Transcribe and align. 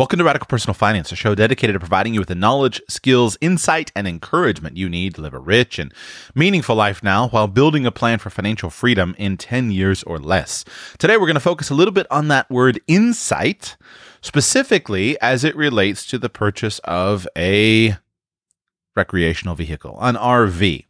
Welcome 0.00 0.16
to 0.20 0.24
Radical 0.24 0.46
Personal 0.46 0.72
Finance, 0.72 1.12
a 1.12 1.14
show 1.14 1.34
dedicated 1.34 1.74
to 1.74 1.78
providing 1.78 2.14
you 2.14 2.20
with 2.22 2.30
the 2.30 2.34
knowledge, 2.34 2.80
skills, 2.88 3.36
insight, 3.42 3.92
and 3.94 4.08
encouragement 4.08 4.78
you 4.78 4.88
need 4.88 5.14
to 5.16 5.20
live 5.20 5.34
a 5.34 5.38
rich 5.38 5.78
and 5.78 5.92
meaningful 6.34 6.74
life 6.74 7.02
now 7.02 7.28
while 7.28 7.46
building 7.46 7.84
a 7.84 7.92
plan 7.92 8.18
for 8.18 8.30
financial 8.30 8.70
freedom 8.70 9.14
in 9.18 9.36
10 9.36 9.70
years 9.70 10.02
or 10.04 10.18
less. 10.18 10.64
Today, 10.96 11.18
we're 11.18 11.26
going 11.26 11.34
to 11.34 11.38
focus 11.40 11.68
a 11.68 11.74
little 11.74 11.92
bit 11.92 12.06
on 12.10 12.28
that 12.28 12.48
word 12.48 12.80
insight, 12.86 13.76
specifically 14.22 15.20
as 15.20 15.44
it 15.44 15.54
relates 15.54 16.06
to 16.06 16.16
the 16.16 16.30
purchase 16.30 16.78
of 16.84 17.28
a 17.36 17.98
recreational 18.96 19.54
vehicle, 19.54 19.98
an 20.00 20.14
RV. 20.14 20.86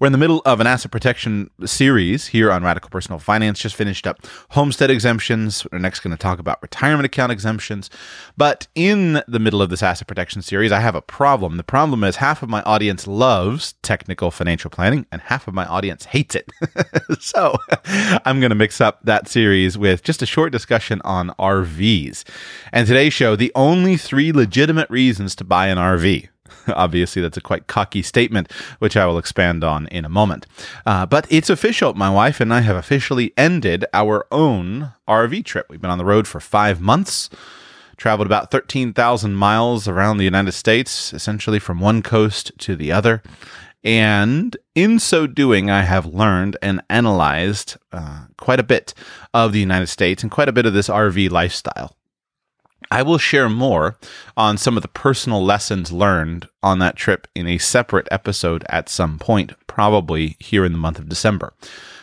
We're 0.00 0.06
in 0.06 0.12
the 0.12 0.18
middle 0.18 0.40
of 0.46 0.60
an 0.60 0.66
asset 0.66 0.90
protection 0.90 1.50
series 1.66 2.28
here 2.28 2.50
on 2.50 2.62
Radical 2.62 2.88
Personal 2.88 3.18
Finance. 3.18 3.58
Just 3.58 3.76
finished 3.76 4.06
up 4.06 4.26
homestead 4.50 4.90
exemptions. 4.90 5.66
We're 5.70 5.78
next 5.78 6.00
going 6.00 6.12
to 6.12 6.16
talk 6.16 6.38
about 6.38 6.62
retirement 6.62 7.04
account 7.04 7.32
exemptions. 7.32 7.90
But 8.36 8.66
in 8.74 9.22
the 9.28 9.38
middle 9.38 9.60
of 9.60 9.68
this 9.68 9.82
asset 9.82 10.08
protection 10.08 10.40
series, 10.40 10.72
I 10.72 10.80
have 10.80 10.94
a 10.94 11.02
problem. 11.02 11.58
The 11.58 11.62
problem 11.62 12.02
is 12.02 12.16
half 12.16 12.42
of 12.42 12.48
my 12.48 12.62
audience 12.62 13.06
loves 13.06 13.74
technical 13.82 14.30
financial 14.30 14.70
planning 14.70 15.04
and 15.12 15.20
half 15.20 15.46
of 15.46 15.52
my 15.52 15.66
audience 15.66 16.06
hates 16.06 16.34
it. 16.34 16.50
so 17.20 17.56
I'm 18.24 18.40
going 18.40 18.50
to 18.50 18.56
mix 18.56 18.80
up 18.80 19.00
that 19.04 19.28
series 19.28 19.76
with 19.76 20.02
just 20.02 20.22
a 20.22 20.26
short 20.26 20.50
discussion 20.50 21.02
on 21.04 21.30
RVs. 21.38 22.24
And 22.72 22.86
today's 22.86 23.12
show, 23.12 23.36
the 23.36 23.52
only 23.54 23.98
three 23.98 24.32
legitimate 24.32 24.88
reasons 24.88 25.34
to 25.36 25.44
buy 25.44 25.66
an 25.66 25.76
RV. 25.76 26.28
Obviously, 26.68 27.22
that's 27.22 27.36
a 27.36 27.40
quite 27.40 27.66
cocky 27.66 28.02
statement, 28.02 28.50
which 28.78 28.96
I 28.96 29.06
will 29.06 29.18
expand 29.18 29.64
on 29.64 29.86
in 29.88 30.04
a 30.04 30.08
moment. 30.08 30.46
Uh, 30.86 31.06
but 31.06 31.26
it's 31.30 31.50
official. 31.50 31.94
My 31.94 32.10
wife 32.10 32.40
and 32.40 32.52
I 32.52 32.60
have 32.60 32.76
officially 32.76 33.32
ended 33.36 33.84
our 33.92 34.26
own 34.30 34.92
RV 35.08 35.44
trip. 35.44 35.66
We've 35.68 35.80
been 35.80 35.90
on 35.90 35.98
the 35.98 36.04
road 36.04 36.26
for 36.26 36.40
five 36.40 36.80
months, 36.80 37.30
traveled 37.96 38.26
about 38.26 38.50
13,000 38.50 39.34
miles 39.34 39.88
around 39.88 40.16
the 40.16 40.24
United 40.24 40.52
States, 40.52 41.12
essentially 41.12 41.58
from 41.58 41.80
one 41.80 42.02
coast 42.02 42.52
to 42.58 42.76
the 42.76 42.92
other. 42.92 43.22
And 43.82 44.56
in 44.74 44.98
so 44.98 45.26
doing, 45.26 45.70
I 45.70 45.82
have 45.82 46.04
learned 46.06 46.56
and 46.60 46.82
analyzed 46.90 47.76
uh, 47.92 48.26
quite 48.36 48.60
a 48.60 48.64
bit 48.64 48.92
of 49.32 49.52
the 49.52 49.60
United 49.60 49.86
States 49.86 50.22
and 50.22 50.30
quite 50.30 50.48
a 50.48 50.52
bit 50.52 50.66
of 50.66 50.74
this 50.74 50.88
RV 50.88 51.30
lifestyle. 51.30 51.96
I 52.90 53.02
will 53.02 53.18
share 53.18 53.48
more 53.48 53.96
on 54.36 54.58
some 54.58 54.76
of 54.76 54.82
the 54.82 54.88
personal 54.88 55.44
lessons 55.44 55.92
learned 55.92 56.48
on 56.62 56.80
that 56.80 56.96
trip 56.96 57.28
in 57.36 57.46
a 57.46 57.58
separate 57.58 58.08
episode 58.10 58.64
at 58.68 58.88
some 58.88 59.18
point, 59.18 59.52
probably 59.68 60.36
here 60.40 60.64
in 60.64 60.72
the 60.72 60.78
month 60.78 60.98
of 60.98 61.08
December. 61.08 61.52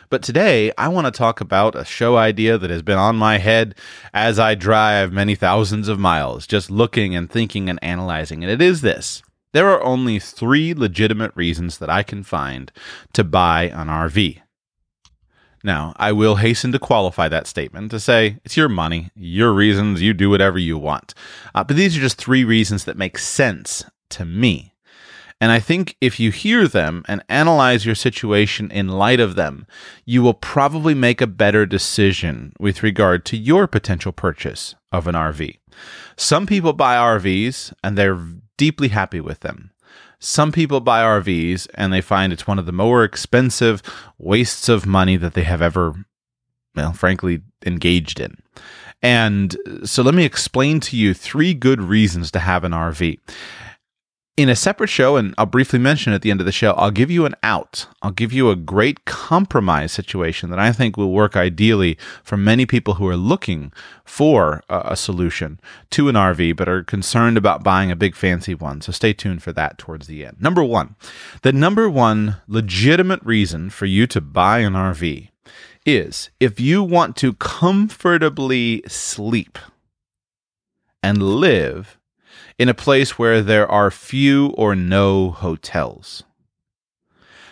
But 0.09 0.23
today, 0.23 0.71
I 0.77 0.87
want 0.87 1.05
to 1.05 1.11
talk 1.11 1.41
about 1.41 1.75
a 1.75 1.83
show 1.83 2.15
idea 2.15 2.57
that 2.57 2.69
has 2.69 2.81
been 2.81 2.97
on 2.97 3.17
my 3.17 3.37
head 3.39 3.75
as 4.13 4.39
I 4.39 4.55
drive 4.55 5.11
many 5.11 5.35
thousands 5.35 5.89
of 5.89 5.99
miles, 5.99 6.47
just 6.47 6.71
looking 6.71 7.13
and 7.13 7.29
thinking 7.29 7.69
and 7.69 7.79
analyzing. 7.81 8.41
And 8.41 8.51
it 8.51 8.61
is 8.61 8.79
this 8.79 9.21
there 9.51 9.69
are 9.69 9.83
only 9.83 10.19
three 10.19 10.73
legitimate 10.73 11.31
reasons 11.35 11.79
that 11.79 11.89
I 11.89 12.03
can 12.03 12.23
find 12.23 12.71
to 13.13 13.25
buy 13.25 13.63
an 13.63 13.87
RV. 13.87 14.39
Now, 15.67 15.91
I 15.97 16.13
will 16.13 16.37
hasten 16.37 16.71
to 16.71 16.79
qualify 16.79 17.27
that 17.27 17.45
statement 17.45 17.91
to 17.91 17.99
say 17.99 18.37
it's 18.45 18.55
your 18.55 18.69
money, 18.69 19.11
your 19.17 19.51
reasons, 19.51 20.01
you 20.01 20.13
do 20.13 20.29
whatever 20.29 20.57
you 20.57 20.77
want. 20.77 21.13
Uh, 21.53 21.61
but 21.65 21.75
these 21.75 21.97
are 21.97 21.99
just 21.99 22.17
three 22.17 22.45
reasons 22.45 22.85
that 22.85 22.95
make 22.95 23.17
sense 23.17 23.83
to 24.11 24.23
me. 24.23 24.73
And 25.41 25.51
I 25.51 25.59
think 25.59 25.97
if 25.99 26.21
you 26.21 26.31
hear 26.31 26.69
them 26.69 27.03
and 27.09 27.21
analyze 27.27 27.85
your 27.85 27.95
situation 27.95 28.71
in 28.71 28.87
light 28.87 29.19
of 29.19 29.35
them, 29.35 29.67
you 30.05 30.23
will 30.23 30.33
probably 30.33 30.93
make 30.93 31.19
a 31.19 31.27
better 31.27 31.65
decision 31.65 32.53
with 32.57 32.81
regard 32.81 33.25
to 33.25 33.35
your 33.35 33.67
potential 33.67 34.13
purchase 34.13 34.73
of 34.93 35.05
an 35.05 35.15
RV. 35.15 35.57
Some 36.15 36.47
people 36.47 36.71
buy 36.71 36.95
RVs 36.95 37.73
and 37.83 37.97
they're 37.97 38.25
deeply 38.55 38.87
happy 38.87 39.19
with 39.19 39.41
them. 39.41 39.71
Some 40.19 40.51
people 40.51 40.79
buy 40.79 41.01
RVs 41.03 41.67
and 41.75 41.93
they 41.93 42.01
find 42.01 42.33
it's 42.33 42.47
one 42.47 42.59
of 42.59 42.65
the 42.65 42.71
more 42.71 43.03
expensive 43.03 43.81
wastes 44.17 44.67
of 44.67 44.85
money 44.85 45.15
that 45.17 45.33
they 45.33 45.43
have 45.43 45.61
ever, 45.61 46.05
well, 46.75 46.93
frankly, 46.93 47.41
engaged 47.65 48.19
in. 48.19 48.37
And 49.01 49.55
uh, 49.67 49.85
so 49.85 50.01
let 50.01 50.15
me 50.15 50.25
explain 50.25 50.79
to 50.81 50.97
you 50.97 51.13
three 51.13 51.53
good 51.53 51.81
reasons 51.81 52.31
to 52.31 52.39
have 52.39 52.63
an 52.63 52.71
RV 52.71 53.19
in 54.37 54.49
a 54.49 54.55
separate 54.55 54.89
show, 54.89 55.17
and 55.17 55.33
I'll 55.35 55.47
briefly 55.47 55.79
mention 55.79 56.13
at 56.13 56.21
the 56.21 56.29
end 56.29 56.39
of 56.39 56.45
the 56.45 56.51
show, 56.51 56.73
I'll 56.73 56.91
give 56.91 57.09
you 57.09 57.25
an 57.25 57.33
out. 57.41 57.87
I'll 58.03 58.11
give 58.11 58.31
you 58.31 58.51
a 58.51 58.55
great 58.55 59.03
compromise 59.05 59.91
situation 59.91 60.51
that 60.51 60.59
I 60.59 60.71
think 60.71 60.95
will 60.95 61.11
work 61.11 61.35
ideally 61.35 61.97
for 62.23 62.37
many 62.37 62.67
people 62.67 62.93
who 62.93 63.07
are 63.07 63.17
looking 63.17 63.73
for 64.05 64.63
a, 64.69 64.95
solution 64.95 65.59
to 65.89 66.07
an 66.07 66.15
RV 66.15 66.55
but 66.55 66.69
are 66.69 66.83
concerned 66.83 67.35
about 67.37 67.63
buying 67.63 67.89
a 67.89 67.95
big 67.95 68.15
fancy 68.15 68.53
one. 68.53 68.81
So 68.81 68.91
stay 68.91 69.11
tuned 69.11 69.41
for 69.41 69.51
that 69.53 69.79
towards 69.79 70.05
the 70.05 70.23
end. 70.23 70.37
Number 70.39 70.63
one, 70.63 70.95
the 71.41 71.51
number 71.51 71.89
one 71.89 72.37
legitimate 72.47 73.23
reason 73.23 73.71
for 73.71 73.87
you 73.87 74.05
to 74.07 74.21
buy 74.21 74.59
an 74.59 74.73
RV 74.73 75.29
is 75.83 76.29
if 76.39 76.59
you 76.59 76.83
want 76.83 77.15
to 77.15 77.33
comfortably 77.33 78.83
sleep 78.87 79.57
and 81.01 81.23
live 81.23 81.97
in 82.57 82.69
a 82.69 82.73
place 82.73 83.19
where 83.19 83.41
there 83.41 83.69
are 83.69 83.91
few 83.91 84.47
or 84.57 84.75
no 84.75 85.31
hotels. 85.31 86.23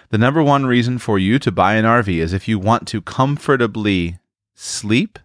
The 0.10 0.18
number 0.18 0.42
one 0.42 0.66
reason 0.66 0.98
for 0.98 1.20
you 1.20 1.40
to 1.40 1.52
buy 1.52 1.76
an 1.76 1.86
RV 1.86 2.08
is 2.08 2.34
if 2.34 2.48
you 2.48 2.60
want 2.60 2.88
to 2.90 3.02
comfortably 3.02 4.20
sleep, 4.54 5.20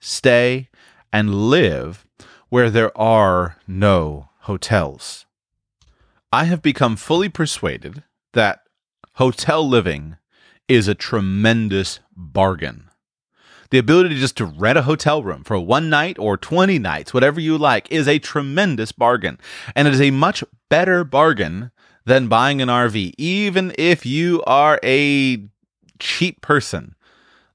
stay, 0.00 0.68
and 1.12 1.50
live 1.50 2.06
where 2.48 2.70
there 2.70 2.96
are 2.98 3.56
no 3.66 4.28
hotels. 4.40 5.26
I 6.32 6.44
have 6.44 6.62
become 6.62 6.96
fully 6.96 7.28
persuaded 7.28 8.02
that 8.32 8.60
hotel 9.14 9.66
living 9.66 10.16
is 10.66 10.88
a 10.88 10.94
tremendous 10.94 12.00
bargain. 12.14 12.87
The 13.70 13.78
ability 13.78 14.18
just 14.18 14.36
to 14.38 14.46
rent 14.46 14.78
a 14.78 14.82
hotel 14.82 15.22
room 15.22 15.44
for 15.44 15.58
one 15.58 15.90
night 15.90 16.18
or 16.18 16.36
20 16.36 16.78
nights, 16.78 17.12
whatever 17.12 17.40
you 17.40 17.58
like, 17.58 17.90
is 17.90 18.08
a 18.08 18.18
tremendous 18.18 18.92
bargain. 18.92 19.38
And 19.74 19.86
it 19.86 19.94
is 19.94 20.00
a 20.00 20.10
much 20.10 20.42
better 20.70 21.04
bargain 21.04 21.70
than 22.06 22.28
buying 22.28 22.62
an 22.62 22.68
RV, 22.68 23.14
even 23.18 23.74
if 23.78 24.06
you 24.06 24.42
are 24.46 24.80
a 24.82 25.44
cheap 25.98 26.40
person 26.40 26.94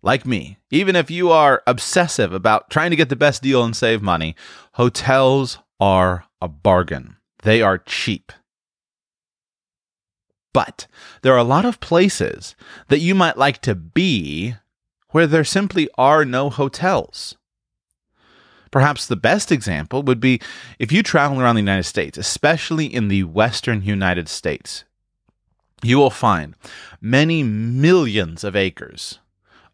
like 0.03 0.25
me. 0.25 0.57
Even 0.69 0.95
if 0.95 1.09
you 1.09 1.31
are 1.31 1.63
obsessive 1.65 2.33
about 2.33 2.69
trying 2.69 2.91
to 2.91 2.95
get 2.95 3.09
the 3.09 3.15
best 3.15 3.41
deal 3.41 3.63
and 3.63 3.75
save 3.75 4.01
money, 4.01 4.35
hotels 4.73 5.57
are 5.79 6.25
a 6.41 6.47
bargain. 6.47 7.15
They 7.41 7.61
are 7.61 7.77
cheap. 7.79 8.31
But 10.53 10.85
there 11.23 11.33
are 11.33 11.39
a 11.39 11.43
lot 11.43 11.65
of 11.65 11.79
places 11.79 12.55
that 12.89 12.99
you 12.99 13.15
might 13.15 13.37
like 13.37 13.59
to 13.63 13.73
be 13.73 14.55
where 15.13 15.27
there 15.27 15.43
simply 15.43 15.87
are 15.95 16.25
no 16.25 16.49
hotels. 16.49 17.37
Perhaps 18.71 19.05
the 19.05 19.15
best 19.15 19.51
example 19.51 20.01
would 20.01 20.19
be 20.19 20.41
if 20.79 20.91
you 20.91 21.03
travel 21.03 21.39
around 21.39 21.53
the 21.53 21.61
United 21.61 21.83
States, 21.83 22.17
especially 22.17 22.87
in 22.87 23.07
the 23.07 23.23
western 23.23 23.83
United 23.83 24.27
States, 24.27 24.83
you 25.83 25.99
will 25.99 26.09
find 26.09 26.55
many 26.99 27.43
millions 27.43 28.43
of 28.43 28.55
acres 28.55 29.19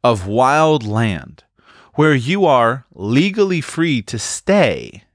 of 0.03 0.27
wild 0.27 0.85
land 0.85 1.45
where 1.93 2.13
you 2.13 2.45
are 2.45 2.85
legally 2.93 3.61
free 3.61 4.01
to 4.01 4.19
stay 4.19 5.05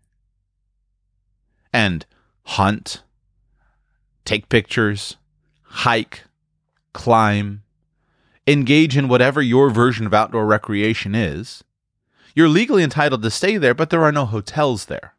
and 1.70 2.06
hunt, 2.44 3.02
take 4.24 4.48
pictures, 4.48 5.18
hike, 5.64 6.22
climb, 6.94 7.63
engage 8.46 8.96
in 8.96 9.08
whatever 9.08 9.40
your 9.40 9.70
version 9.70 10.06
of 10.06 10.14
outdoor 10.14 10.46
recreation 10.46 11.14
is. 11.14 11.64
You're 12.34 12.48
legally 12.48 12.82
entitled 12.82 13.22
to 13.22 13.30
stay 13.30 13.56
there, 13.56 13.74
but 13.74 13.90
there 13.90 14.02
are 14.02 14.12
no 14.12 14.26
hotels 14.26 14.86
there. 14.86 15.14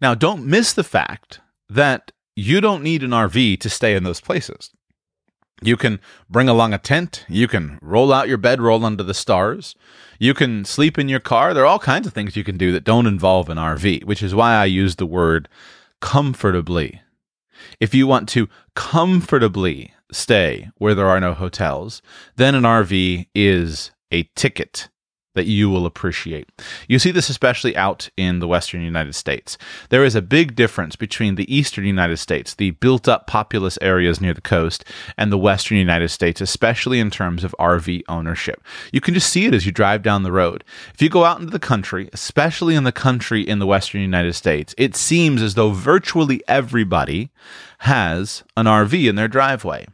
Now, 0.00 0.14
don't 0.14 0.46
miss 0.46 0.72
the 0.72 0.84
fact 0.84 1.40
that 1.68 2.12
you 2.34 2.60
don't 2.60 2.82
need 2.82 3.02
an 3.02 3.10
RV 3.10 3.60
to 3.60 3.70
stay 3.70 3.96
in 3.96 4.04
those 4.04 4.20
places. 4.20 4.70
You 5.62 5.76
can 5.76 6.00
bring 6.28 6.48
along 6.48 6.74
a 6.74 6.78
tent. 6.78 7.24
You 7.28 7.48
can 7.48 7.78
roll 7.80 8.12
out 8.12 8.28
your 8.28 8.36
bedroll 8.36 8.84
under 8.84 9.02
the 9.02 9.14
stars. 9.14 9.74
You 10.18 10.34
can 10.34 10.66
sleep 10.66 10.98
in 10.98 11.08
your 11.08 11.20
car. 11.20 11.54
There 11.54 11.64
are 11.64 11.66
all 11.66 11.78
kinds 11.78 12.06
of 12.06 12.12
things 12.12 12.36
you 12.36 12.44
can 12.44 12.58
do 12.58 12.72
that 12.72 12.84
don't 12.84 13.06
involve 13.06 13.48
an 13.48 13.56
RV, 13.56 14.04
which 14.04 14.22
is 14.22 14.34
why 14.34 14.54
I 14.54 14.66
use 14.66 14.96
the 14.96 15.06
word 15.06 15.48
comfortably. 16.00 17.00
If 17.80 17.94
you 17.94 18.06
want 18.06 18.28
to 18.30 18.48
comfortably 18.74 19.94
stay 20.12 20.70
where 20.78 20.94
there 20.94 21.08
are 21.08 21.20
no 21.20 21.34
hotels, 21.34 22.02
then 22.36 22.54
an 22.54 22.62
RV 22.62 23.26
is 23.34 23.90
a 24.10 24.24
ticket 24.34 24.88
that 25.36 25.46
you 25.46 25.70
will 25.70 25.86
appreciate. 25.86 26.50
You 26.88 26.98
see 26.98 27.12
this 27.12 27.28
especially 27.28 27.76
out 27.76 28.08
in 28.16 28.40
the 28.40 28.48
western 28.48 28.80
United 28.80 29.14
States. 29.14 29.56
There 29.90 30.02
is 30.02 30.14
a 30.14 30.22
big 30.22 30.56
difference 30.56 30.96
between 30.96 31.34
the 31.34 31.54
eastern 31.54 31.84
United 31.84 32.16
States, 32.16 32.54
the 32.54 32.70
built 32.72 33.06
up 33.06 33.26
populous 33.26 33.78
areas 33.82 34.18
near 34.20 34.32
the 34.32 34.40
coast, 34.40 34.82
and 35.16 35.30
the 35.30 35.38
western 35.38 35.76
United 35.76 36.08
States, 36.08 36.40
especially 36.40 36.98
in 36.98 37.10
terms 37.10 37.44
of 37.44 37.54
RV 37.60 38.02
ownership. 38.08 38.64
You 38.92 39.02
can 39.02 39.12
just 39.12 39.30
see 39.30 39.44
it 39.44 39.54
as 39.54 39.66
you 39.66 39.72
drive 39.72 40.02
down 40.02 40.22
the 40.22 40.32
road. 40.32 40.64
If 40.94 41.02
you 41.02 41.10
go 41.10 41.24
out 41.24 41.38
into 41.38 41.52
the 41.52 41.58
country, 41.58 42.08
especially 42.14 42.74
in 42.74 42.84
the 42.84 42.92
country 42.92 43.42
in 43.42 43.58
the 43.58 43.66
western 43.66 44.00
United 44.00 44.32
States, 44.32 44.74
it 44.78 44.96
seems 44.96 45.42
as 45.42 45.54
though 45.54 45.70
virtually 45.70 46.42
everybody 46.48 47.30
has 47.80 48.42
an 48.56 48.64
RV 48.64 49.06
in 49.06 49.16
their 49.16 49.28
driveway. 49.28 49.86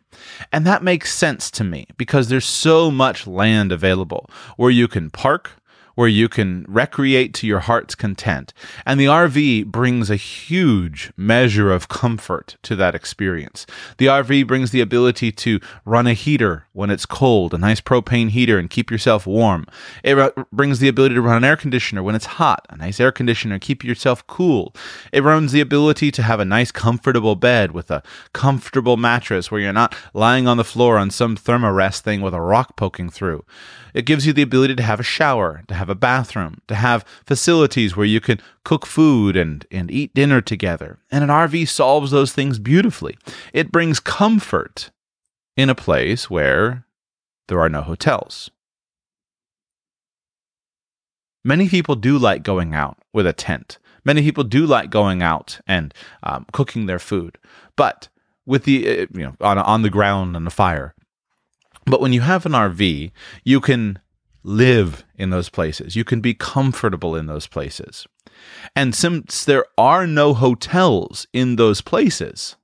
And 0.51 0.67
that 0.67 0.83
makes 0.83 1.13
sense 1.13 1.51
to 1.53 1.65
me 1.65 1.87
because 1.97 2.29
there's 2.29 2.45
so 2.45 2.91
much 2.91 3.27
land 3.27 3.73
available 3.73 4.29
where 4.57 4.71
you 4.71 4.89
can 4.89 5.11
park, 5.11 5.53
where 5.95 6.09
you 6.09 6.29
can 6.29 6.65
recreate 6.69 7.35
to 7.35 7.47
your 7.47 7.61
heart's 7.61 7.95
content. 7.95 8.53
And 8.87 8.99
the 8.99 9.07
RV 9.07 9.67
brings 9.67 10.11
a 10.11 10.17
huge 10.17 11.13
measure 11.17 11.73
of 11.73 11.89
comfort 11.89 12.57
to 12.63 12.77
that 12.77 12.95
experience. 12.95 13.67
The 13.99 14.07
RV 14.07 14.47
brings 14.47 14.71
the 14.71 14.81
ability 14.81 15.33
to 15.33 15.61
run 15.85 16.07
a 16.07 16.15
heater 16.15 16.67
when 16.73 16.91
it's 16.91 17.07
cold, 17.07 17.55
a 17.55 17.59
nice 17.59 17.81
propane 17.81 18.31
heater, 18.31 18.59
and 18.59 18.71
keep 18.71 18.91
yourself 18.91 19.27
warm. 19.27 19.67
It 20.03 20.35
brings 20.53 20.79
the 20.79 20.89
ability 20.89 21.15
to 21.15 21.23
run 21.23 21.37
an 21.37 21.45
air 21.45 21.57
conditioner 21.57 22.03
when 22.03 22.15
it's 22.15 22.27
hot, 22.27 22.67
a 22.71 22.77
nice 22.77 23.01
air 23.01 23.13
conditioner, 23.13 23.59
keep 23.59 23.85
yourself 23.85 24.27
cool. 24.27 24.75
It 25.13 25.23
runs 25.23 25.53
the 25.53 25.61
ability 25.61 26.11
to 26.13 26.23
have 26.23 26.41
a 26.41 26.45
nice, 26.45 26.73
comfortable 26.73 27.37
bed 27.37 27.73
with 27.73 27.91
a 27.91 28.03
comfortable 28.33 28.97
mattress 28.97 29.51
where 29.51 29.61
you're 29.61 29.73
not 29.73 29.95
lying 30.15 30.49
on 30.49 30.57
the 30.57 30.65
floor 30.65 30.99
on 30.99 31.11
some 31.11 31.37
thermarest 31.37 32.01
thing 32.01 32.21
with 32.21 32.35
a 32.35 32.41
rock 32.41 32.77
poking 32.77 33.11
through. 33.11 33.45
It 33.95 34.07
gives 34.07 34.27
you 34.27 34.33
the 34.33 34.43
ability 34.43 34.75
to 34.77 34.83
have 34.83 35.01
a 35.01 35.05
shower, 35.05 35.63
to 35.69 35.75
a 35.89 35.95
bathroom, 35.95 36.61
to 36.69 36.75
have 36.75 37.05
facilities 37.25 37.97
where 37.97 38.07
you 38.07 38.21
can 38.21 38.41
cook 38.65 38.87
food 38.87 39.37
and, 39.37 39.67
and 39.71 39.91
eat 39.91 40.15
dinner 40.15 40.41
together. 40.41 40.99
And 41.11 41.25
an 41.25 41.31
RV 41.31 41.69
solves 41.69 42.11
those 42.11 42.33
things 42.33 42.59
beautifully. 42.59 43.17
It 43.53 43.73
brings 43.73 44.01
comfort 44.01 44.91
in 45.57 45.71
a 45.71 45.75
place 45.75 46.31
where 46.31 46.87
there 47.49 47.61
are 47.61 47.69
no 47.69 47.83
hotels. 47.83 48.51
Many 51.45 51.69
people 51.69 51.97
do 51.97 52.19
like 52.19 52.43
going 52.43 52.75
out 52.75 52.99
with 53.13 53.27
a 53.27 53.33
tent. 53.33 53.79
Many 54.05 54.23
people 54.23 54.45
do 54.45 54.67
like 54.67 54.91
going 54.91 55.23
out 55.23 55.61
and 55.67 55.93
um, 56.23 56.47
cooking 56.53 56.87
their 56.87 56.99
food, 56.99 57.39
but 57.77 58.09
with 58.47 58.65
the 58.65 58.89
uh, 58.89 59.07
you 59.13 59.23
know 59.23 59.35
on 59.41 59.59
on 59.59 59.83
the 59.83 59.91
ground 59.91 60.37
and 60.37 60.47
the 60.47 60.51
fire. 60.51 60.95
But 61.85 62.01
when 62.01 62.13
you 62.13 62.21
have 62.21 62.47
an 62.47 62.53
RV, 62.53 63.11
you 63.45 63.61
can 63.61 63.99
live 64.45 65.05
in 65.17 65.31
those 65.31 65.49
places. 65.49 65.97
You 65.97 66.05
can 66.05 66.21
be 66.21 66.35
comfortable 66.35 67.15
in 67.15 67.27
those 67.27 67.47
places. 67.47 68.07
And 68.75 68.95
since 68.95 69.45
there 69.45 69.65
are 69.79 70.07
no 70.07 70.35
hotels 70.35 71.27
in 71.33 71.57
those 71.57 71.81
places, 71.81 72.57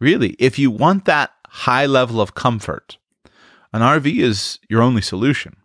really, 0.00 0.30
if 0.38 0.58
you 0.58 0.70
want 0.70 1.04
that 1.06 1.30
high 1.46 1.86
level 1.86 2.20
of 2.20 2.34
comfort, 2.34 2.98
an 3.72 3.80
RV 3.80 4.18
is 4.18 4.58
your 4.68 4.82
only 4.82 5.02
solution. 5.02 5.56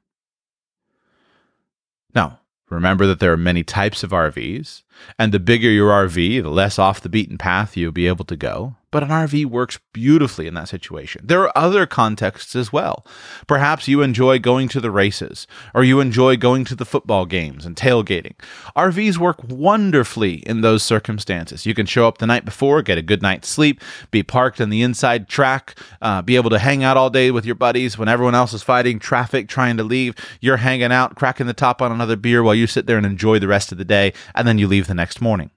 Now, 2.16 2.40
remember 2.70 3.06
that 3.08 3.20
there 3.20 3.34
are 3.34 3.38
many 3.38 3.64
types 3.64 4.04
of 4.04 4.12
RVs, 4.12 4.84
and 5.18 5.34
the 5.34 5.40
bigger 5.40 5.70
your 5.70 5.92
RV, 5.92 6.44
the 6.44 6.50
less 6.50 6.80
off 6.80 7.02
the 7.02 7.10
beaten 7.10 7.38
path 7.38 7.78
you'll 7.78 7.92
be 7.92 8.08
able 8.08 8.26
to 8.26 8.36
go 8.36 8.76
but 8.90 9.04
an 9.04 9.10
RV 9.10 9.46
works 9.48 9.80
beautifully 9.92 10.48
in 10.48 10.54
that 10.54 10.70
situation. 10.70 11.22
There 11.26 11.42
are 11.42 11.58
other 11.58 11.86
contexts 11.86 12.56
as 12.56 12.72
well. 12.72 13.06
Perhaps 13.46 13.88
you 13.88 14.02
enjoy 14.02 14.40
going 14.40 14.70
to 14.70 14.80
the 14.80 14.92
races, 14.92 15.46
or 15.76 15.84
you 15.84 16.00
enjoy 16.00 16.38
going 16.38 16.64
to 16.66 16.76
the 16.76 16.86
football 16.86 17.26
games 17.26 17.66
and 17.66 17.76
tailgating. 17.76 18.36
RVs 18.76 19.18
work 19.18 19.44
wonderfully 19.44 20.36
in 20.48 20.62
those 20.62 20.84
circumstances. 20.84 21.66
You 21.66 21.74
can 21.74 21.86
show 21.86 22.08
up 22.08 22.18
the 22.18 22.28
night 22.28 22.46
before, 22.46 22.82
get 22.82 22.98
a 22.98 23.02
good 23.02 23.22
night's 23.22 23.50
sleep, 23.50 23.82
be 24.10 24.24
parked 24.24 24.62
in 24.62 24.70
the 24.70 24.82
inside 24.82 25.28
track, 25.28 25.78
uh, 26.02 26.22
be 26.22 26.38
able 26.38 26.50
to 26.50 26.60
hang 26.60 26.84
out 26.84 26.98
all 26.98 27.10
day 27.10 27.30
with 27.30 27.46
your 27.46 27.56
buddies 27.56 27.98
when 27.98 28.08
everyone 28.08 28.36
else 28.36 28.54
is 28.54 28.64
fighting 28.64 29.00
traffic 29.00 29.50
trying 29.50 29.76
to 29.78 29.84
leave. 29.84 30.16
You're 30.40 30.58
hanging 30.58 30.94
out, 30.94 31.16
cracking 31.16 31.48
the 31.48 31.54
top 31.54 31.82
on 31.82 31.92
another 31.92 32.16
beer 32.16 32.42
while 32.42 32.56
you 32.56 32.68
sit 32.68 32.88
there 32.88 32.98
and 32.98 33.06
enjoy 33.06 33.38
the 33.38 33.48
rest 33.48 33.74
of 33.74 33.78
the 33.78 33.86
day, 33.86 34.14
and 34.34 34.48
then 34.48 34.58
you 34.58 34.68
leave 34.68 34.87
the 34.88 34.96
next 34.96 35.22
morning. 35.22 35.52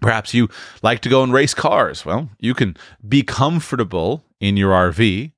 Perhaps 0.00 0.34
you 0.34 0.48
like 0.82 1.00
to 1.00 1.08
go 1.08 1.22
and 1.22 1.32
race 1.32 1.54
cars. 1.54 2.04
Well, 2.04 2.30
you 2.38 2.54
can 2.54 2.76
be 3.06 3.22
comfortable 3.22 4.24
in 4.40 4.56
your 4.56 4.72
RV 4.72 5.32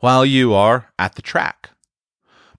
while 0.00 0.24
you 0.24 0.52
are 0.52 0.92
at 0.98 1.14
the 1.14 1.22
track. 1.22 1.70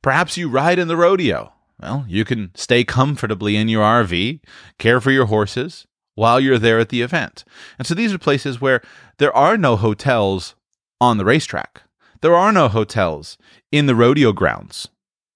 Perhaps 0.01 0.37
you 0.37 0.49
ride 0.49 0.79
in 0.79 0.87
the 0.87 0.97
rodeo. 0.97 1.51
Well, 1.81 2.05
you 2.07 2.23
can 2.23 2.51
stay 2.55 2.83
comfortably 2.83 3.57
in 3.57 3.67
your 3.67 3.83
RV, 3.83 4.39
care 4.77 5.01
for 5.01 5.11
your 5.11 5.25
horses 5.25 5.85
while 6.13 6.39
you're 6.39 6.57
there 6.57 6.79
at 6.79 6.89
the 6.89 7.01
event. 7.01 7.43
And 7.77 7.85
so 7.85 7.93
these 7.93 8.13
are 8.13 8.17
places 8.17 8.61
where 8.61 8.81
there 9.17 9.35
are 9.35 9.57
no 9.57 9.75
hotels 9.75 10.55
on 11.01 11.17
the 11.17 11.25
racetrack. 11.25 11.81
There 12.21 12.35
are 12.35 12.51
no 12.51 12.69
hotels 12.69 13.37
in 13.71 13.85
the 13.85 13.95
rodeo 13.95 14.31
grounds, 14.31 14.87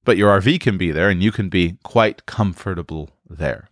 but 0.05 0.17
your 0.17 0.39
RV 0.39 0.61
can 0.61 0.77
be 0.77 0.91
there 0.91 1.09
and 1.09 1.21
you 1.21 1.31
can 1.31 1.49
be 1.49 1.77
quite 1.83 2.25
comfortable 2.25 3.09
there. 3.29 3.67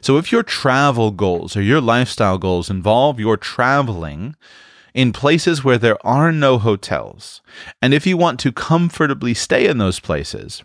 So 0.00 0.16
if 0.18 0.32
your 0.32 0.42
travel 0.42 1.10
goals 1.10 1.56
or 1.56 1.62
your 1.62 1.80
lifestyle 1.80 2.38
goals 2.38 2.70
involve 2.70 3.20
your 3.20 3.36
traveling 3.36 4.36
in 4.94 5.12
places 5.12 5.62
where 5.62 5.78
there 5.78 6.04
are 6.06 6.32
no 6.32 6.58
hotels, 6.58 7.42
and 7.80 7.94
if 7.94 8.06
you 8.06 8.16
want 8.16 8.40
to 8.40 8.52
comfortably 8.52 9.34
stay 9.34 9.66
in 9.66 9.78
those 9.78 10.00
places, 10.00 10.62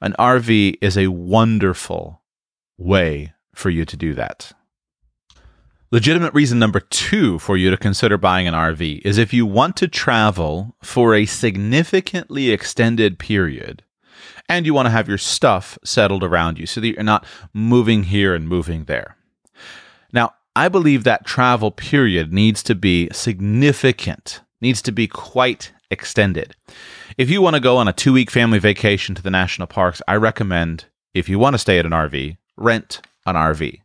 an 0.00 0.14
RV 0.18 0.76
is 0.80 0.96
a 0.96 1.08
wonderful 1.08 2.22
way 2.76 3.32
for 3.54 3.70
you 3.70 3.84
to 3.84 3.96
do 3.96 4.14
that. 4.14 4.52
Legitimate 5.90 6.34
reason 6.34 6.58
number 6.58 6.80
two 6.80 7.38
for 7.38 7.56
you 7.56 7.70
to 7.70 7.76
consider 7.76 8.18
buying 8.18 8.46
an 8.46 8.52
RV 8.52 9.00
is 9.06 9.16
if 9.16 9.32
you 9.32 9.46
want 9.46 9.74
to 9.76 9.88
travel 9.88 10.76
for 10.82 11.14
a 11.14 11.24
significantly 11.24 12.50
extended 12.50 13.18
period 13.18 13.82
and 14.48 14.66
you 14.66 14.74
want 14.74 14.86
to 14.86 14.90
have 14.90 15.08
your 15.08 15.18
stuff 15.18 15.78
settled 15.84 16.24
around 16.24 16.58
you 16.58 16.66
so 16.66 16.80
that 16.80 16.88
you're 16.88 17.02
not 17.02 17.26
moving 17.52 18.04
here 18.04 18.34
and 18.34 18.48
moving 18.48 18.84
there. 18.84 19.16
Now, 20.12 20.34
I 20.56 20.68
believe 20.68 21.04
that 21.04 21.26
travel 21.26 21.70
period 21.70 22.32
needs 22.32 22.62
to 22.64 22.74
be 22.74 23.08
significant, 23.12 24.40
needs 24.60 24.82
to 24.82 24.92
be 24.92 25.06
quite 25.06 25.72
extended. 25.90 26.56
If 27.16 27.30
you 27.30 27.40
want 27.42 27.54
to 27.54 27.60
go 27.60 27.76
on 27.76 27.88
a 27.88 27.92
two 27.92 28.12
week 28.12 28.30
family 28.30 28.58
vacation 28.58 29.14
to 29.14 29.22
the 29.22 29.30
national 29.30 29.68
parks, 29.68 30.02
I 30.08 30.16
recommend, 30.16 30.86
if 31.14 31.28
you 31.28 31.38
want 31.38 31.54
to 31.54 31.58
stay 31.58 31.78
at 31.78 31.86
an 31.86 31.92
RV, 31.92 32.36
rent 32.56 33.00
an 33.26 33.36
RV. 33.36 33.80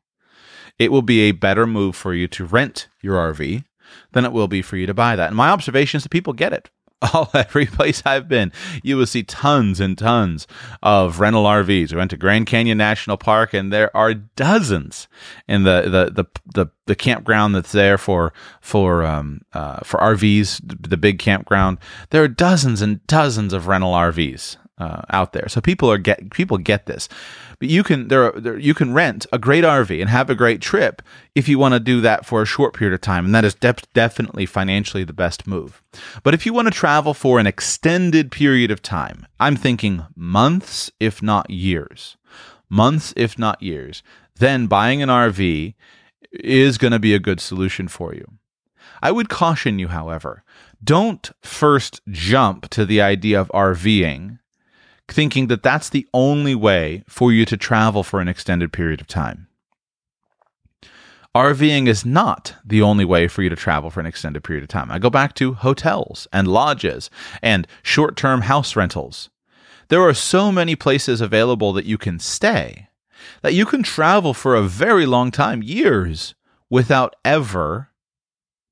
It 0.79 0.91
will 0.91 1.01
be 1.01 1.21
a 1.21 1.31
better 1.31 1.67
move 1.67 1.95
for 1.95 2.13
you 2.13 2.27
to 2.29 2.45
rent 2.45 2.87
your 3.01 3.15
RV 3.15 3.63
than 4.13 4.25
it 4.25 4.31
will 4.31 4.47
be 4.47 4.61
for 4.61 4.77
you 4.77 4.87
to 4.87 4.93
buy 4.93 5.15
that. 5.15 5.27
And 5.27 5.35
my 5.35 5.49
observation 5.49 5.97
is 5.97 6.03
that 6.03 6.09
people 6.09 6.33
get 6.33 6.53
it 6.53 6.69
all 7.13 7.29
every 7.33 7.65
place 7.65 8.01
I've 8.05 8.27
been, 8.27 8.51
you 8.81 8.97
will 8.97 9.05
see 9.05 9.23
tons 9.23 9.79
and 9.79 9.97
tons 9.97 10.47
of 10.81 11.19
rental 11.19 11.43
RVs. 11.43 11.91
We 11.91 11.97
went 11.97 12.11
to 12.11 12.17
Grand 12.17 12.47
Canyon 12.47 12.77
National 12.77 13.17
Park, 13.17 13.53
and 13.53 13.71
there 13.71 13.95
are 13.95 14.13
dozens 14.13 15.07
in 15.47 15.63
the 15.63 15.81
the 15.83 16.23
the 16.23 16.25
the, 16.53 16.71
the 16.85 16.95
campground 16.95 17.55
that's 17.55 17.71
there 17.71 17.97
for 17.97 18.33
for 18.61 19.03
um 19.03 19.41
uh, 19.53 19.79
for 19.83 19.99
RVs, 19.99 20.87
the 20.89 20.97
big 20.97 21.19
campground. 21.19 21.77
There 22.11 22.23
are 22.23 22.27
dozens 22.27 22.81
and 22.81 23.05
dozens 23.07 23.53
of 23.53 23.67
rental 23.67 23.93
RVs 23.93 24.57
uh, 24.83 25.01
out 25.11 25.31
there. 25.31 25.47
So 25.47 25.61
people 25.61 25.89
are 25.89 25.97
get 25.97 26.29
people 26.31 26.57
get 26.57 26.85
this. 26.85 27.07
But 27.59 27.69
you 27.69 27.83
can 27.83 28.09
there, 28.09 28.23
are, 28.25 28.39
there 28.39 28.57
you 28.57 28.73
can 28.73 28.93
rent 28.93 29.25
a 29.31 29.39
great 29.39 29.63
RV 29.63 29.99
and 29.99 30.09
have 30.09 30.29
a 30.29 30.35
great 30.35 30.61
trip 30.61 31.01
if 31.35 31.47
you 31.47 31.57
want 31.57 31.73
to 31.73 31.79
do 31.79 32.01
that 32.01 32.25
for 32.25 32.41
a 32.41 32.45
short 32.45 32.73
period 32.73 32.93
of 32.93 33.01
time, 33.01 33.25
and 33.25 33.33
that 33.33 33.45
is 33.45 33.55
de- 33.55 33.75
definitely 33.93 34.45
financially 34.45 35.03
the 35.03 35.13
best 35.13 35.47
move. 35.47 35.81
But 36.23 36.33
if 36.33 36.45
you 36.45 36.53
want 36.53 36.67
to 36.67 36.73
travel 36.73 37.13
for 37.13 37.39
an 37.39 37.47
extended 37.47 38.31
period 38.31 38.71
of 38.71 38.81
time, 38.81 39.25
I'm 39.39 39.55
thinking 39.55 40.05
months, 40.15 40.91
if 40.99 41.23
not 41.23 41.49
years, 41.49 42.17
months, 42.69 43.13
if 43.15 43.39
not 43.39 43.63
years, 43.63 44.03
then 44.35 44.67
buying 44.67 45.01
an 45.01 45.09
RV 45.09 45.75
is 46.31 46.77
going 46.77 46.91
to 46.91 46.99
be 46.99 47.13
a 47.13 47.19
good 47.19 47.39
solution 47.39 47.87
for 47.87 48.13
you. 48.13 48.25
I 49.01 49.11
would 49.11 49.29
caution 49.29 49.79
you, 49.79 49.89
however, 49.89 50.43
don't 50.83 51.31
first 51.41 52.01
jump 52.09 52.69
to 52.69 52.85
the 52.85 53.01
idea 53.01 53.39
of 53.39 53.49
RVing 53.53 54.39
thinking 55.13 55.47
that 55.47 55.63
that's 55.63 55.89
the 55.89 56.07
only 56.13 56.55
way 56.55 57.03
for 57.07 57.31
you 57.31 57.45
to 57.45 57.57
travel 57.57 58.03
for 58.03 58.19
an 58.19 58.27
extended 58.27 58.73
period 58.73 58.99
of 58.99 59.07
time. 59.07 59.47
RVing 61.35 61.87
is 61.87 62.05
not 62.05 62.55
the 62.63 62.81
only 62.81 63.05
way 63.05 63.27
for 63.27 63.41
you 63.41 63.49
to 63.49 63.55
travel 63.55 63.89
for 63.89 63.99
an 63.99 64.05
extended 64.05 64.43
period 64.43 64.63
of 64.63 64.69
time. 64.69 64.91
I 64.91 64.99
go 64.99 65.09
back 65.09 65.33
to 65.35 65.53
hotels 65.53 66.27
and 66.31 66.47
lodges 66.47 67.09
and 67.41 67.67
short 67.81 68.15
term 68.15 68.41
house 68.41 68.75
rentals. 68.75 69.29
There 69.87 70.01
are 70.01 70.13
so 70.13 70.51
many 70.51 70.75
places 70.75 71.21
available 71.21 71.73
that 71.73 71.85
you 71.85 71.97
can 71.97 72.19
stay 72.19 72.89
that 73.41 73.53
you 73.53 73.65
can 73.65 73.83
travel 73.83 74.33
for 74.33 74.55
a 74.55 74.63
very 74.63 75.05
long 75.05 75.31
time, 75.31 75.63
years, 75.63 76.35
without 76.69 77.15
ever 77.23 77.89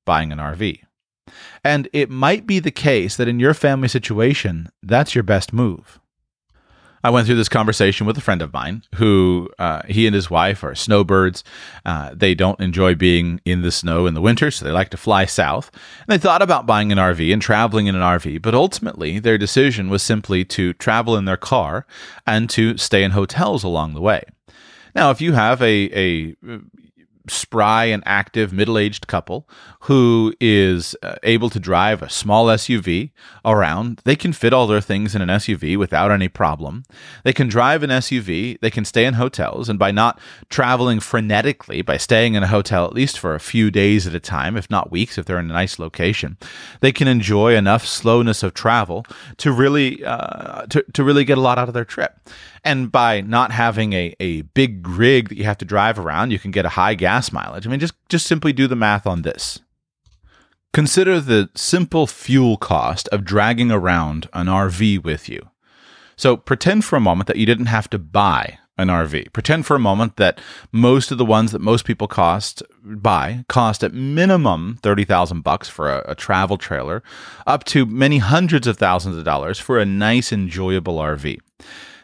buying 0.04 0.32
an 0.32 0.38
RV. 0.38 0.80
And 1.64 1.88
it 1.92 2.10
might 2.10 2.46
be 2.46 2.58
the 2.58 2.70
case 2.70 3.16
that 3.16 3.28
in 3.28 3.40
your 3.40 3.54
family 3.54 3.88
situation, 3.88 4.68
that's 4.82 5.14
your 5.14 5.24
best 5.24 5.52
move. 5.52 6.00
I 7.04 7.10
went 7.10 7.26
through 7.26 7.36
this 7.36 7.48
conversation 7.48 8.06
with 8.06 8.16
a 8.16 8.20
friend 8.20 8.42
of 8.42 8.52
mine 8.52 8.84
who 8.94 9.48
uh, 9.58 9.82
he 9.88 10.06
and 10.06 10.14
his 10.14 10.30
wife 10.30 10.62
are 10.62 10.74
snowbirds. 10.74 11.42
Uh, 11.84 12.10
they 12.14 12.34
don't 12.34 12.60
enjoy 12.60 12.94
being 12.94 13.40
in 13.44 13.62
the 13.62 13.72
snow 13.72 14.06
in 14.06 14.14
the 14.14 14.20
winter, 14.20 14.50
so 14.50 14.64
they 14.64 14.70
like 14.70 14.90
to 14.90 14.96
fly 14.96 15.24
south. 15.24 15.70
And 16.00 16.08
they 16.08 16.18
thought 16.18 16.42
about 16.42 16.66
buying 16.66 16.92
an 16.92 16.98
RV 16.98 17.32
and 17.32 17.42
traveling 17.42 17.86
in 17.86 17.96
an 17.96 18.02
RV, 18.02 18.40
but 18.42 18.54
ultimately 18.54 19.18
their 19.18 19.38
decision 19.38 19.88
was 19.88 20.02
simply 20.02 20.44
to 20.46 20.72
travel 20.74 21.16
in 21.16 21.24
their 21.24 21.36
car 21.36 21.86
and 22.26 22.48
to 22.50 22.76
stay 22.76 23.02
in 23.02 23.12
hotels 23.12 23.64
along 23.64 23.94
the 23.94 24.00
way. 24.00 24.22
Now, 24.94 25.10
if 25.10 25.20
you 25.20 25.32
have 25.32 25.60
a, 25.62 25.90
a 25.98 26.36
spry 27.28 27.84
and 27.84 28.02
active 28.06 28.52
middle 28.52 28.78
aged 28.78 29.06
couple 29.06 29.48
who 29.82 30.34
is 30.40 30.96
uh, 31.02 31.16
able 31.22 31.50
to 31.50 31.58
drive 31.58 32.02
a 32.02 32.10
small 32.10 32.46
SUV 32.46 33.10
around. 33.44 34.00
They 34.04 34.16
can 34.16 34.32
fit 34.32 34.52
all 34.52 34.66
their 34.66 34.80
things 34.80 35.14
in 35.14 35.22
an 35.22 35.28
SUV 35.28 35.76
without 35.76 36.10
any 36.10 36.28
problem. 36.28 36.84
They 37.24 37.32
can 37.32 37.48
drive 37.48 37.82
an 37.82 37.90
SUV, 37.90 38.60
they 38.60 38.70
can 38.70 38.84
stay 38.84 39.04
in 39.04 39.14
hotels, 39.14 39.68
and 39.68 39.78
by 39.78 39.90
not 39.90 40.20
traveling 40.50 40.98
frenetically, 40.98 41.84
by 41.84 41.96
staying 41.96 42.34
in 42.34 42.42
a 42.42 42.48
hotel 42.48 42.84
at 42.84 42.92
least 42.92 43.18
for 43.18 43.34
a 43.34 43.40
few 43.40 43.70
days 43.70 44.06
at 44.06 44.14
a 44.14 44.20
time, 44.20 44.56
if 44.56 44.70
not 44.70 44.90
weeks, 44.90 45.18
if 45.18 45.26
they're 45.26 45.38
in 45.38 45.50
a 45.50 45.54
nice 45.54 45.78
location, 45.78 46.36
they 46.80 46.92
can 46.92 47.08
enjoy 47.08 47.54
enough 47.54 47.86
slowness 47.86 48.42
of 48.42 48.54
travel 48.54 49.04
to 49.38 49.52
really 49.52 50.04
uh, 50.04 50.66
to, 50.66 50.84
to 50.92 51.04
really 51.04 51.24
get 51.24 51.38
a 51.38 51.40
lot 51.40 51.58
out 51.58 51.68
of 51.68 51.74
their 51.74 51.84
trip. 51.84 52.18
And 52.64 52.92
by 52.92 53.20
not 53.20 53.50
having 53.50 53.92
a, 53.92 54.14
a 54.20 54.42
big 54.42 54.86
rig 54.86 55.28
that 55.28 55.38
you 55.38 55.44
have 55.44 55.58
to 55.58 55.64
drive 55.64 55.98
around, 55.98 56.30
you 56.30 56.38
can 56.38 56.52
get 56.52 56.64
a 56.64 56.70
high 56.70 56.94
gas 56.94 57.32
mileage. 57.32 57.66
I 57.66 57.70
mean, 57.70 57.80
just, 57.80 57.94
just 58.08 58.26
simply 58.26 58.52
do 58.52 58.66
the 58.68 58.76
math 58.76 59.06
on 59.06 59.22
this. 59.22 59.60
Consider 60.72 61.20
the 61.20 61.50
simple 61.54 62.06
fuel 62.06 62.56
cost 62.56 63.08
of 63.08 63.24
dragging 63.24 63.70
around 63.70 64.28
an 64.32 64.46
RV 64.46 65.02
with 65.04 65.28
you. 65.28 65.50
So 66.16 66.36
pretend 66.36 66.84
for 66.84 66.96
a 66.96 67.00
moment 67.00 67.26
that 67.26 67.36
you 67.36 67.46
didn't 67.46 67.66
have 67.66 67.90
to 67.90 67.98
buy 67.98 68.58
an 68.78 68.88
RV. 68.88 69.32
Pretend 69.32 69.66
for 69.66 69.76
a 69.76 69.80
moment 69.80 70.16
that 70.16 70.40
most 70.70 71.10
of 71.10 71.18
the 71.18 71.24
ones 71.24 71.52
that 71.52 71.60
most 71.60 71.84
people 71.84 72.08
cost 72.08 72.62
buy 72.82 73.44
cost 73.48 73.84
at 73.84 73.92
minimum 73.92 74.78
30,000 74.82 75.42
bucks 75.42 75.68
for 75.68 75.90
a, 75.90 76.04
a, 76.08 76.14
travel 76.14 76.56
trailer 76.56 77.02
up 77.46 77.64
to 77.64 77.84
many 77.84 78.18
hundreds 78.18 78.66
of 78.66 78.78
thousands 78.78 79.16
of 79.16 79.24
dollars 79.24 79.58
for 79.58 79.78
a 79.78 79.84
nice 79.84 80.32
enjoyable 80.32 80.96
RV. 80.96 81.38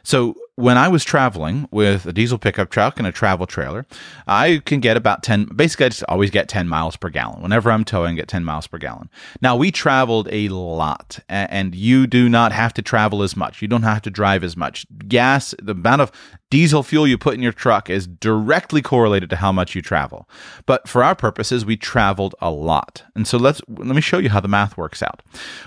So 0.02 0.36
when 0.58 0.76
I 0.76 0.88
was 0.88 1.04
traveling 1.04 1.68
with 1.70 2.04
a 2.04 2.12
diesel 2.12 2.36
pickup 2.36 2.68
truck 2.68 2.98
and 2.98 3.06
a 3.06 3.12
travel 3.12 3.46
trailer, 3.46 3.86
I 4.26 4.60
can 4.64 4.80
get 4.80 4.96
about 4.96 5.22
10, 5.22 5.44
basically, 5.54 5.86
I 5.86 5.88
just 5.90 6.02
always 6.08 6.32
get 6.32 6.48
10 6.48 6.66
miles 6.66 6.96
per 6.96 7.10
gallon. 7.10 7.42
Whenever 7.42 7.70
I'm 7.70 7.84
towing, 7.84 8.14
I 8.14 8.16
get 8.16 8.26
10 8.26 8.42
miles 8.42 8.66
per 8.66 8.76
gallon. 8.76 9.08
Now, 9.40 9.54
we 9.54 9.70
traveled 9.70 10.26
a 10.32 10.48
lot, 10.48 11.20
and 11.28 11.76
you 11.76 12.08
do 12.08 12.28
not 12.28 12.50
have 12.50 12.74
to 12.74 12.82
travel 12.82 13.22
as 13.22 13.36
much. 13.36 13.62
You 13.62 13.68
don't 13.68 13.84
have 13.84 14.02
to 14.02 14.10
drive 14.10 14.42
as 14.42 14.56
much. 14.56 14.84
Gas, 15.06 15.54
the 15.62 15.72
amount 15.72 16.02
of 16.02 16.10
diesel 16.50 16.82
fuel 16.82 17.06
you 17.06 17.18
put 17.18 17.34
in 17.34 17.42
your 17.42 17.52
truck 17.52 17.88
is 17.88 18.08
directly 18.08 18.82
correlated 18.82 19.30
to 19.30 19.36
how 19.36 19.52
much 19.52 19.76
you 19.76 19.80
travel. 19.80 20.28
But 20.66 20.88
for 20.88 21.04
our 21.04 21.14
purposes, 21.14 21.64
we 21.64 21.76
traveled 21.76 22.34
a 22.40 22.50
lot. 22.50 23.04
And 23.14 23.28
so 23.28 23.38
let's, 23.38 23.60
let 23.68 23.94
me 23.94 24.00
show 24.00 24.18
you 24.18 24.30
how 24.30 24.40
the 24.40 24.48
math 24.48 24.76
works 24.76 25.04
out. 25.04 25.22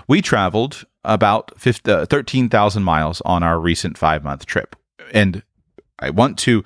We 0.06 0.20
traveled 0.20 0.84
about 1.02 1.58
15, 1.58 1.94
uh, 1.94 2.04
13,000 2.04 2.82
miles 2.82 3.22
on 3.22 3.42
our 3.42 3.58
recent 3.58 3.96
five 3.96 4.22
month 4.22 4.44
trip 4.44 4.76
and 5.12 5.42
I 5.98 6.10
want 6.10 6.38
to 6.40 6.64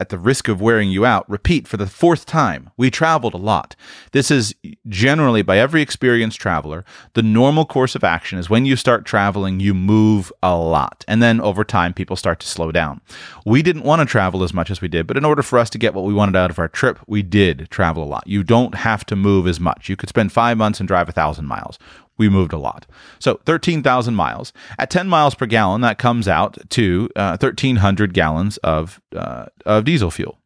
at 0.00 0.08
the 0.08 0.18
risk 0.18 0.48
of 0.48 0.60
wearing 0.60 0.90
you 0.90 1.06
out, 1.06 1.28
repeat 1.30 1.68
for 1.68 1.76
the 1.76 1.86
fourth 1.86 2.26
time. 2.26 2.68
We 2.76 2.90
traveled 2.90 3.32
a 3.32 3.38
lot. 3.38 3.76
This 4.10 4.28
is 4.28 4.54
generally, 4.88 5.42
by 5.42 5.58
every 5.58 5.82
experienced 5.82 6.40
traveler, 6.40 6.84
the 7.12 7.22
normal 7.22 7.64
course 7.64 7.94
of 7.94 8.02
action 8.02 8.38
is 8.38 8.50
when 8.50 8.66
you 8.66 8.74
start 8.74 9.04
traveling, 9.04 9.60
you 9.60 9.72
move 9.72 10.32
a 10.42 10.56
lot. 10.56 11.04
And 11.06 11.22
then 11.22 11.40
over 11.40 11.62
time, 11.62 11.94
people 11.94 12.16
start 12.16 12.40
to 12.40 12.46
slow 12.46 12.72
down. 12.72 13.02
We 13.46 13.62
didn't 13.62 13.84
want 13.84 14.00
to 14.00 14.06
travel 14.06 14.42
as 14.42 14.52
much 14.52 14.70
as 14.70 14.80
we 14.80 14.88
did, 14.88 15.06
but 15.06 15.16
in 15.16 15.24
order 15.24 15.42
for 15.42 15.60
us 15.60 15.70
to 15.70 15.78
get 15.78 15.94
what 15.94 16.04
we 16.04 16.12
wanted 16.12 16.36
out 16.36 16.50
of 16.50 16.58
our 16.58 16.68
trip, 16.68 16.98
we 17.06 17.22
did 17.22 17.68
travel 17.70 18.02
a 18.02 18.04
lot. 18.04 18.26
You 18.26 18.42
don't 18.42 18.74
have 18.74 19.06
to 19.06 19.16
move 19.16 19.46
as 19.46 19.60
much. 19.60 19.88
You 19.88 19.96
could 19.96 20.08
spend 20.08 20.32
five 20.32 20.58
months 20.58 20.80
and 20.80 20.88
drive 20.88 21.08
a 21.08 21.12
thousand 21.12 21.46
miles 21.46 21.78
we 22.16 22.28
moved 22.28 22.52
a 22.52 22.58
lot. 22.58 22.86
So 23.18 23.40
13,000 23.44 24.14
miles. 24.14 24.52
At 24.78 24.90
10 24.90 25.08
miles 25.08 25.34
per 25.34 25.46
gallon, 25.46 25.80
that 25.80 25.98
comes 25.98 26.28
out 26.28 26.58
to 26.70 27.08
uh, 27.16 27.36
1,300 27.40 28.14
gallons 28.14 28.56
of, 28.58 29.00
uh, 29.14 29.46
of 29.66 29.84
diesel 29.84 30.10
fuel. 30.10 30.38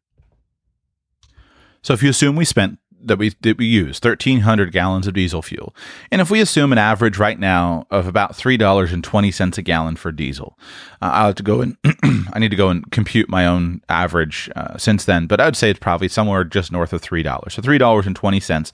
So 1.83 1.95
if 1.95 2.03
you 2.03 2.11
assume 2.11 2.37
we 2.37 2.45
spent 2.45 2.79
that 3.03 3.19
we 3.19 3.31
that 3.41 3.59
we 3.59 3.67
use 3.67 4.01
1300 4.03 4.73
gallons 4.73 5.07
of 5.07 5.15
diesel 5.15 5.43
fuel. 5.43 5.75
And 6.11 6.21
if 6.21 6.31
we 6.31 6.41
assume 6.41 6.73
an 6.73 6.79
average 6.79 7.19
right 7.19 7.39
now 7.39 7.87
of 7.91 8.07
about 8.07 8.33
$3.20 8.33 9.59
a 9.59 9.63
gallon 9.63 9.97
for 9.97 10.13
diesel 10.13 10.59
uh, 11.01 11.11
i'll 11.13 11.27
have 11.27 11.35
to 11.37 11.43
go 11.43 11.61
and 11.61 11.77
i 12.33 12.39
need 12.39 12.51
to 12.51 12.57
go 12.57 12.69
and 12.69 12.91
compute 12.91 13.29
my 13.29 13.47
own 13.47 13.81
average 13.89 14.51
uh, 14.57 14.77
since 14.77 15.05
then 15.05 15.27
but 15.27 15.41
i'd 15.41 15.57
say 15.57 15.71
it's 15.71 15.79
probably 15.79 16.09
somewhere 16.09 16.45
just 16.45 16.73
north 16.73 16.93
of 16.93 17.01
$3 17.01 17.51
so 17.51 17.63
$3.20 17.63 18.73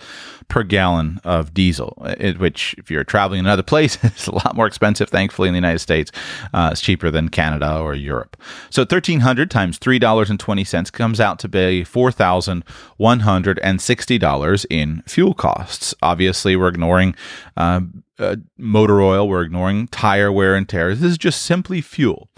per 0.48 0.62
gallon 0.62 1.20
of 1.24 1.54
diesel 1.54 2.02
it, 2.18 2.38
which 2.38 2.74
if 2.78 2.90
you're 2.90 3.04
traveling 3.04 3.40
in 3.40 3.46
another 3.46 3.62
place 3.74 3.98
it's 4.02 4.26
a 4.26 4.34
lot 4.34 4.54
more 4.54 4.66
expensive 4.66 5.08
thankfully 5.08 5.48
in 5.48 5.54
the 5.54 5.58
united 5.58 5.78
states 5.78 6.10
uh, 6.52 6.70
it's 6.72 6.80
cheaper 6.80 7.10
than 7.10 7.28
canada 7.28 7.78
or 7.78 7.94
europe. 7.94 8.36
So 8.70 8.82
1300 8.82 9.50
times 9.50 9.78
$3.20 9.78 10.92
comes 10.92 11.20
out 11.20 11.38
to 11.40 11.48
be 11.48 11.84
4160 11.84 14.13
$60 14.18 14.66
in 14.70 15.02
fuel 15.06 15.34
costs. 15.34 15.94
Obviously, 16.02 16.56
we're 16.56 16.68
ignoring 16.68 17.14
uh, 17.56 17.80
uh, 18.18 18.36
motor 18.56 19.00
oil, 19.00 19.28
we're 19.28 19.42
ignoring 19.42 19.88
tire 19.88 20.30
wear 20.30 20.54
and 20.54 20.68
tear. 20.68 20.94
This 20.94 21.12
is 21.12 21.18
just 21.18 21.42
simply 21.42 21.80
fuel. 21.80 22.28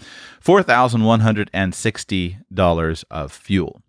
$4,160 0.47 3.03
of 3.11 3.31
fuel. 3.33 3.81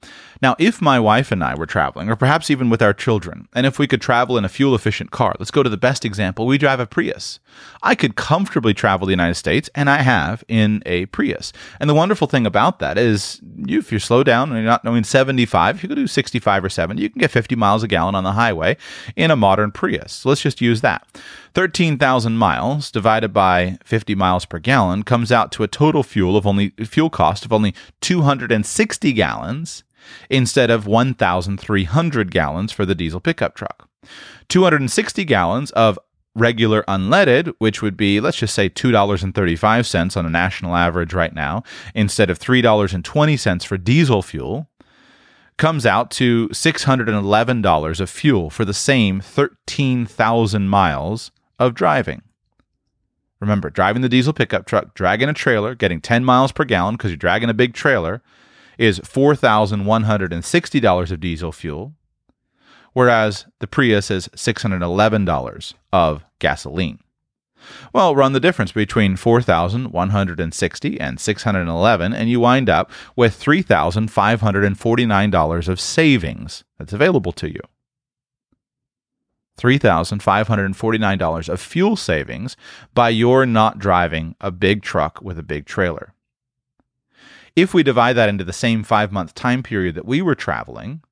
Now, 0.43 0.57
if 0.59 0.83
my 0.83 0.99
wife 0.99 1.31
and 1.31 1.45
I 1.45 1.55
were 1.55 1.67
traveling, 1.67 2.09
or 2.09 2.17
perhaps 2.17 2.51
even 2.51 2.69
with 2.69 2.83
our 2.83 2.93
children, 2.93 3.47
and 3.55 3.65
if 3.65 3.79
we 3.79 3.87
could 3.87 4.01
travel 4.01 4.37
in 4.37 4.45
a 4.45 4.49
fuel 4.49 4.75
efficient 4.75 5.13
car, 5.13 5.37
let's 5.39 5.53
go 5.53 5.63
to 5.63 5.71
the 5.71 5.77
best 5.77 6.05
example. 6.05 6.47
We 6.47 6.59
drive 6.59 6.81
a 6.81 6.87
Prius. 6.87 7.39
I 7.83 7.95
could 7.95 8.17
comfortably 8.17 8.75
travel 8.75 9.07
the 9.07 9.13
United 9.13 9.37
States, 9.37 9.71
and 9.75 9.89
I 9.89 10.03
have 10.03 10.43
in 10.49 10.83
a 10.85 11.07
Prius. 11.07 11.53
And 11.79 11.89
the 11.89 11.95
wonderful 11.95 12.27
thing 12.27 12.45
about 12.45 12.81
that 12.81 12.99
is, 12.99 13.41
you, 13.67 13.79
if 13.79 13.93
you 13.93 14.01
slow 14.01 14.25
down 14.25 14.51
and 14.51 14.59
you're 14.59 14.71
not 14.71 14.85
knowing 14.85 15.05
75, 15.05 15.77
if 15.77 15.85
you 15.85 15.89
go 15.89 15.95
do 15.95 16.09
65 16.09 16.65
or 16.65 16.69
70, 16.69 17.01
you 17.01 17.09
can 17.09 17.21
get 17.21 17.31
50 17.31 17.55
miles 17.55 17.85
a 17.85 17.89
gallon 17.89 18.17
on 18.17 18.25
the 18.25 18.33
highway 18.33 18.77
in 19.15 19.31
a 19.31 19.37
modern 19.37 19.71
Prius. 19.71 20.13
So 20.13 20.29
let's 20.29 20.41
just 20.41 20.61
use 20.61 20.81
that. 20.81 21.07
13,000 21.55 22.37
miles 22.37 22.91
divided 22.91 23.33
by 23.33 23.79
50 23.85 24.15
miles 24.15 24.45
per 24.45 24.59
gallon 24.59 25.03
comes 25.03 25.33
out 25.33 25.53
to 25.53 25.63
a 25.63 25.69
total 25.69 26.03
fuel 26.03 26.37
of 26.37 26.47
only 26.47 26.71
fuel 26.85 27.11
cost 27.11 27.45
of 27.45 27.53
only 27.53 27.75
260 28.01 29.13
gallons 29.13 29.85
instead 30.31 30.71
of 30.71 30.87
1,300 30.87 32.31
gallons 32.31 32.73
for 32.73 32.87
the 32.87 32.95
diesel 32.95 33.21
pickup 33.21 33.55
truck. 33.55 33.89
260 34.49 35.25
gallons 35.25 35.71
of 35.73 35.99
regular 36.35 36.85
unleaded, 36.85 37.53
which 37.59 37.83
would 37.83 37.97
be, 37.97 38.21
let's 38.21 38.39
just 38.39 38.55
say, 38.55 38.71
$2.35 38.71 40.17
on 40.17 40.27
a 40.27 40.31
national 40.31 40.77
average 40.77 41.13
right 41.13 41.35
now, 41.35 41.63
instead 41.95 42.31
of 42.31 42.39
$3.20 42.39 43.65
for 43.65 43.77
diesel 43.77 44.23
fuel, 44.23 44.69
comes 45.57 45.85
out 45.85 46.11
to 46.13 46.49
$611 46.51 48.01
of 48.01 48.11
fuel 48.11 48.49
for 48.49 48.65
the 48.65 48.75
same 48.75 49.21
13,000 49.21 50.69
miles 50.69 51.33
of 51.59 51.75
driving. 51.75 52.23
Remember, 53.41 53.71
driving 53.71 54.03
the 54.03 54.09
diesel 54.09 54.33
pickup 54.33 54.67
truck, 54.67 54.95
dragging 54.95 55.29
a 55.29 55.35
trailer, 55.35 55.75
getting 55.75 56.01
10 56.01 56.25
miles 56.25 56.53
per 56.53 56.65
gallon 56.65 56.95
because 56.97 57.11
you're 57.11 57.17
dragging 57.17 57.51
a 57.51 57.55
big 57.55 57.75
trailer, 57.75 58.23
is 58.79 59.01
$4,160 59.01 61.11
of 61.11 61.21
diesel 61.21 61.53
fuel, 61.53 61.95
whereas 62.93 63.47
the 63.61 63.67
Prius 63.67 64.11
is 64.11 64.29
$611 64.29 65.75
of 65.93 66.25
gasoline. 66.39 67.01
Well, 67.93 68.15
run 68.15 68.33
the 68.33 68.41
difference 68.41 68.73
between 68.73 69.17
4,160 69.17 71.01
and 71.01 71.21
611 71.21 72.13
and 72.13 72.31
you 72.31 72.41
wind 72.41 72.71
up 72.71 72.91
with 73.17 73.41
$3,549 73.41 75.69
of 75.69 75.81
savings 75.81 76.65
that's 76.79 76.93
available 76.93 77.33
to 77.33 77.49
you. 77.49 77.61
$3,549 79.59 81.49
of 81.49 81.61
fuel 81.61 81.97
savings 81.97 82.57
by 82.95 83.09
your 83.09 83.45
not 83.45 83.79
driving 83.79 84.35
a 84.41 84.51
big 84.51 84.83
truck 84.83 85.21
with 85.21 85.39
a 85.39 85.43
big 85.43 85.67
trailer. 85.67 86.15
If 87.57 87.75
we 87.75 87.83
divide 87.83 88.15
that 88.15 88.29
into 88.29 88.45
the 88.45 88.53
same 88.53 88.85
five 88.85 89.11
month 89.11 89.35
time 89.35 89.63
period 89.63 89.97
that 89.97 90.07
we 90.07 90.23
were 90.23 90.37
traveling, 90.37 91.03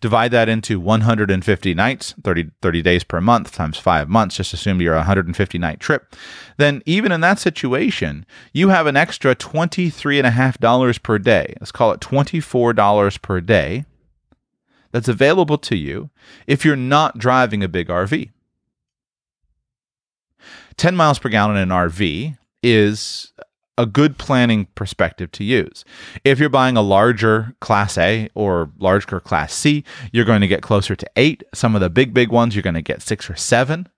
divide 0.00 0.32
that 0.32 0.50
into 0.50 0.78
150 0.78 1.72
nights, 1.72 2.14
30, 2.22 2.50
30 2.60 2.82
days 2.82 3.04
per 3.04 3.22
month 3.22 3.52
times 3.52 3.78
five 3.78 4.06
months, 4.06 4.36
just 4.36 4.52
assume 4.52 4.82
you're 4.82 4.92
a 4.92 4.98
150 4.98 5.58
night 5.58 5.80
trip, 5.80 6.14
then 6.58 6.82
even 6.84 7.10
in 7.10 7.22
that 7.22 7.38
situation, 7.38 8.26
you 8.52 8.68
have 8.68 8.86
an 8.86 8.98
extra 8.98 9.34
$23.5 9.34 11.02
per 11.02 11.18
day. 11.18 11.54
Let's 11.58 11.72
call 11.72 11.92
it 11.92 12.00
$24 12.00 13.22
per 13.22 13.40
day 13.40 13.86
that's 14.94 15.08
available 15.08 15.58
to 15.58 15.76
you 15.76 16.08
if 16.46 16.64
you're 16.64 16.76
not 16.76 17.18
driving 17.18 17.64
a 17.64 17.68
big 17.68 17.88
RV. 17.88 18.30
10 20.76 20.94
miles 20.94 21.18
per 21.18 21.28
gallon 21.28 21.56
in 21.56 21.62
an 21.62 21.68
RV 21.70 22.38
is 22.62 23.32
a 23.76 23.86
good 23.86 24.18
planning 24.18 24.68
perspective 24.76 25.32
to 25.32 25.42
use. 25.42 25.84
If 26.22 26.38
you're 26.38 26.48
buying 26.48 26.76
a 26.76 26.80
larger 26.80 27.56
Class 27.60 27.98
A 27.98 28.28
or 28.36 28.70
larger 28.78 29.18
Class 29.18 29.52
C, 29.52 29.82
you're 30.12 30.24
going 30.24 30.42
to 30.42 30.46
get 30.46 30.62
closer 30.62 30.94
to 30.94 31.10
eight. 31.16 31.42
Some 31.52 31.74
of 31.74 31.80
the 31.80 31.90
big, 31.90 32.14
big 32.14 32.30
ones, 32.30 32.54
you're 32.54 32.62
going 32.62 32.74
to 32.74 32.80
get 32.80 33.02
six 33.02 33.28
or 33.28 33.34
seven. 33.34 33.88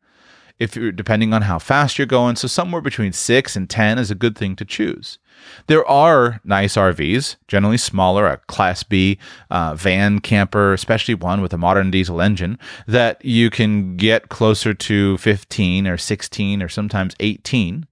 If 0.59 0.75
you're 0.75 0.93
depending 0.93 1.35
on 1.35 1.43
how 1.43 1.59
fast 1.59 1.99
you're 1.99 2.07
going, 2.07 2.37
so 2.37 2.49
somewhere 2.49 2.81
between 2.81 3.13
six 3.13 3.57
and 3.57 3.69
10 3.69 3.99
is 3.99 4.11
a 4.11 4.15
good 4.15 4.37
thing 4.37 4.57
to 4.57 4.65
choose. 4.65 5.19
There 5.67 5.87
are 5.87 6.41
nice 6.45 6.77
RVs, 6.77 7.37
generally 7.47 7.77
smaller, 7.77 8.27
a 8.27 8.39
Class 8.49 8.83
B 8.83 9.19
uh, 9.51 9.75
van 9.75 10.21
camper, 10.21 10.73
especially 10.73 11.15
one 11.15 11.43
with 11.43 11.53
a 11.53 11.59
modern 11.59 11.91
diesel 11.91 12.23
engine, 12.23 12.59
that 12.87 13.23
you 13.25 13.51
can 13.51 13.97
get 13.97 14.31
closer 14.31 14.73
to 14.73 15.19
15 15.19 15.87
or 15.87 15.99
16 15.99 16.63
or 16.63 16.69
sometimes 16.69 17.15
18 17.21 17.87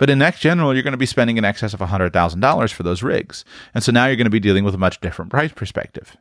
but 0.00 0.08
in 0.08 0.18
next 0.18 0.40
general, 0.40 0.72
you're 0.72 0.82
going 0.82 0.92
to 0.92 0.96
be 0.96 1.04
spending 1.04 1.36
in 1.36 1.44
excess 1.44 1.74
of 1.74 1.80
$100,000 1.80 2.72
for 2.72 2.82
those 2.82 3.02
rigs. 3.02 3.44
And 3.74 3.84
so 3.84 3.92
now 3.92 4.06
you're 4.06 4.16
going 4.16 4.24
to 4.24 4.30
be 4.30 4.40
dealing 4.40 4.64
with 4.64 4.74
a 4.74 4.78
much 4.78 4.98
different 5.02 5.30
price 5.30 5.52
perspective. 5.52 6.16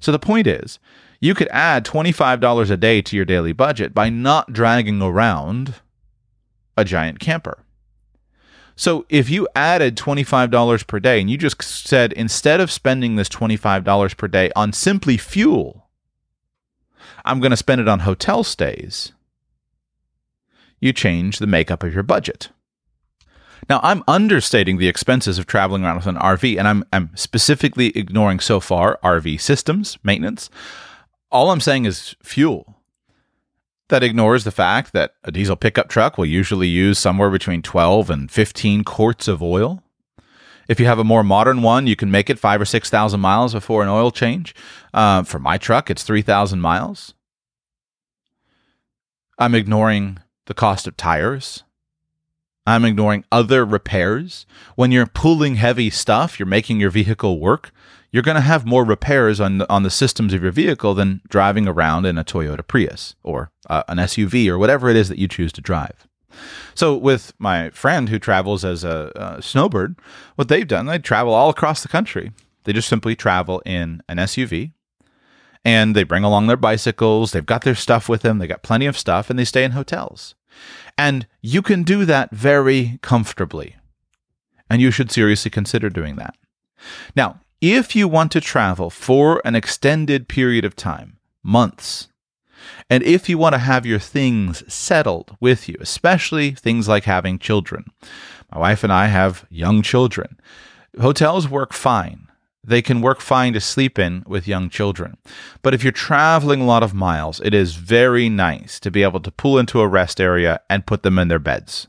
So 0.00 0.10
the 0.10 0.18
point 0.18 0.48
is, 0.48 0.80
you 1.20 1.34
could 1.34 1.48
add 1.50 1.84
$25 1.84 2.70
a 2.70 2.76
day 2.76 3.02
to 3.02 3.16
your 3.16 3.24
daily 3.24 3.52
budget 3.52 3.94
by 3.94 4.08
not 4.10 4.52
dragging 4.52 5.00
around 5.00 5.74
a 6.76 6.84
giant 6.84 7.20
camper. 7.20 7.58
So 8.76 9.06
if 9.08 9.30
you 9.30 9.46
added 9.54 9.96
$25 9.96 10.86
per 10.86 11.00
day 11.00 11.20
and 11.20 11.30
you 11.30 11.38
just 11.38 11.62
said, 11.62 12.12
instead 12.12 12.60
of 12.60 12.72
spending 12.72 13.16
this 13.16 13.28
$25 13.28 14.16
per 14.16 14.28
day 14.28 14.50
on 14.56 14.72
simply 14.72 15.16
fuel, 15.16 15.88
I'm 17.24 17.40
going 17.40 17.52
to 17.52 17.56
spend 17.56 17.80
it 17.80 17.88
on 17.88 18.00
hotel 18.00 18.42
stays, 18.42 19.12
you 20.80 20.92
change 20.92 21.38
the 21.38 21.46
makeup 21.46 21.82
of 21.82 21.94
your 21.94 22.02
budget. 22.02 22.50
Now, 23.70 23.80
I'm 23.82 24.02
understating 24.06 24.76
the 24.76 24.88
expenses 24.88 25.38
of 25.38 25.46
traveling 25.46 25.84
around 25.84 25.96
with 25.96 26.06
an 26.06 26.16
RV, 26.16 26.58
and 26.58 26.68
I'm, 26.68 26.84
I'm 26.92 27.10
specifically 27.14 27.96
ignoring 27.96 28.40
so 28.40 28.60
far 28.60 28.98
RV 29.02 29.40
systems, 29.40 29.96
maintenance. 30.02 30.50
All 31.34 31.50
I'm 31.50 31.60
saying 31.60 31.84
is 31.84 32.14
fuel. 32.22 32.76
That 33.88 34.04
ignores 34.04 34.44
the 34.44 34.52
fact 34.52 34.92
that 34.92 35.14
a 35.24 35.32
diesel 35.32 35.56
pickup 35.56 35.88
truck 35.88 36.16
will 36.16 36.26
usually 36.26 36.68
use 36.68 36.96
somewhere 36.96 37.28
between 37.28 37.60
12 37.60 38.08
and 38.08 38.30
15 38.30 38.84
quarts 38.84 39.26
of 39.26 39.42
oil. 39.42 39.82
If 40.68 40.78
you 40.78 40.86
have 40.86 41.00
a 41.00 41.04
more 41.04 41.24
modern 41.24 41.60
one, 41.60 41.88
you 41.88 41.96
can 41.96 42.08
make 42.08 42.30
it 42.30 42.38
five 42.38 42.60
or 42.60 42.64
6,000 42.64 43.18
miles 43.18 43.52
before 43.52 43.82
an 43.82 43.88
oil 43.88 44.12
change. 44.12 44.54
Uh, 44.94 45.24
for 45.24 45.40
my 45.40 45.58
truck, 45.58 45.90
it's 45.90 46.04
3,000 46.04 46.60
miles. 46.60 47.14
I'm 49.36 49.56
ignoring 49.56 50.18
the 50.46 50.54
cost 50.54 50.86
of 50.86 50.96
tires. 50.96 51.64
I'm 52.64 52.84
ignoring 52.84 53.24
other 53.32 53.64
repairs. 53.64 54.46
When 54.76 54.92
you're 54.92 55.04
pulling 55.04 55.56
heavy 55.56 55.90
stuff, 55.90 56.38
you're 56.38 56.46
making 56.46 56.78
your 56.78 56.90
vehicle 56.90 57.40
work. 57.40 57.72
You're 58.14 58.22
going 58.22 58.36
to 58.36 58.42
have 58.42 58.64
more 58.64 58.84
repairs 58.84 59.40
on 59.40 59.58
the, 59.58 59.68
on 59.68 59.82
the 59.82 59.90
systems 59.90 60.32
of 60.32 60.40
your 60.40 60.52
vehicle 60.52 60.94
than 60.94 61.20
driving 61.28 61.66
around 61.66 62.06
in 62.06 62.16
a 62.16 62.22
Toyota 62.22 62.64
Prius 62.64 63.16
or 63.24 63.50
uh, 63.68 63.82
an 63.88 63.98
SUV 63.98 64.46
or 64.46 64.56
whatever 64.56 64.88
it 64.88 64.94
is 64.94 65.08
that 65.08 65.18
you 65.18 65.26
choose 65.26 65.52
to 65.54 65.60
drive. 65.60 66.06
So, 66.76 66.96
with 66.96 67.32
my 67.40 67.70
friend 67.70 68.08
who 68.08 68.20
travels 68.20 68.64
as 68.64 68.84
a, 68.84 69.10
a 69.16 69.42
snowbird, 69.42 69.98
what 70.36 70.46
they've 70.46 70.68
done, 70.68 70.86
they 70.86 71.00
travel 71.00 71.34
all 71.34 71.50
across 71.50 71.82
the 71.82 71.88
country. 71.88 72.30
They 72.62 72.72
just 72.72 72.88
simply 72.88 73.16
travel 73.16 73.60
in 73.66 74.00
an 74.08 74.18
SUV 74.18 74.70
and 75.64 75.96
they 75.96 76.04
bring 76.04 76.22
along 76.22 76.46
their 76.46 76.56
bicycles. 76.56 77.32
They've 77.32 77.44
got 77.44 77.62
their 77.62 77.74
stuff 77.74 78.08
with 78.08 78.22
them. 78.22 78.38
They 78.38 78.46
got 78.46 78.62
plenty 78.62 78.86
of 78.86 78.96
stuff 78.96 79.28
and 79.28 79.36
they 79.36 79.44
stay 79.44 79.64
in 79.64 79.72
hotels. 79.72 80.36
And 80.96 81.26
you 81.42 81.62
can 81.62 81.82
do 81.82 82.04
that 82.04 82.30
very 82.30 83.00
comfortably. 83.02 83.74
And 84.70 84.80
you 84.80 84.92
should 84.92 85.10
seriously 85.10 85.50
consider 85.50 85.90
doing 85.90 86.14
that. 86.14 86.36
Now, 87.16 87.40
if 87.72 87.96
you 87.96 88.08
want 88.08 88.32
to 88.32 88.40
travel 88.40 88.90
for 88.90 89.40
an 89.44 89.54
extended 89.54 90.28
period 90.28 90.64
of 90.64 90.76
time, 90.76 91.18
months, 91.42 92.08
and 92.90 93.02
if 93.02 93.28
you 93.28 93.38
want 93.38 93.54
to 93.54 93.58
have 93.58 93.86
your 93.86 93.98
things 93.98 94.62
settled 94.72 95.36
with 95.40 95.68
you, 95.68 95.76
especially 95.80 96.52
things 96.52 96.88
like 96.88 97.04
having 97.04 97.38
children, 97.38 97.84
my 98.52 98.58
wife 98.58 98.84
and 98.84 98.92
I 98.92 99.06
have 99.06 99.46
young 99.50 99.82
children. 99.82 100.38
Hotels 100.98 101.48
work 101.48 101.72
fine 101.72 102.28
they 102.66 102.82
can 102.82 103.00
work 103.00 103.20
fine 103.20 103.52
to 103.52 103.60
sleep 103.60 103.98
in 103.98 104.24
with 104.26 104.48
young 104.48 104.70
children. 104.70 105.16
But 105.62 105.74
if 105.74 105.82
you're 105.82 105.92
traveling 105.92 106.62
a 106.62 106.66
lot 106.66 106.82
of 106.82 106.94
miles, 106.94 107.40
it 107.40 107.52
is 107.52 107.74
very 107.74 108.28
nice 108.28 108.80
to 108.80 108.90
be 108.90 109.02
able 109.02 109.20
to 109.20 109.30
pull 109.30 109.58
into 109.58 109.80
a 109.80 109.88
rest 109.88 110.20
area 110.20 110.60
and 110.70 110.86
put 110.86 111.02
them 111.02 111.18
in 111.18 111.28
their 111.28 111.38
beds. 111.38 111.88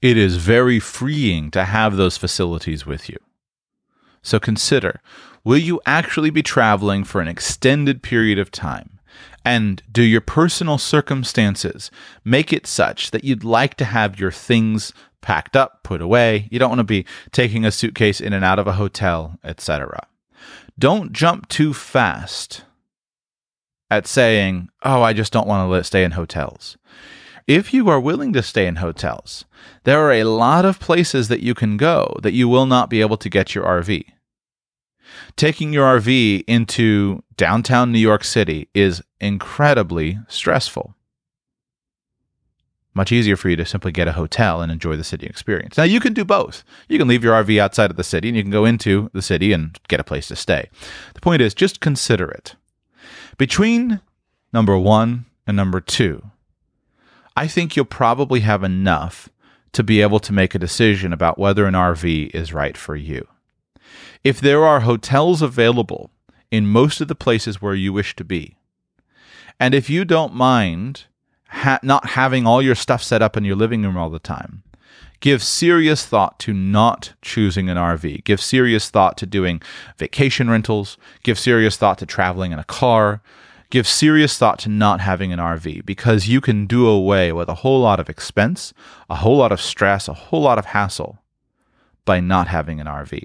It 0.00 0.16
is 0.16 0.36
very 0.36 0.80
freeing 0.80 1.50
to 1.50 1.64
have 1.64 1.96
those 1.96 2.16
facilities 2.16 2.86
with 2.86 3.08
you. 3.08 3.18
So 4.26 4.40
consider 4.40 5.00
will 5.44 5.56
you 5.56 5.80
actually 5.86 6.30
be 6.30 6.42
traveling 6.42 7.04
for 7.04 7.20
an 7.20 7.28
extended 7.28 8.02
period 8.02 8.40
of 8.40 8.50
time? 8.50 8.98
And 9.44 9.80
do 9.92 10.02
your 10.02 10.20
personal 10.20 10.78
circumstances 10.78 11.92
make 12.24 12.52
it 12.52 12.66
such 12.66 13.12
that 13.12 13.22
you'd 13.22 13.44
like 13.44 13.76
to 13.76 13.84
have 13.84 14.18
your 14.18 14.32
things 14.32 14.92
packed 15.20 15.54
up, 15.54 15.84
put 15.84 16.02
away. 16.02 16.48
You 16.50 16.58
don't 16.58 16.70
want 16.70 16.80
to 16.80 16.84
be 16.84 17.06
taking 17.30 17.64
a 17.64 17.70
suitcase 17.70 18.20
in 18.20 18.32
and 18.32 18.44
out 18.44 18.58
of 18.58 18.66
a 18.66 18.72
hotel, 18.72 19.38
etc. 19.44 20.08
Don't 20.76 21.12
jump 21.12 21.46
too 21.46 21.72
fast 21.72 22.64
at 23.88 24.08
saying, 24.08 24.70
"Oh, 24.82 25.02
I 25.02 25.12
just 25.12 25.32
don't 25.32 25.46
want 25.46 25.72
to 25.72 25.84
stay 25.84 26.02
in 26.02 26.12
hotels." 26.12 26.76
If 27.46 27.72
you 27.72 27.88
are 27.88 28.00
willing 28.00 28.32
to 28.32 28.42
stay 28.42 28.66
in 28.66 28.76
hotels, 28.76 29.44
there 29.84 30.00
are 30.00 30.12
a 30.12 30.24
lot 30.24 30.64
of 30.64 30.80
places 30.80 31.28
that 31.28 31.44
you 31.44 31.54
can 31.54 31.76
go 31.76 32.18
that 32.24 32.32
you 32.32 32.48
will 32.48 32.66
not 32.66 32.90
be 32.90 33.00
able 33.00 33.16
to 33.18 33.30
get 33.30 33.54
your 33.54 33.64
RV. 33.64 34.15
Taking 35.36 35.72
your 35.72 36.00
RV 36.00 36.44
into 36.46 37.22
downtown 37.36 37.92
New 37.92 37.98
York 37.98 38.24
City 38.24 38.68
is 38.74 39.02
incredibly 39.20 40.18
stressful 40.28 40.94
much 42.96 43.12
easier 43.12 43.36
for 43.36 43.50
you 43.50 43.56
to 43.56 43.66
simply 43.66 43.92
get 43.92 44.08
a 44.08 44.12
hotel 44.12 44.62
and 44.62 44.72
enjoy 44.72 44.96
the 44.96 45.04
city 45.04 45.26
experience. 45.26 45.76
Now, 45.76 45.84
you 45.84 46.00
can 46.00 46.14
do 46.14 46.24
both. 46.24 46.64
You 46.88 46.98
can 46.98 47.06
leave 47.06 47.22
your 47.22 47.34
RV 47.34 47.58
outside 47.60 47.90
of 47.90 47.98
the 47.98 48.02
city 48.02 48.28
and 48.28 48.36
you 48.36 48.42
can 48.42 48.50
go 48.50 48.64
into 48.64 49.10
the 49.12 49.20
city 49.20 49.52
and 49.52 49.78
get 49.88 50.00
a 50.00 50.04
place 50.04 50.28
to 50.28 50.36
stay. 50.36 50.70
The 51.12 51.20
point 51.20 51.42
is, 51.42 51.52
just 51.52 51.80
consider 51.80 52.30
it. 52.30 52.56
Between 53.36 54.00
number 54.52 54.78
one 54.78 55.26
and 55.46 55.56
number 55.56 55.80
two, 55.80 56.30
I 57.36 57.46
think 57.46 57.76
you'll 57.76 57.84
probably 57.84 58.40
have 58.40 58.64
enough 58.64 59.28
to 59.72 59.82
be 59.82 60.00
able 60.00 60.20
to 60.20 60.32
make 60.32 60.54
a 60.54 60.58
decision 60.58 61.12
about 61.12 61.38
whether 61.38 61.66
an 61.66 61.74
RV 61.74 62.34
is 62.34 62.54
right 62.54 62.78
for 62.78 62.96
you. 62.96 63.28
If 64.26 64.40
there 64.40 64.64
are 64.64 64.80
hotels 64.80 65.40
available 65.40 66.10
in 66.50 66.66
most 66.66 67.00
of 67.00 67.06
the 67.06 67.14
places 67.14 67.62
where 67.62 67.76
you 67.76 67.92
wish 67.92 68.16
to 68.16 68.24
be, 68.24 68.56
and 69.60 69.72
if 69.72 69.88
you 69.88 70.04
don't 70.04 70.34
mind 70.34 71.04
ha- 71.48 71.78
not 71.80 72.10
having 72.10 72.44
all 72.44 72.60
your 72.60 72.74
stuff 72.74 73.04
set 73.04 73.22
up 73.22 73.36
in 73.36 73.44
your 73.44 73.54
living 73.54 73.84
room 73.84 73.96
all 73.96 74.10
the 74.10 74.18
time. 74.18 74.64
Give 75.20 75.44
serious 75.44 76.04
thought 76.04 76.40
to 76.40 76.52
not 76.52 77.12
choosing 77.22 77.70
an 77.70 77.76
RV. 77.76 78.24
Give 78.24 78.40
serious 78.40 78.90
thought 78.90 79.16
to 79.18 79.26
doing 79.26 79.62
vacation 79.96 80.50
rentals. 80.50 80.98
Give 81.22 81.38
serious 81.38 81.76
thought 81.76 81.98
to 81.98 82.06
traveling 82.06 82.50
in 82.50 82.58
a 82.58 82.64
car. 82.64 83.22
Give 83.70 83.86
serious 83.86 84.36
thought 84.36 84.58
to 84.60 84.68
not 84.68 85.00
having 85.00 85.32
an 85.32 85.38
RV 85.38 85.86
because 85.86 86.26
you 86.26 86.40
can 86.40 86.66
do 86.66 86.88
away 86.88 87.32
with 87.32 87.48
a 87.48 87.60
whole 87.62 87.80
lot 87.80 88.00
of 88.00 88.10
expense, 88.10 88.74
a 89.08 89.14
whole 89.14 89.36
lot 89.36 89.52
of 89.52 89.60
stress, 89.60 90.08
a 90.08 90.14
whole 90.14 90.42
lot 90.42 90.58
of 90.58 90.66
hassle 90.66 91.20
by 92.04 92.18
not 92.18 92.48
having 92.48 92.80
an 92.80 92.88
RV. 92.88 93.22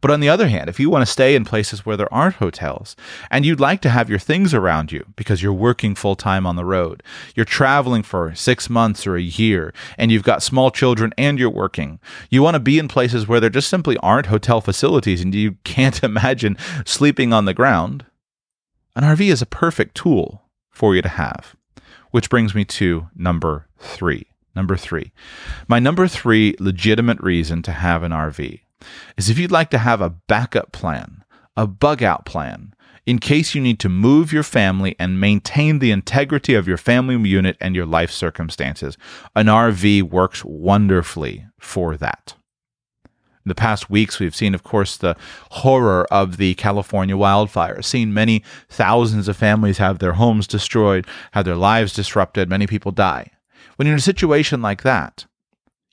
But 0.00 0.10
on 0.10 0.20
the 0.20 0.28
other 0.28 0.48
hand, 0.48 0.68
if 0.68 0.80
you 0.80 0.90
want 0.90 1.02
to 1.02 1.12
stay 1.12 1.34
in 1.34 1.44
places 1.44 1.86
where 1.86 1.96
there 1.96 2.12
aren't 2.12 2.36
hotels 2.36 2.96
and 3.30 3.46
you'd 3.46 3.60
like 3.60 3.80
to 3.82 3.90
have 3.90 4.10
your 4.10 4.18
things 4.18 4.52
around 4.52 4.90
you 4.90 5.06
because 5.16 5.42
you're 5.42 5.52
working 5.52 5.94
full 5.94 6.16
time 6.16 6.46
on 6.46 6.56
the 6.56 6.64
road, 6.64 7.02
you're 7.34 7.44
traveling 7.44 8.02
for 8.02 8.34
six 8.34 8.68
months 8.68 9.06
or 9.06 9.16
a 9.16 9.22
year, 9.22 9.72
and 9.96 10.10
you've 10.10 10.22
got 10.22 10.42
small 10.42 10.70
children 10.70 11.12
and 11.16 11.38
you're 11.38 11.50
working, 11.50 12.00
you 12.30 12.42
want 12.42 12.54
to 12.54 12.60
be 12.60 12.78
in 12.78 12.88
places 12.88 13.28
where 13.28 13.40
there 13.40 13.50
just 13.50 13.68
simply 13.68 13.96
aren't 13.98 14.26
hotel 14.26 14.60
facilities 14.60 15.20
and 15.20 15.34
you 15.34 15.56
can't 15.64 16.02
imagine 16.02 16.56
sleeping 16.84 17.32
on 17.32 17.44
the 17.44 17.54
ground, 17.54 18.04
an 18.96 19.04
RV 19.04 19.20
is 19.30 19.42
a 19.42 19.46
perfect 19.46 19.94
tool 19.94 20.42
for 20.70 20.94
you 20.94 21.02
to 21.02 21.08
have. 21.08 21.54
Which 22.10 22.28
brings 22.28 22.56
me 22.56 22.64
to 22.64 23.08
number 23.14 23.68
three. 23.78 24.26
Number 24.56 24.76
three. 24.76 25.12
My 25.68 25.78
number 25.78 26.08
three 26.08 26.56
legitimate 26.58 27.20
reason 27.20 27.62
to 27.62 27.70
have 27.70 28.02
an 28.02 28.10
RV 28.10 28.62
is 29.16 29.30
if 29.30 29.38
you'd 29.38 29.50
like 29.50 29.70
to 29.70 29.78
have 29.78 30.00
a 30.00 30.10
backup 30.10 30.72
plan, 30.72 31.24
a 31.56 31.66
bug 31.66 32.02
out 32.02 32.24
plan, 32.24 32.74
in 33.06 33.18
case 33.18 33.54
you 33.54 33.60
need 33.60 33.80
to 33.80 33.88
move 33.88 34.32
your 34.32 34.42
family 34.42 34.94
and 34.98 35.20
maintain 35.20 35.78
the 35.78 35.90
integrity 35.90 36.54
of 36.54 36.68
your 36.68 36.76
family 36.76 37.16
unit 37.28 37.56
and 37.60 37.74
your 37.74 37.86
life 37.86 38.10
circumstances. 38.10 38.96
An 39.34 39.46
RV 39.46 40.04
works 40.04 40.44
wonderfully 40.44 41.46
for 41.58 41.96
that. 41.96 42.34
In 43.44 43.48
the 43.48 43.54
past 43.54 43.88
weeks, 43.88 44.20
we've 44.20 44.36
seen, 44.36 44.54
of 44.54 44.62
course, 44.62 44.98
the 44.98 45.16
horror 45.50 46.06
of 46.10 46.36
the 46.36 46.54
California 46.54 47.16
wildfires, 47.16 47.86
seen 47.86 48.12
many 48.12 48.44
thousands 48.68 49.28
of 49.28 49.36
families 49.36 49.78
have 49.78 49.98
their 49.98 50.12
homes 50.12 50.46
destroyed, 50.46 51.06
have 51.32 51.46
their 51.46 51.56
lives 51.56 51.94
disrupted, 51.94 52.50
many 52.50 52.66
people 52.66 52.92
die. 52.92 53.30
When 53.76 53.86
you're 53.86 53.94
in 53.94 53.98
a 53.98 54.02
situation 54.02 54.60
like 54.60 54.82
that, 54.82 55.24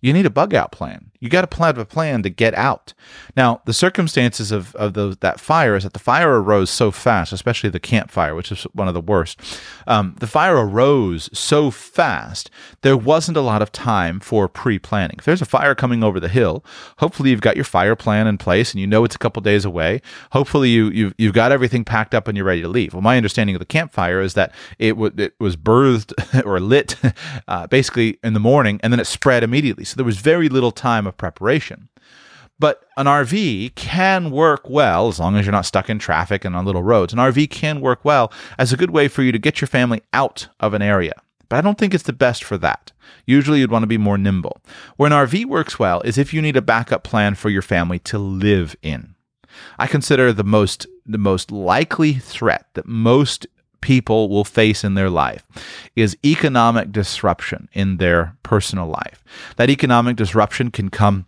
you 0.01 0.11
need 0.11 0.25
a 0.25 0.29
bug 0.29 0.53
out 0.53 0.73
plan. 0.73 1.11
You 1.19 1.29
got 1.29 1.49
to 1.49 1.63
have 1.63 1.77
a 1.77 1.85
plan 1.85 2.23
to 2.23 2.29
get 2.29 2.53
out. 2.53 2.93
Now, 3.35 3.61
the 3.65 3.73
circumstances 3.73 4.51
of, 4.51 4.75
of 4.75 5.19
that 5.19 5.39
fire 5.39 5.75
is 5.75 5.83
that 5.83 5.93
the 5.93 5.99
fire 5.99 6.41
arose 6.41 6.69
so 6.69 6.91
fast, 6.91 7.33
especially 7.33 7.69
the 7.69 7.79
Camp 7.79 8.11
Fire, 8.11 8.35
which 8.35 8.51
is 8.51 8.63
one 8.73 8.87
of 8.87 8.93
the 8.93 9.01
worst. 9.01 9.39
Um, 9.87 10.15
the 10.19 10.27
fire 10.27 10.57
arose 10.57 11.29
so 11.37 11.71
fast, 11.71 12.49
there 12.81 12.97
wasn't 12.97 13.37
a 13.37 13.41
lot 13.41 13.61
of 13.61 13.71
time 13.71 14.19
for 14.19 14.47
pre 14.47 14.79
planning. 14.79 15.17
If 15.19 15.25
there's 15.25 15.41
a 15.41 15.45
fire 15.45 15.75
coming 15.75 16.03
over 16.03 16.19
the 16.19 16.27
hill, 16.27 16.63
hopefully 16.97 17.31
you've 17.31 17.41
got 17.41 17.55
your 17.55 17.65
fire 17.65 17.95
plan 17.95 18.27
in 18.27 18.37
place 18.37 18.71
and 18.71 18.81
you 18.81 18.87
know 18.87 19.03
it's 19.03 19.15
a 19.15 19.19
couple 19.19 19.41
days 19.41 19.65
away. 19.65 20.01
Hopefully 20.31 20.69
you, 20.69 20.89
you've, 20.89 21.13
you've 21.17 21.33
got 21.33 21.51
everything 21.51 21.83
packed 21.83 22.13
up 22.13 22.27
and 22.27 22.37
you're 22.37 22.45
ready 22.45 22.61
to 22.61 22.67
leave. 22.67 22.93
Well, 22.93 23.01
my 23.01 23.17
understanding 23.17 23.55
of 23.55 23.59
the 23.59 23.65
Camp 23.65 23.91
Fire 23.91 24.21
is 24.21 24.33
that 24.35 24.53
it, 24.79 24.91
w- 24.91 25.13
it 25.17 25.33
was 25.39 25.55
birthed 25.55 26.13
or 26.45 26.59
lit 26.59 26.95
uh, 27.47 27.67
basically 27.67 28.19
in 28.23 28.33
the 28.33 28.39
morning 28.39 28.79
and 28.83 28.91
then 28.91 28.99
it 28.99 29.05
spread 29.05 29.43
immediately. 29.43 29.83
So 29.83 29.95
there 29.95 30.05
was 30.05 30.17
very 30.17 30.49
little 30.49 30.71
time 31.07 31.09
of 31.09 31.17
preparation. 31.17 31.89
But 32.59 32.85
an 32.97 33.05
RV 33.05 33.75
can 33.75 34.31
work 34.31 34.67
well 34.67 35.09
as 35.09 35.19
long 35.19 35.35
as 35.35 35.45
you're 35.45 35.51
not 35.51 35.65
stuck 35.65 35.89
in 35.89 35.99
traffic 35.99 36.43
and 36.43 36.55
on 36.55 36.65
little 36.65 36.81
roads. 36.81 37.13
An 37.13 37.19
RV 37.19 37.51
can 37.51 37.81
work 37.81 38.03
well 38.03 38.31
as 38.57 38.73
a 38.73 38.77
good 38.77 38.89
way 38.89 39.07
for 39.07 39.21
you 39.21 39.31
to 39.31 39.39
get 39.39 39.61
your 39.61 39.67
family 39.67 40.01
out 40.11 40.47
of 40.59 40.73
an 40.73 40.81
area. 40.81 41.13
But 41.49 41.57
I 41.57 41.61
don't 41.61 41.77
think 41.77 41.93
it's 41.93 42.03
the 42.03 42.13
best 42.13 42.43
for 42.43 42.57
that. 42.57 42.91
Usually 43.25 43.59
you'd 43.59 43.71
want 43.71 43.83
to 43.83 43.87
be 43.87 43.99
more 43.99 44.17
nimble. 44.17 44.59
Where 44.97 45.07
an 45.07 45.27
RV 45.27 45.45
works 45.45 45.77
well 45.77 46.01
is 46.01 46.17
if 46.17 46.33
you 46.33 46.41
need 46.41 46.57
a 46.57 46.61
backup 46.61 47.03
plan 47.03 47.35
for 47.35 47.49
your 47.49 47.61
family 47.61 47.99
to 47.99 48.17
live 48.17 48.75
in. 48.81 49.15
I 49.77 49.87
consider 49.87 50.33
the 50.33 50.43
most 50.43 50.87
the 51.05 51.17
most 51.17 51.51
likely 51.51 52.13
threat 52.13 52.65
that 52.73 52.85
most 52.85 53.47
people 53.87 54.27
will 54.27 54.43
face 54.43 54.83
in 54.83 54.95
their 54.95 55.09
life 55.09 55.45
is 55.95 56.17
economic 56.25 56.91
disruption 56.91 57.69
in 57.71 57.95
their 57.95 58.35
personal 58.43 58.85
life. 58.85 59.23
That 59.55 59.69
economic 59.69 60.17
disruption 60.17 60.71
can 60.71 60.89
come 60.89 61.25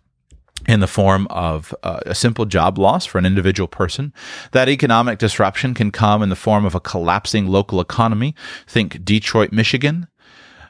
in 0.68 0.80
the 0.80 0.86
form 0.86 1.26
of 1.30 1.74
uh, 1.82 2.00
a 2.04 2.14
simple 2.14 2.44
job 2.44 2.76
loss 2.76 3.06
for 3.06 3.16
an 3.16 3.24
individual 3.24 3.66
person. 3.66 4.12
That 4.52 4.68
economic 4.68 5.18
disruption 5.18 5.72
can 5.72 5.90
come 5.90 6.22
in 6.22 6.28
the 6.28 6.36
form 6.36 6.66
of 6.66 6.74
a 6.74 6.80
collapsing 6.80 7.46
local 7.46 7.80
economy. 7.80 8.34
Think 8.66 9.02
Detroit, 9.06 9.52
Michigan. 9.52 10.06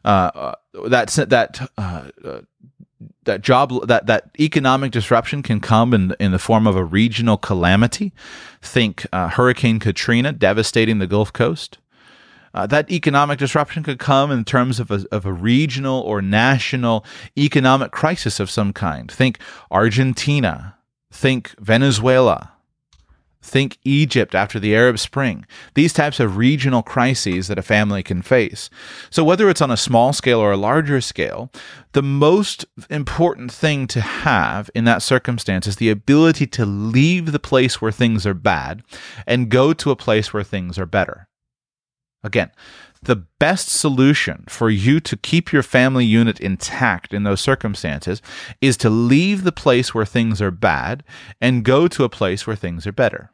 Uh, 0.05 0.31
uh 0.35 0.55
that 0.89 1.09
that 1.29 1.69
uh, 1.77 2.05
uh, 2.25 2.41
that 3.25 3.43
job 3.43 3.87
that 3.87 4.07
that 4.07 4.31
economic 4.39 4.93
disruption 4.93 5.43
can 5.43 5.61
come 5.61 5.95
in 5.95 6.15
in 6.21 6.33
the 6.33 6.39
form 6.39 6.67
of 6.67 6.77
a 6.77 6.85
regional 6.85 7.37
calamity. 7.37 8.13
Think 8.63 9.07
uh, 9.13 9.29
Hurricane 9.29 9.79
Katrina 9.79 10.33
devastating 10.33 10.99
the 10.99 11.07
Gulf 11.07 11.33
Coast. 11.33 11.79
Uh, 12.53 12.67
that 12.67 12.91
economic 12.91 13.39
disruption 13.39 13.83
could 13.83 13.99
come 13.99 14.33
in 14.33 14.45
terms 14.45 14.81
of 14.81 14.91
a, 14.91 15.05
of 15.13 15.25
a 15.25 15.33
regional 15.33 16.01
or 16.01 16.21
national 16.21 17.05
economic 17.39 17.93
crisis 17.93 18.41
of 18.41 18.51
some 18.51 18.73
kind. 18.73 19.11
Think 19.11 19.39
Argentina. 19.71 20.77
Think 21.13 21.55
Venezuela. 21.59 22.53
Think 23.51 23.79
Egypt 23.83 24.33
after 24.33 24.61
the 24.61 24.77
Arab 24.77 24.97
Spring. 25.01 25.45
These 25.75 25.93
types 25.93 26.21
of 26.21 26.37
regional 26.37 26.85
crises 26.85 27.49
that 27.49 27.59
a 27.59 27.63
family 27.63 28.01
can 28.01 28.23
face. 28.23 28.71
So, 29.11 29.25
whether 29.25 29.51
it's 29.51 29.61
on 29.61 29.73
a 29.73 29.77
small 29.77 30.13
scale 30.13 30.39
or 30.39 30.53
a 30.53 30.57
larger 30.57 31.01
scale, 31.01 31.51
the 31.91 32.03
most 32.03 32.65
important 32.89 33.51
thing 33.51 33.89
to 33.89 34.01
have 34.01 34.71
in 34.73 34.85
that 34.85 35.03
circumstance 35.03 35.67
is 35.67 35.77
the 35.77 35.91
ability 35.91 36.47
to 36.47 36.65
leave 36.65 37.33
the 37.33 37.41
place 37.41 37.83
where 37.83 37.91
things 37.91 38.25
are 38.25 38.35
bad 38.35 38.85
and 39.27 39.51
go 39.51 39.73
to 39.73 39.91
a 39.91 39.97
place 39.97 40.33
where 40.33 40.45
things 40.45 40.79
are 40.79 40.87
better. 40.87 41.27
Again, 42.23 42.53
the 43.03 43.17
best 43.17 43.69
solution 43.69 44.45
for 44.49 44.71
you 44.71 45.01
to 45.01 45.17
keep 45.17 45.53
your 45.53 45.65
family 45.65 46.05
unit 46.05 46.39
intact 46.39 47.13
in 47.13 47.25
those 47.25 47.41
circumstances 47.41 48.23
is 48.61 48.77
to 48.77 48.91
leave 48.91 49.43
the 49.43 49.51
place 49.51 49.93
where 49.93 50.07
things 50.07 50.41
are 50.41 50.53
bad 50.53 51.03
and 51.41 51.65
go 51.65 51.89
to 51.89 52.05
a 52.05 52.09
place 52.09 52.47
where 52.47 52.55
things 52.55 52.87
are 52.87 52.93
better. 52.93 53.33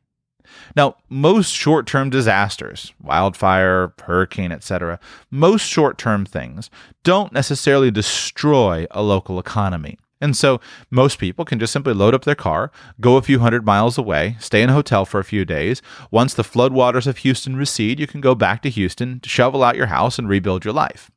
Now, 0.74 0.96
most 1.08 1.52
short-term 1.52 2.10
disasters, 2.10 2.92
wildfire, 3.02 3.92
hurricane, 4.02 4.52
etc., 4.52 4.98
most 5.30 5.62
short-term 5.66 6.26
things 6.26 6.70
don't 7.04 7.32
necessarily 7.32 7.90
destroy 7.90 8.86
a 8.90 9.02
local 9.02 9.38
economy. 9.38 9.98
And 10.20 10.36
so 10.36 10.60
most 10.90 11.18
people 11.18 11.44
can 11.44 11.58
just 11.58 11.72
simply 11.72 11.92
load 11.92 12.14
up 12.14 12.24
their 12.24 12.34
car, 12.34 12.72
go 13.00 13.16
a 13.16 13.22
few 13.22 13.38
hundred 13.40 13.66
miles 13.66 13.98
away, 13.98 14.36
stay 14.40 14.62
in 14.62 14.70
a 14.70 14.74
hotel 14.74 15.04
for 15.04 15.20
a 15.20 15.24
few 15.24 15.44
days. 15.44 15.82
Once 16.10 16.32
the 16.32 16.42
floodwaters 16.42 17.06
of 17.06 17.18
Houston 17.18 17.56
recede, 17.56 18.00
you 18.00 18.06
can 18.06 18.20
go 18.20 18.34
back 18.34 18.62
to 18.62 18.70
Houston, 18.70 19.20
to 19.20 19.28
shovel 19.28 19.62
out 19.62 19.76
your 19.76 19.86
house, 19.86 20.18
and 20.18 20.28
rebuild 20.28 20.64
your 20.64 20.72
life. 20.74 21.10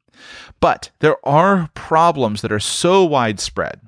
But 0.59 0.91
there 0.99 1.15
are 1.25 1.69
problems 1.75 2.41
that 2.41 2.51
are 2.51 2.59
so 2.59 3.05
widespread 3.05 3.79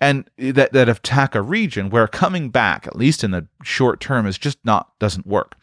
and 0.00 0.28
that, 0.38 0.72
that 0.72 0.88
attack 0.88 1.34
a 1.34 1.42
region 1.42 1.90
where 1.90 2.06
coming 2.06 2.50
back, 2.50 2.86
at 2.86 2.96
least 2.96 3.24
in 3.24 3.30
the 3.30 3.46
short 3.62 4.00
term, 4.00 4.26
is 4.26 4.38
just 4.38 4.58
not 4.64 4.98
doesn't 4.98 5.26
work. 5.26 5.56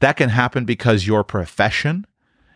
That 0.00 0.16
can 0.16 0.30
happen 0.30 0.64
because 0.64 1.06
your 1.06 1.24
profession 1.24 2.06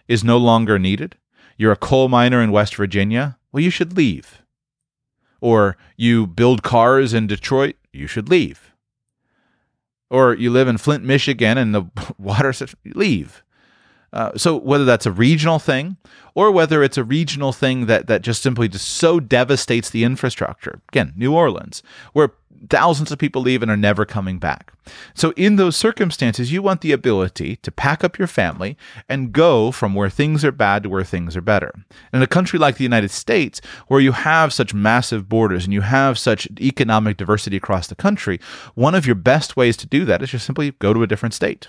is 0.07 0.25
no 0.25 0.39
longer 0.39 0.79
needed. 0.79 1.17
You're 1.57 1.73
a 1.73 1.77
coal 1.77 2.09
miner 2.09 2.43
in 2.43 2.53
West 2.53 2.75
Virginia. 2.77 3.37
Well, 3.53 3.63
you 3.63 3.71
should 3.71 3.97
leave 3.97 4.43
or 5.41 5.77
you 5.97 6.27
build 6.27 6.63
cars 6.63 7.15
in 7.15 7.27
Detroit, 7.27 7.77
you 7.93 8.07
should 8.07 8.29
leave. 8.29 8.73
Or 10.11 10.35
you 10.35 10.51
live 10.51 10.69
in 10.69 10.79
Flint, 10.79 11.05
Michigan, 11.05 11.59
and 11.59 11.75
the 11.75 11.85
water 12.19 12.53
says, 12.53 12.75
leave. 12.85 13.43
Uh, 14.13 14.37
so 14.37 14.57
whether 14.57 14.85
that's 14.85 15.07
a 15.07 15.13
regional 15.13 15.59
thing 15.59 15.97
or 16.35 16.51
whether 16.51 16.83
it's 16.83 16.97
a 16.97 17.05
regional 17.05 17.53
thing 17.53 17.87
that 17.87 18.07
that 18.07 18.23
just 18.23 18.43
simply 18.43 18.69
just 18.69 18.89
so 18.89 19.21
devastates 19.21 19.91
the 19.91 20.05
infrastructure. 20.05 20.81
Again, 20.89 21.13
New 21.17 21.35
Orleans, 21.35 21.83
where 22.13 22.33
thousands 22.71 23.13
of 23.13 23.19
people 23.19 23.43
leave 23.43 23.63
and 23.63 23.71
are 23.71 23.77
never 23.77 24.05
coming 24.05 24.39
back. 24.39 24.73
So, 25.15 25.33
in 25.37 25.57
those 25.57 25.77
circumstances, 25.77 26.51
you 26.51 26.63
want 26.63 26.81
the 26.81 26.93
ability 26.93 27.57
to 27.57 27.71
pack 27.71 28.03
up 28.03 28.19
your 28.19 28.27
family 28.27 28.77
and 29.09 29.33
go 29.33 29.71
from 29.71 29.95
where 29.95 30.11
things 30.11 30.45
are 30.45 30.53
bad 30.53 30.83
to 30.83 30.89
where 30.89 31.05
things 31.05 31.37
are 31.37 31.43
better. 31.43 31.73
In 32.13 32.23
a 32.23 32.27
country 32.27 32.59
like 32.59 32.77
the 32.77 32.85
United 32.85 33.11
States, 33.11 33.61
where 33.89 34.01
you 34.01 34.13
have 34.13 34.53
such 34.53 34.73
massive 34.73 35.29
borders 35.29 35.65
and 35.65 35.73
you 35.73 35.83
have 35.83 36.19
such 36.19 36.49
economic 36.61 37.17
diversity 37.17 37.57
across 37.57 37.87
the 37.87 37.95
country, 37.95 38.41
one 38.75 38.95
of 38.95 39.07
your 39.07 39.15
best 39.15 39.57
ways 39.57 39.77
to 39.79 39.87
do 39.87 40.05
that 40.07 40.23
is 40.23 40.31
just 40.31 40.47
simply 40.47 40.73
go 40.79 40.95
to 40.95 41.03
a 41.03 41.07
different 41.07 41.35
state. 41.35 41.69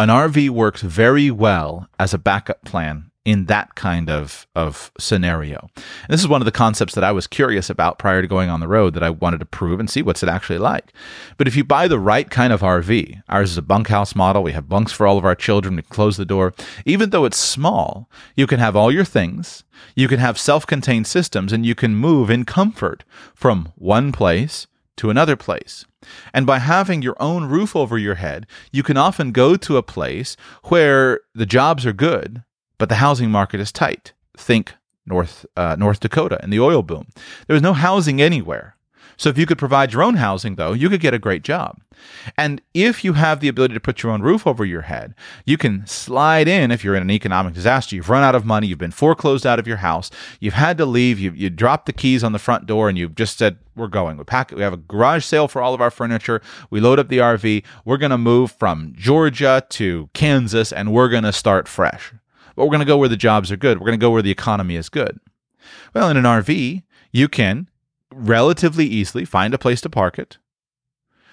An 0.00 0.08
RV 0.08 0.48
works 0.48 0.80
very 0.80 1.30
well 1.30 1.86
as 1.98 2.14
a 2.14 2.18
backup 2.18 2.64
plan 2.64 3.10
in 3.26 3.44
that 3.44 3.74
kind 3.74 4.08
of 4.08 4.46
of 4.56 4.90
scenario. 4.98 5.68
And 5.76 6.08
this 6.08 6.22
is 6.22 6.26
one 6.26 6.40
of 6.40 6.46
the 6.46 6.52
concepts 6.52 6.94
that 6.94 7.04
I 7.04 7.12
was 7.12 7.26
curious 7.26 7.68
about 7.68 7.98
prior 7.98 8.22
to 8.22 8.26
going 8.26 8.48
on 8.48 8.60
the 8.60 8.66
road 8.66 8.94
that 8.94 9.02
I 9.02 9.10
wanted 9.10 9.40
to 9.40 9.44
prove 9.44 9.78
and 9.78 9.90
see 9.90 10.00
what's 10.00 10.22
it 10.22 10.28
actually 10.30 10.58
like. 10.58 10.94
But 11.36 11.48
if 11.48 11.54
you 11.54 11.64
buy 11.64 11.86
the 11.86 11.98
right 11.98 12.30
kind 12.30 12.50
of 12.50 12.62
RV, 12.62 13.22
ours 13.28 13.50
is 13.50 13.58
a 13.58 13.62
bunkhouse 13.62 14.14
model. 14.14 14.42
We 14.42 14.52
have 14.52 14.70
bunks 14.70 14.90
for 14.90 15.06
all 15.06 15.18
of 15.18 15.26
our 15.26 15.34
children. 15.34 15.76
We 15.76 15.82
close 15.82 16.16
the 16.16 16.24
door. 16.24 16.54
Even 16.86 17.10
though 17.10 17.26
it's 17.26 17.36
small, 17.36 18.08
you 18.36 18.46
can 18.46 18.58
have 18.58 18.74
all 18.74 18.90
your 18.90 19.04
things. 19.04 19.64
You 19.94 20.08
can 20.08 20.18
have 20.18 20.38
self-contained 20.38 21.06
systems, 21.06 21.52
and 21.52 21.66
you 21.66 21.74
can 21.74 21.94
move 21.94 22.30
in 22.30 22.46
comfort 22.46 23.04
from 23.34 23.70
one 23.76 24.12
place 24.12 24.66
to 25.00 25.10
another 25.10 25.36
place. 25.36 25.84
And 26.32 26.46
by 26.46 26.58
having 26.58 27.02
your 27.02 27.16
own 27.20 27.44
roof 27.44 27.74
over 27.76 27.98
your 27.98 28.16
head, 28.16 28.46
you 28.72 28.82
can 28.82 28.96
often 28.96 29.32
go 29.32 29.56
to 29.56 29.76
a 29.76 29.82
place 29.82 30.36
where 30.64 31.20
the 31.34 31.46
jobs 31.46 31.84
are 31.84 31.92
good 31.92 32.42
but 32.80 32.88
the 32.88 32.96
housing 32.96 33.30
market 33.30 33.60
is 33.60 33.70
tight. 33.70 34.14
Think 34.36 34.74
North 35.06 35.44
uh, 35.54 35.76
North 35.78 36.00
Dakota 36.00 36.40
and 36.42 36.50
the 36.50 36.60
oil 36.60 36.82
boom. 36.82 37.06
There 37.46 37.54
was 37.54 37.62
no 37.62 37.74
housing 37.74 38.22
anywhere. 38.22 38.74
So 39.20 39.28
if 39.28 39.36
you 39.36 39.44
could 39.44 39.58
provide 39.58 39.92
your 39.92 40.02
own 40.02 40.14
housing, 40.14 40.54
though, 40.54 40.72
you 40.72 40.88
could 40.88 41.02
get 41.02 41.12
a 41.12 41.18
great 41.18 41.42
job. 41.42 41.78
And 42.38 42.62
if 42.72 43.04
you 43.04 43.12
have 43.12 43.40
the 43.40 43.48
ability 43.48 43.74
to 43.74 43.80
put 43.80 44.02
your 44.02 44.12
own 44.12 44.22
roof 44.22 44.46
over 44.46 44.64
your 44.64 44.80
head, 44.80 45.14
you 45.44 45.58
can 45.58 45.86
slide 45.86 46.48
in 46.48 46.70
if 46.70 46.82
you're 46.82 46.94
in 46.94 47.02
an 47.02 47.10
economic 47.10 47.52
disaster. 47.52 47.94
You've 47.94 48.08
run 48.08 48.22
out 48.22 48.34
of 48.34 48.46
money. 48.46 48.66
You've 48.66 48.78
been 48.78 48.90
foreclosed 48.90 49.44
out 49.44 49.58
of 49.58 49.66
your 49.66 49.76
house. 49.76 50.10
You've 50.40 50.54
had 50.54 50.78
to 50.78 50.86
leave. 50.86 51.18
You 51.18 51.32
you 51.32 51.50
dropped 51.50 51.84
the 51.84 51.92
keys 51.92 52.24
on 52.24 52.32
the 52.32 52.38
front 52.38 52.64
door, 52.64 52.88
and 52.88 52.96
you've 52.96 53.14
just 53.14 53.36
said, 53.36 53.58
"We're 53.76 53.88
going. 53.88 54.16
We 54.16 54.24
pack. 54.24 54.52
We 54.52 54.62
have 54.62 54.72
a 54.72 54.78
garage 54.78 55.26
sale 55.26 55.48
for 55.48 55.60
all 55.60 55.74
of 55.74 55.82
our 55.82 55.90
furniture. 55.90 56.40
We 56.70 56.80
load 56.80 56.98
up 56.98 57.08
the 57.08 57.18
RV. 57.18 57.62
We're 57.84 57.98
going 57.98 58.12
to 58.12 58.16
move 58.16 58.52
from 58.52 58.94
Georgia 58.96 59.62
to 59.68 60.08
Kansas, 60.14 60.72
and 60.72 60.94
we're 60.94 61.10
going 61.10 61.24
to 61.24 61.32
start 61.32 61.68
fresh." 61.68 62.14
but 62.56 62.64
we're 62.64 62.70
going 62.70 62.80
to 62.80 62.86
go 62.86 62.98
where 62.98 63.08
the 63.08 63.16
jobs 63.16 63.52
are 63.52 63.56
good. 63.56 63.78
We're 63.78 63.86
going 63.86 63.98
to 63.98 64.04
go 64.04 64.10
where 64.10 64.22
the 64.22 64.30
economy 64.30 64.76
is 64.76 64.88
good. 64.88 65.18
Well, 65.94 66.10
in 66.10 66.18
an 66.18 66.24
RV, 66.24 66.82
you 67.12 67.28
can 67.28 67.69
relatively 68.12 68.86
easily 68.86 69.24
find 69.24 69.54
a 69.54 69.58
place 69.58 69.80
to 69.82 69.90
park 69.90 70.18
it. 70.18 70.38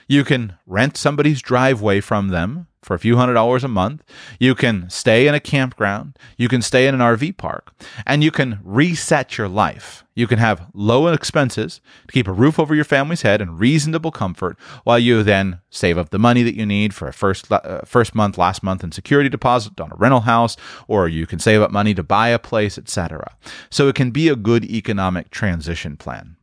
You 0.08 0.24
can 0.24 0.54
rent 0.66 0.96
somebody's 0.96 1.42
driveway 1.42 2.00
from 2.00 2.30
them 2.30 2.68
for 2.82 2.94
a 2.94 3.00
few 3.00 3.18
hundred 3.18 3.34
dollars 3.34 3.66
a 3.66 3.68
month. 3.68 4.04
You 4.40 4.56
can 4.56 4.90
stay 4.90 5.28
in 5.28 5.36
a 5.36 5.42
campground. 5.42 6.18
You 6.38 6.48
can 6.48 6.62
stay 6.62 6.88
in 6.88 6.96
an 6.96 7.02
RV 7.02 7.36
park. 7.36 7.74
And 8.06 8.24
you 8.24 8.32
can 8.32 8.60
reset 8.64 9.38
your 9.38 9.50
life. 9.50 10.06
You 10.16 10.26
can 10.26 10.40
have 10.40 10.68
low 10.74 11.08
expenses 11.08 11.82
to 12.08 12.14
keep 12.14 12.28
a 12.28 12.32
roof 12.32 12.58
over 12.58 12.74
your 12.74 12.86
family's 12.86 13.24
head 13.24 13.42
and 13.42 13.60
reasonable 13.60 14.12
comfort 14.12 14.58
while 14.86 14.98
you 14.98 15.22
then 15.22 15.60
save 15.70 15.98
up 15.98 16.10
the 16.10 16.18
money 16.18 16.42
that 16.44 16.56
you 16.56 16.66
need 16.66 16.94
for 16.94 17.10
a 17.10 17.14
first, 17.14 17.52
uh, 17.52 17.82
first 17.84 18.16
month, 18.16 18.38
last 18.38 18.64
month 18.64 18.84
in 18.84 18.94
security 18.94 19.30
deposit 19.30 19.80
on 19.82 19.92
a 19.92 19.96
rental 19.96 20.22
house, 20.22 20.56
or 20.88 21.10
you 21.10 21.28
can 21.28 21.40
save 21.40 21.62
up 21.62 21.72
money 21.72 21.94
to 21.94 22.02
buy 22.02 22.30
a 22.30 22.40
place, 22.40 22.78
etc. 22.78 23.36
So 23.70 23.90
it 23.90 23.96
can 23.96 24.12
be 24.12 24.30
a 24.30 24.36
good 24.38 24.64
economic 24.64 25.30
transition 25.30 25.98
plan. 25.98 26.38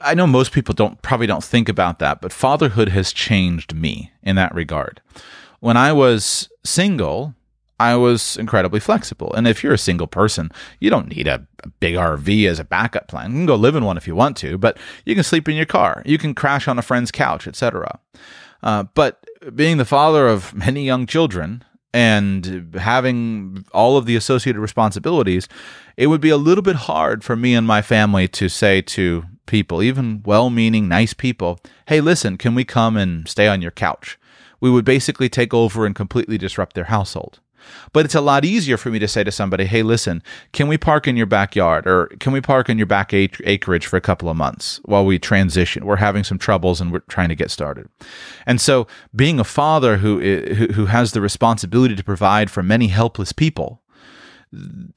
I 0.00 0.14
know 0.14 0.26
most 0.26 0.52
people 0.52 0.74
don't 0.74 1.00
probably 1.02 1.26
don't 1.26 1.44
think 1.44 1.68
about 1.68 1.98
that, 1.98 2.20
but 2.20 2.32
fatherhood 2.32 2.90
has 2.90 3.12
changed 3.12 3.74
me 3.74 4.12
in 4.22 4.36
that 4.36 4.54
regard. 4.54 5.00
When 5.60 5.76
I 5.76 5.92
was 5.92 6.48
single, 6.64 7.34
I 7.80 7.94
was 7.94 8.36
incredibly 8.36 8.80
flexible. 8.80 9.32
And 9.34 9.46
if 9.46 9.62
you're 9.62 9.72
a 9.72 9.78
single 9.78 10.06
person, 10.06 10.50
you 10.80 10.90
don't 10.90 11.14
need 11.14 11.28
a, 11.28 11.46
a, 11.62 11.68
big 11.68 11.94
RV 11.94 12.48
as 12.48 12.58
a 12.58 12.64
backup 12.64 13.06
plan. 13.06 13.30
You 13.30 13.38
can 13.38 13.46
go 13.46 13.54
live 13.54 13.76
in 13.76 13.84
one 13.84 13.96
if 13.96 14.06
you 14.06 14.16
want 14.16 14.36
to, 14.38 14.58
but 14.58 14.78
you 15.04 15.14
can 15.14 15.24
sleep 15.24 15.48
in 15.48 15.56
your 15.56 15.66
car. 15.66 16.02
You 16.04 16.18
can 16.18 16.34
crash 16.34 16.66
on 16.66 16.78
a 16.78 16.82
friend's 16.82 17.12
couch, 17.12 17.46
etc. 17.46 18.00
Uh, 18.62 18.84
but 18.94 19.24
being 19.54 19.76
the 19.76 19.84
father 19.84 20.26
of 20.26 20.52
many 20.54 20.84
young 20.84 21.06
children 21.06 21.64
and 21.94 22.74
having 22.78 23.64
all 23.72 23.96
of 23.96 24.06
the 24.06 24.16
associated 24.16 24.60
responsibilities, 24.60 25.48
it 25.96 26.08
would 26.08 26.20
be 26.20 26.30
a 26.30 26.36
little 26.36 26.62
bit 26.62 26.76
hard 26.76 27.22
for 27.22 27.36
me 27.36 27.54
and 27.54 27.66
my 27.66 27.80
family 27.80 28.26
to 28.28 28.48
say 28.48 28.82
to 28.82 29.24
people, 29.48 29.82
even 29.82 30.22
well 30.24 30.50
meaning, 30.50 30.86
nice 30.86 31.12
people, 31.12 31.58
hey, 31.86 32.00
listen, 32.00 32.36
can 32.36 32.54
we 32.54 32.64
come 32.64 32.96
and 32.96 33.26
stay 33.26 33.48
on 33.48 33.60
your 33.60 33.72
couch? 33.72 34.16
We 34.60 34.70
would 34.70 34.84
basically 34.84 35.28
take 35.28 35.52
over 35.52 35.84
and 35.84 35.94
completely 35.94 36.38
disrupt 36.38 36.74
their 36.74 36.84
household. 36.84 37.40
But 37.92 38.04
it's 38.04 38.14
a 38.14 38.20
lot 38.20 38.44
easier 38.44 38.76
for 38.76 38.90
me 38.90 38.98
to 38.98 39.08
say 39.08 39.24
to 39.24 39.32
somebody, 39.32 39.64
hey, 39.64 39.82
listen, 39.82 40.22
can 40.52 40.68
we 40.68 40.78
park 40.78 41.06
in 41.06 41.16
your 41.16 41.26
backyard 41.26 41.86
or 41.86 42.06
can 42.20 42.32
we 42.32 42.40
park 42.40 42.68
in 42.68 42.78
your 42.78 42.86
back 42.86 43.12
acreage 43.12 43.86
for 43.86 43.96
a 43.96 44.00
couple 44.00 44.28
of 44.28 44.36
months 44.36 44.80
while 44.84 45.04
we 45.04 45.18
transition? 45.18 45.84
We're 45.84 45.96
having 45.96 46.24
some 46.24 46.38
troubles 46.38 46.80
and 46.80 46.92
we're 46.92 47.00
trying 47.00 47.28
to 47.28 47.34
get 47.34 47.50
started. 47.50 47.88
And 48.46 48.60
so 48.60 48.86
being 49.14 49.40
a 49.40 49.44
father 49.44 49.98
who, 49.98 50.20
eh, 50.20 50.72
who 50.72 50.86
has 50.86 51.12
the 51.12 51.20
responsibility 51.20 51.94
to 51.94 52.04
provide 52.04 52.50
for 52.50 52.62
many 52.62 52.88
helpless 52.88 53.32
people, 53.32 53.82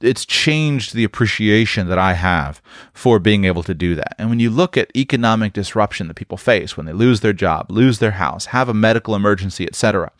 it's 0.00 0.24
changed 0.24 0.94
the 0.94 1.04
appreciation 1.04 1.88
that 1.88 1.98
I 1.98 2.14
have 2.14 2.62
for 2.94 3.18
being 3.18 3.44
able 3.44 3.62
to 3.64 3.74
do 3.74 3.94
that. 3.94 4.14
And 4.18 4.30
when 4.30 4.40
you 4.40 4.48
look 4.48 4.76
at 4.76 4.94
economic 4.96 5.52
disruption 5.52 6.08
that 6.08 6.14
people 6.14 6.38
face 6.38 6.76
when 6.76 6.86
they 6.86 6.92
lose 6.92 7.20
their 7.20 7.32
job, 7.32 7.70
lose 7.70 7.98
their 7.98 8.12
house, 8.12 8.46
have 8.46 8.68
a 8.68 8.74
medical 8.74 9.14
emergency, 9.14 9.66
etc. 9.66 10.10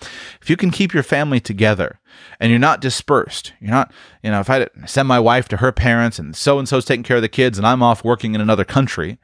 If 0.40 0.50
you 0.50 0.56
can 0.56 0.70
keep 0.70 0.92
your 0.92 1.02
family 1.02 1.40
together 1.40 1.98
and 2.40 2.50
you're 2.50 2.58
not 2.58 2.80
dispersed, 2.80 3.52
you're 3.60 3.70
not, 3.70 3.92
you 4.22 4.30
know, 4.30 4.40
if 4.40 4.50
I 4.50 4.68
send 4.86 5.08
my 5.08 5.20
wife 5.20 5.48
to 5.48 5.58
her 5.58 5.72
parents 5.72 6.18
and 6.18 6.36
so 6.36 6.58
and 6.58 6.68
so's 6.68 6.84
taking 6.84 7.04
care 7.04 7.16
of 7.16 7.22
the 7.22 7.28
kids 7.28 7.56
and 7.56 7.66
I'm 7.66 7.82
off 7.82 8.04
working 8.04 8.34
in 8.34 8.40
another 8.40 8.64
country, 8.64 9.18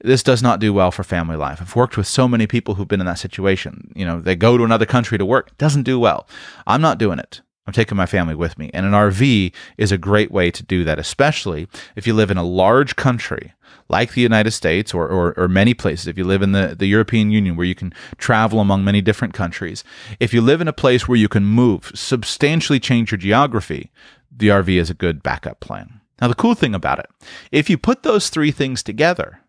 this 0.00 0.22
does 0.22 0.42
not 0.42 0.60
do 0.60 0.72
well 0.72 0.90
for 0.90 1.02
family 1.02 1.36
life. 1.36 1.60
I've 1.60 1.74
worked 1.74 1.96
with 1.96 2.06
so 2.06 2.28
many 2.28 2.46
people 2.46 2.74
who've 2.74 2.86
been 2.86 3.00
in 3.00 3.06
that 3.06 3.18
situation. 3.18 3.92
You 3.96 4.04
know, 4.04 4.20
they 4.20 4.36
go 4.36 4.56
to 4.56 4.64
another 4.64 4.86
country 4.86 5.18
to 5.18 5.24
work. 5.24 5.48
It 5.48 5.58
doesn't 5.58 5.82
do 5.82 5.98
well. 5.98 6.28
I'm 6.66 6.80
not 6.80 6.98
doing 6.98 7.18
it. 7.18 7.40
I'm 7.68 7.74
taking 7.74 7.98
my 7.98 8.06
family 8.06 8.34
with 8.34 8.56
me. 8.56 8.70
And 8.72 8.86
an 8.86 8.92
RV 8.92 9.52
is 9.76 9.92
a 9.92 9.98
great 9.98 10.30
way 10.30 10.50
to 10.50 10.62
do 10.62 10.84
that, 10.84 10.98
especially 10.98 11.68
if 11.96 12.06
you 12.06 12.14
live 12.14 12.30
in 12.30 12.38
a 12.38 12.42
large 12.42 12.96
country 12.96 13.52
like 13.90 14.14
the 14.14 14.22
United 14.22 14.52
States 14.52 14.94
or, 14.94 15.06
or, 15.06 15.34
or, 15.38 15.48
many 15.48 15.74
places. 15.74 16.06
If 16.06 16.16
you 16.16 16.24
live 16.24 16.40
in 16.40 16.52
the, 16.52 16.74
the 16.78 16.86
European 16.86 17.30
Union 17.30 17.56
where 17.56 17.66
you 17.66 17.74
can 17.74 17.92
travel 18.16 18.60
among 18.60 18.84
many 18.84 19.02
different 19.02 19.34
countries, 19.34 19.84
if 20.18 20.32
you 20.32 20.40
live 20.40 20.62
in 20.62 20.68
a 20.68 20.72
place 20.72 21.06
where 21.06 21.18
you 21.18 21.28
can 21.28 21.44
move, 21.44 21.92
substantially 21.94 22.80
change 22.80 23.10
your 23.10 23.18
geography, 23.18 23.90
the 24.34 24.48
RV 24.48 24.80
is 24.80 24.88
a 24.88 24.94
good 24.94 25.22
backup 25.22 25.60
plan. 25.60 26.00
Now, 26.22 26.28
the 26.28 26.34
cool 26.34 26.54
thing 26.54 26.74
about 26.74 27.00
it, 27.00 27.10
if 27.52 27.68
you 27.68 27.76
put 27.76 28.02
those 28.02 28.30
three 28.30 28.50
things 28.50 28.82
together, 28.82 29.40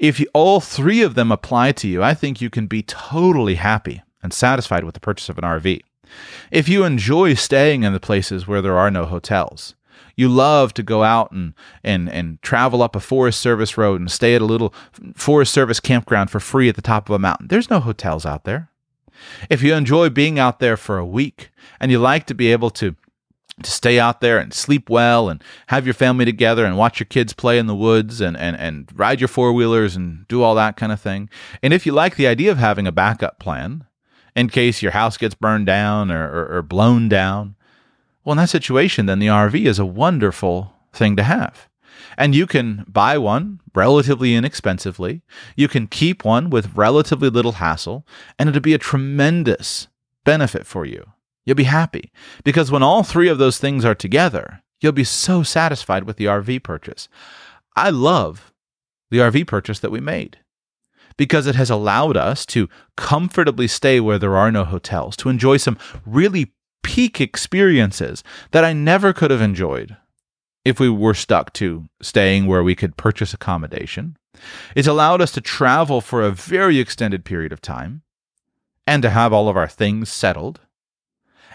if 0.00 0.18
you, 0.18 0.26
all 0.34 0.58
three 0.58 1.02
of 1.02 1.14
them 1.14 1.30
apply 1.30 1.70
to 1.72 1.86
you, 1.86 2.02
I 2.02 2.14
think 2.14 2.40
you 2.40 2.50
can 2.50 2.66
be 2.66 2.82
totally 2.82 3.54
happy 3.54 4.02
and 4.20 4.32
satisfied 4.32 4.82
with 4.82 4.94
the 4.94 5.00
purchase 5.00 5.28
of 5.28 5.38
an 5.38 5.44
RV. 5.44 5.82
If 6.50 6.68
you 6.68 6.84
enjoy 6.84 7.34
staying 7.34 7.82
in 7.82 7.92
the 7.92 8.00
places 8.00 8.46
where 8.46 8.62
there 8.62 8.78
are 8.78 8.90
no 8.90 9.04
hotels, 9.04 9.74
you 10.16 10.28
love 10.28 10.74
to 10.74 10.82
go 10.82 11.04
out 11.04 11.30
and, 11.30 11.54
and, 11.84 12.08
and 12.10 12.42
travel 12.42 12.82
up 12.82 12.96
a 12.96 13.00
Forest 13.00 13.40
Service 13.40 13.78
road 13.78 14.00
and 14.00 14.10
stay 14.10 14.34
at 14.34 14.42
a 14.42 14.46
little 14.46 14.74
Forest 15.14 15.52
Service 15.52 15.78
campground 15.78 16.30
for 16.30 16.40
free 16.40 16.68
at 16.68 16.74
the 16.74 16.82
top 16.82 17.08
of 17.08 17.14
a 17.14 17.18
mountain. 17.18 17.48
There's 17.48 17.70
no 17.70 17.78
hotels 17.78 18.26
out 18.26 18.44
there. 18.44 18.68
If 19.48 19.62
you 19.62 19.74
enjoy 19.74 20.08
being 20.08 20.38
out 20.38 20.58
there 20.58 20.76
for 20.76 20.98
a 20.98 21.06
week 21.06 21.50
and 21.80 21.90
you 21.90 21.98
like 21.98 22.26
to 22.26 22.34
be 22.34 22.52
able 22.52 22.70
to 22.70 22.96
to 23.62 23.70
stay 23.70 23.98
out 23.98 24.20
there 24.20 24.38
and 24.38 24.54
sleep 24.54 24.88
well 24.88 25.28
and 25.28 25.42
have 25.66 25.84
your 25.86 25.94
family 25.94 26.24
together 26.24 26.64
and 26.64 26.76
watch 26.76 27.00
your 27.00 27.06
kids 27.06 27.32
play 27.32 27.58
in 27.58 27.66
the 27.66 27.74
woods 27.74 28.20
and, 28.20 28.36
and, 28.36 28.56
and 28.56 28.88
ride 28.94 29.20
your 29.20 29.26
four 29.26 29.52
wheelers 29.52 29.96
and 29.96 30.26
do 30.28 30.42
all 30.42 30.54
that 30.54 30.76
kind 30.76 30.92
of 30.92 31.00
thing. 31.00 31.28
And 31.60 31.72
if 31.72 31.84
you 31.84 31.92
like 31.92 32.16
the 32.16 32.28
idea 32.28 32.52
of 32.52 32.58
having 32.58 32.86
a 32.86 32.92
backup 32.92 33.40
plan, 33.40 33.84
in 34.38 34.48
case 34.48 34.82
your 34.82 34.92
house 34.92 35.16
gets 35.16 35.34
burned 35.34 35.66
down 35.66 36.12
or, 36.12 36.24
or, 36.24 36.58
or 36.58 36.62
blown 36.62 37.08
down. 37.08 37.56
Well, 38.24 38.34
in 38.34 38.38
that 38.38 38.48
situation, 38.48 39.06
then 39.06 39.18
the 39.18 39.26
RV 39.26 39.66
is 39.66 39.80
a 39.80 39.84
wonderful 39.84 40.72
thing 40.92 41.16
to 41.16 41.24
have. 41.24 41.68
And 42.16 42.36
you 42.36 42.46
can 42.46 42.84
buy 42.86 43.18
one 43.18 43.60
relatively 43.74 44.36
inexpensively. 44.36 45.22
You 45.56 45.66
can 45.66 45.88
keep 45.88 46.24
one 46.24 46.50
with 46.50 46.76
relatively 46.76 47.30
little 47.30 47.52
hassle, 47.52 48.06
and 48.38 48.48
it'll 48.48 48.60
be 48.60 48.74
a 48.74 48.78
tremendous 48.78 49.88
benefit 50.24 50.66
for 50.66 50.86
you. 50.86 51.04
You'll 51.44 51.56
be 51.56 51.64
happy 51.64 52.12
because 52.44 52.70
when 52.70 52.82
all 52.82 53.02
three 53.02 53.28
of 53.28 53.38
those 53.38 53.58
things 53.58 53.84
are 53.84 53.94
together, 53.94 54.62
you'll 54.80 54.92
be 54.92 55.04
so 55.04 55.42
satisfied 55.42 56.04
with 56.04 56.16
the 56.16 56.26
RV 56.26 56.62
purchase. 56.62 57.08
I 57.74 57.90
love 57.90 58.52
the 59.10 59.18
RV 59.18 59.48
purchase 59.48 59.80
that 59.80 59.90
we 59.90 60.00
made 60.00 60.38
because 61.18 61.46
it 61.46 61.56
has 61.56 61.68
allowed 61.68 62.16
us 62.16 62.46
to 62.46 62.70
comfortably 62.96 63.68
stay 63.68 64.00
where 64.00 64.18
there 64.18 64.36
are 64.36 64.50
no 64.50 64.64
hotels, 64.64 65.14
to 65.18 65.28
enjoy 65.28 65.58
some 65.58 65.76
really 66.06 66.54
peak 66.82 67.20
experiences 67.20 68.24
that 68.52 68.64
I 68.64 68.72
never 68.72 69.12
could 69.12 69.30
have 69.30 69.42
enjoyed 69.42 69.98
if 70.64 70.80
we 70.80 70.88
were 70.88 71.14
stuck 71.14 71.52
to 71.54 71.88
staying 72.00 72.46
where 72.46 72.62
we 72.62 72.74
could 72.74 72.96
purchase 72.96 73.34
accommodation. 73.34 74.16
It's 74.74 74.88
allowed 74.88 75.20
us 75.20 75.32
to 75.32 75.42
travel 75.42 76.00
for 76.00 76.22
a 76.22 76.30
very 76.30 76.78
extended 76.78 77.24
period 77.24 77.52
of 77.52 77.60
time 77.60 78.02
and 78.86 79.02
to 79.02 79.10
have 79.10 79.32
all 79.32 79.48
of 79.48 79.56
our 79.56 79.68
things 79.68 80.08
settled 80.08 80.60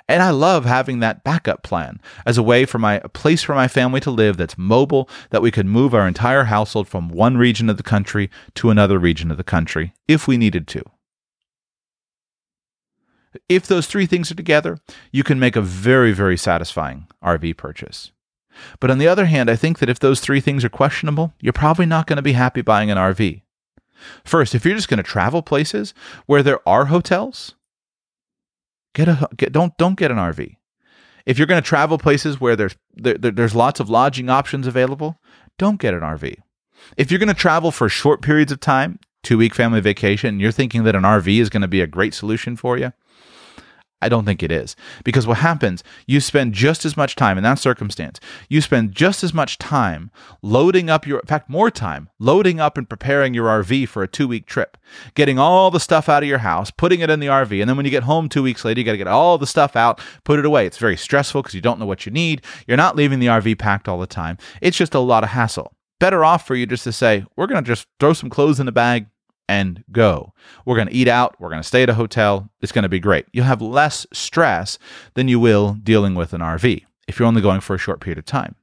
and 0.07 0.21
I 0.21 0.31
love 0.31 0.65
having 0.65 0.99
that 0.99 1.23
backup 1.23 1.63
plan 1.63 1.99
as 2.25 2.37
a 2.37 2.43
way 2.43 2.65
for 2.65 2.79
my 2.79 2.95
a 3.03 3.09
place 3.09 3.41
for 3.43 3.55
my 3.55 3.67
family 3.67 3.99
to 4.01 4.11
live 4.11 4.37
that's 4.37 4.57
mobile, 4.57 5.09
that 5.29 5.41
we 5.41 5.51
could 5.51 5.65
move 5.65 5.93
our 5.93 6.07
entire 6.07 6.45
household 6.45 6.87
from 6.87 7.09
one 7.09 7.37
region 7.37 7.69
of 7.69 7.77
the 7.77 7.83
country 7.83 8.29
to 8.55 8.69
another 8.69 8.99
region 8.99 9.31
of 9.31 9.37
the 9.37 9.43
country 9.43 9.93
if 10.07 10.27
we 10.27 10.37
needed 10.37 10.67
to. 10.69 10.83
If 13.49 13.65
those 13.65 13.87
three 13.87 14.05
things 14.05 14.31
are 14.31 14.35
together, 14.35 14.77
you 15.11 15.23
can 15.23 15.39
make 15.39 15.55
a 15.55 15.61
very, 15.61 16.11
very 16.11 16.37
satisfying 16.37 17.07
RV 17.23 17.57
purchase. 17.57 18.11
But 18.79 18.91
on 18.91 18.99
the 18.99 19.07
other 19.07 19.25
hand, 19.25 19.49
I 19.49 19.55
think 19.55 19.79
that 19.79 19.89
if 19.89 19.99
those 19.99 20.19
three 20.19 20.39
things 20.39 20.63
are 20.63 20.69
questionable, 20.69 21.33
you're 21.39 21.53
probably 21.53 21.87
not 21.87 22.05
going 22.05 22.17
to 22.17 22.23
be 22.23 22.33
happy 22.33 22.61
buying 22.61 22.91
an 22.91 22.97
RV. 22.97 23.41
First, 24.23 24.53
if 24.53 24.65
you're 24.65 24.75
just 24.75 24.89
going 24.89 24.97
to 24.97 25.03
travel 25.03 25.41
places 25.41 25.93
where 26.25 26.43
there 26.43 26.67
are 26.67 26.85
hotels, 26.85 27.55
Get 28.93 29.07
a 29.07 29.27
get, 29.35 29.51
don't 29.51 29.75
don't 29.77 29.97
get 29.97 30.11
an 30.11 30.17
RV. 30.17 30.55
If 31.25 31.37
you're 31.37 31.47
going 31.47 31.61
to 31.61 31.67
travel 31.67 31.97
places 31.97 32.39
where 32.39 32.55
there's 32.55 32.75
there, 32.93 33.17
there's 33.17 33.55
lots 33.55 33.79
of 33.79 33.89
lodging 33.89 34.29
options 34.29 34.67
available, 34.67 35.17
don't 35.57 35.79
get 35.79 35.93
an 35.93 36.01
RV. 36.01 36.35
If 36.97 37.09
you're 37.11 37.19
going 37.19 37.29
to 37.29 37.33
travel 37.33 37.71
for 37.71 37.89
short 37.89 38.21
periods 38.21 38.51
of 38.51 38.59
time, 38.59 38.99
two 39.23 39.37
week 39.37 39.55
family 39.55 39.81
vacation, 39.81 40.29
and 40.29 40.41
you're 40.41 40.51
thinking 40.51 40.83
that 40.83 40.95
an 40.95 41.03
RV 41.03 41.39
is 41.39 41.49
going 41.49 41.61
to 41.61 41.67
be 41.67 41.81
a 41.81 41.87
great 41.87 42.13
solution 42.13 42.55
for 42.55 42.77
you, 42.77 42.91
I 44.03 44.09
don't 44.09 44.25
think 44.25 44.43
it 44.43 44.51
is. 44.51 44.75
Because 45.03 45.25
what 45.25 45.37
happens, 45.37 45.83
you 46.05 46.19
spend 46.19 46.53
just 46.53 46.85
as 46.85 46.97
much 46.97 47.15
time 47.15 47.37
in 47.37 47.43
that 47.43 47.59
circumstance, 47.59 48.19
you 48.49 48.61
spend 48.61 48.93
just 48.93 49.23
as 49.23 49.33
much 49.33 49.57
time 49.57 50.11
loading 50.41 50.89
up 50.89 51.07
your, 51.07 51.19
in 51.19 51.27
fact, 51.27 51.49
more 51.49 51.71
time 51.71 52.09
loading 52.19 52.59
up 52.59 52.77
and 52.77 52.89
preparing 52.89 53.33
your 53.33 53.47
RV 53.47 53.87
for 53.87 54.03
a 54.03 54.07
two 54.07 54.27
week 54.27 54.45
trip, 54.45 54.77
getting 55.15 55.39
all 55.39 55.71
the 55.71 55.79
stuff 55.79 56.09
out 56.09 56.23
of 56.23 56.29
your 56.29 56.39
house, 56.39 56.71
putting 56.71 57.01
it 57.01 57.09
in 57.09 57.19
the 57.19 57.27
RV. 57.27 57.59
And 57.59 57.69
then 57.69 57.77
when 57.77 57.85
you 57.85 57.91
get 57.91 58.03
home 58.03 58.29
two 58.29 58.43
weeks 58.43 58.63
later, 58.63 58.79
you 58.79 58.85
got 58.85 58.93
to 58.93 58.97
get 58.97 59.07
all 59.07 59.37
the 59.37 59.47
stuff 59.47 59.75
out, 59.75 60.01
put 60.23 60.39
it 60.39 60.45
away. 60.45 60.65
It's 60.65 60.77
very 60.77 60.97
stressful 60.97 61.41
because 61.41 61.55
you 61.55 61.61
don't 61.61 61.79
know 61.79 61.85
what 61.85 62.05
you 62.05 62.11
need. 62.11 62.43
You're 62.67 62.77
not 62.77 62.95
leaving 62.95 63.19
the 63.19 63.27
RV 63.27 63.59
packed 63.59 63.87
all 63.87 63.99
the 63.99 64.07
time. 64.07 64.37
It's 64.61 64.77
just 64.77 64.95
a 64.95 64.99
lot 64.99 65.23
of 65.23 65.29
hassle. 65.29 65.73
Better 65.99 66.25
off 66.25 66.45
for 66.45 66.55
you 66.55 66.65
just 66.65 66.83
to 66.83 66.91
say, 66.91 67.25
we're 67.35 67.47
going 67.47 67.63
to 67.63 67.67
just 67.67 67.87
throw 67.99 68.13
some 68.13 68.29
clothes 68.29 68.59
in 68.59 68.65
the 68.65 68.71
bag, 68.71 69.07
and 69.47 69.83
go. 69.91 70.33
We're 70.65 70.75
going 70.75 70.87
to 70.87 70.93
eat 70.93 71.07
out. 71.07 71.39
We're 71.39 71.49
going 71.49 71.61
to 71.61 71.67
stay 71.67 71.83
at 71.83 71.89
a 71.89 71.93
hotel. 71.93 72.49
It's 72.61 72.71
going 72.71 72.83
to 72.83 72.89
be 72.89 72.99
great. 72.99 73.25
You'll 73.33 73.45
have 73.45 73.61
less 73.61 74.05
stress 74.13 74.79
than 75.15 75.27
you 75.27 75.39
will 75.39 75.73
dealing 75.73 76.15
with 76.15 76.33
an 76.33 76.41
RV 76.41 76.83
if 77.07 77.19
you're 77.19 77.27
only 77.27 77.41
going 77.41 77.61
for 77.61 77.75
a 77.75 77.79
short 77.79 77.99
period 77.99 78.17
of 78.17 78.25
time. 78.25 78.55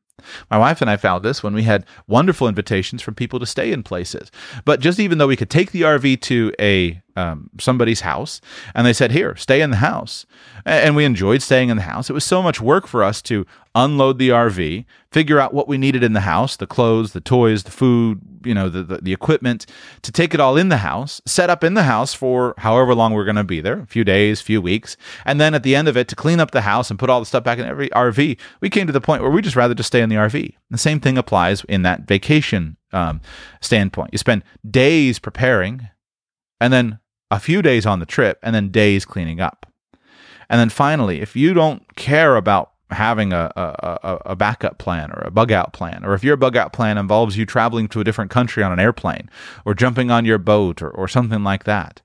My 0.50 0.58
wife 0.58 0.80
and 0.80 0.90
I 0.90 0.96
found 0.96 1.24
this 1.24 1.42
when 1.42 1.54
we 1.54 1.62
had 1.62 1.86
wonderful 2.06 2.48
invitations 2.48 3.02
from 3.02 3.14
people 3.14 3.38
to 3.40 3.46
stay 3.46 3.72
in 3.72 3.82
places. 3.82 4.30
But 4.64 4.80
just 4.80 5.00
even 5.00 5.18
though 5.18 5.26
we 5.26 5.36
could 5.36 5.50
take 5.50 5.72
the 5.72 5.82
RV 5.82 6.20
to 6.22 6.52
a 6.60 7.00
um, 7.20 7.50
somebody's 7.60 8.00
house 8.00 8.40
and 8.74 8.86
they 8.86 8.92
said, 8.92 9.12
Here, 9.12 9.36
stay 9.36 9.60
in 9.60 9.70
the 9.70 9.76
house. 9.76 10.26
And 10.64 10.96
we 10.96 11.04
enjoyed 11.04 11.42
staying 11.42 11.70
in 11.70 11.76
the 11.76 11.82
house. 11.84 12.10
It 12.10 12.12
was 12.12 12.24
so 12.24 12.42
much 12.42 12.60
work 12.60 12.86
for 12.86 13.02
us 13.02 13.22
to 13.22 13.46
unload 13.74 14.18
the 14.18 14.30
RV, 14.30 14.84
figure 15.12 15.38
out 15.38 15.54
what 15.54 15.68
we 15.68 15.78
needed 15.78 16.02
in 16.02 16.12
the 16.12 16.20
house 16.20 16.56
the 16.56 16.66
clothes, 16.66 17.12
the 17.12 17.20
toys, 17.20 17.62
the 17.62 17.70
food, 17.70 18.20
you 18.44 18.54
know, 18.54 18.68
the, 18.68 18.82
the, 18.82 18.98
the 18.98 19.12
equipment, 19.12 19.66
to 20.02 20.12
take 20.12 20.34
it 20.34 20.40
all 20.40 20.56
in 20.56 20.68
the 20.68 20.78
house, 20.78 21.20
set 21.26 21.50
up 21.50 21.62
in 21.62 21.74
the 21.74 21.84
house 21.84 22.14
for 22.14 22.54
however 22.58 22.94
long 22.94 23.12
we're 23.12 23.24
going 23.24 23.36
to 23.36 23.44
be 23.44 23.60
there 23.60 23.80
a 23.80 23.86
few 23.86 24.04
days, 24.04 24.40
few 24.40 24.60
weeks. 24.60 24.96
And 25.24 25.40
then 25.40 25.54
at 25.54 25.62
the 25.62 25.76
end 25.76 25.88
of 25.88 25.96
it, 25.96 26.08
to 26.08 26.16
clean 26.16 26.40
up 26.40 26.50
the 26.50 26.62
house 26.62 26.90
and 26.90 26.98
put 26.98 27.10
all 27.10 27.20
the 27.20 27.26
stuff 27.26 27.44
back 27.44 27.58
in 27.58 27.66
every 27.66 27.88
RV, 27.90 28.38
we 28.60 28.70
came 28.70 28.86
to 28.86 28.92
the 28.92 29.00
point 29.00 29.22
where 29.22 29.30
we 29.30 29.42
just 29.42 29.56
rather 29.56 29.74
just 29.74 29.88
stay 29.88 30.02
in 30.02 30.08
the 30.08 30.16
RV. 30.16 30.54
The 30.70 30.78
same 30.78 31.00
thing 31.00 31.16
applies 31.16 31.64
in 31.64 31.82
that 31.82 32.02
vacation 32.02 32.76
um, 32.92 33.20
standpoint. 33.60 34.10
You 34.12 34.18
spend 34.18 34.42
days 34.68 35.18
preparing 35.18 35.88
and 36.60 36.72
then 36.72 36.99
a 37.30 37.40
few 37.40 37.62
days 37.62 37.86
on 37.86 38.00
the 38.00 38.06
trip 38.06 38.38
and 38.42 38.54
then 38.54 38.70
days 38.70 39.04
cleaning 39.04 39.40
up. 39.40 39.66
And 40.48 40.58
then 40.58 40.68
finally, 40.68 41.20
if 41.20 41.36
you 41.36 41.54
don't 41.54 41.94
care 41.96 42.36
about 42.36 42.72
having 42.90 43.32
a, 43.32 43.52
a, 43.54 44.18
a, 44.26 44.36
backup 44.36 44.78
plan 44.78 45.12
or 45.12 45.22
a 45.24 45.30
bug 45.30 45.52
out 45.52 45.72
plan, 45.72 46.04
or 46.04 46.12
if 46.12 46.24
your 46.24 46.36
bug 46.36 46.56
out 46.56 46.72
plan 46.72 46.98
involves 46.98 47.36
you 47.36 47.46
traveling 47.46 47.86
to 47.86 48.00
a 48.00 48.04
different 48.04 48.32
country 48.32 48.64
on 48.64 48.72
an 48.72 48.80
airplane 48.80 49.30
or 49.64 49.74
jumping 49.74 50.10
on 50.10 50.24
your 50.24 50.38
boat 50.38 50.82
or, 50.82 50.90
or 50.90 51.06
something 51.06 51.44
like 51.44 51.64
that, 51.64 52.02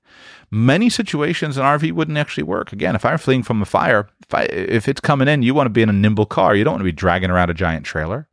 many 0.50 0.88
situations 0.88 1.56
an 1.56 1.64
RV 1.64 1.90
wouldn't 1.90 2.18
actually 2.18 2.44
work. 2.44 2.72
Again, 2.72 2.94
if 2.94 3.04
I'm 3.04 3.18
fleeing 3.18 3.42
from 3.42 3.62
a 3.62 3.64
fire, 3.64 4.08
if, 4.22 4.34
I, 4.34 4.42
if 4.42 4.88
it's 4.88 5.00
coming 5.00 5.26
in, 5.26 5.42
you 5.42 5.54
want 5.54 5.66
to 5.66 5.70
be 5.70 5.82
in 5.82 5.88
a 5.88 5.92
nimble 5.92 6.26
car. 6.26 6.54
You 6.54 6.62
don't 6.62 6.74
want 6.74 6.82
to 6.82 6.84
be 6.84 6.92
dragging 6.92 7.30
around 7.30 7.50
a 7.50 7.54
giant 7.54 7.84
trailer. 7.84 8.28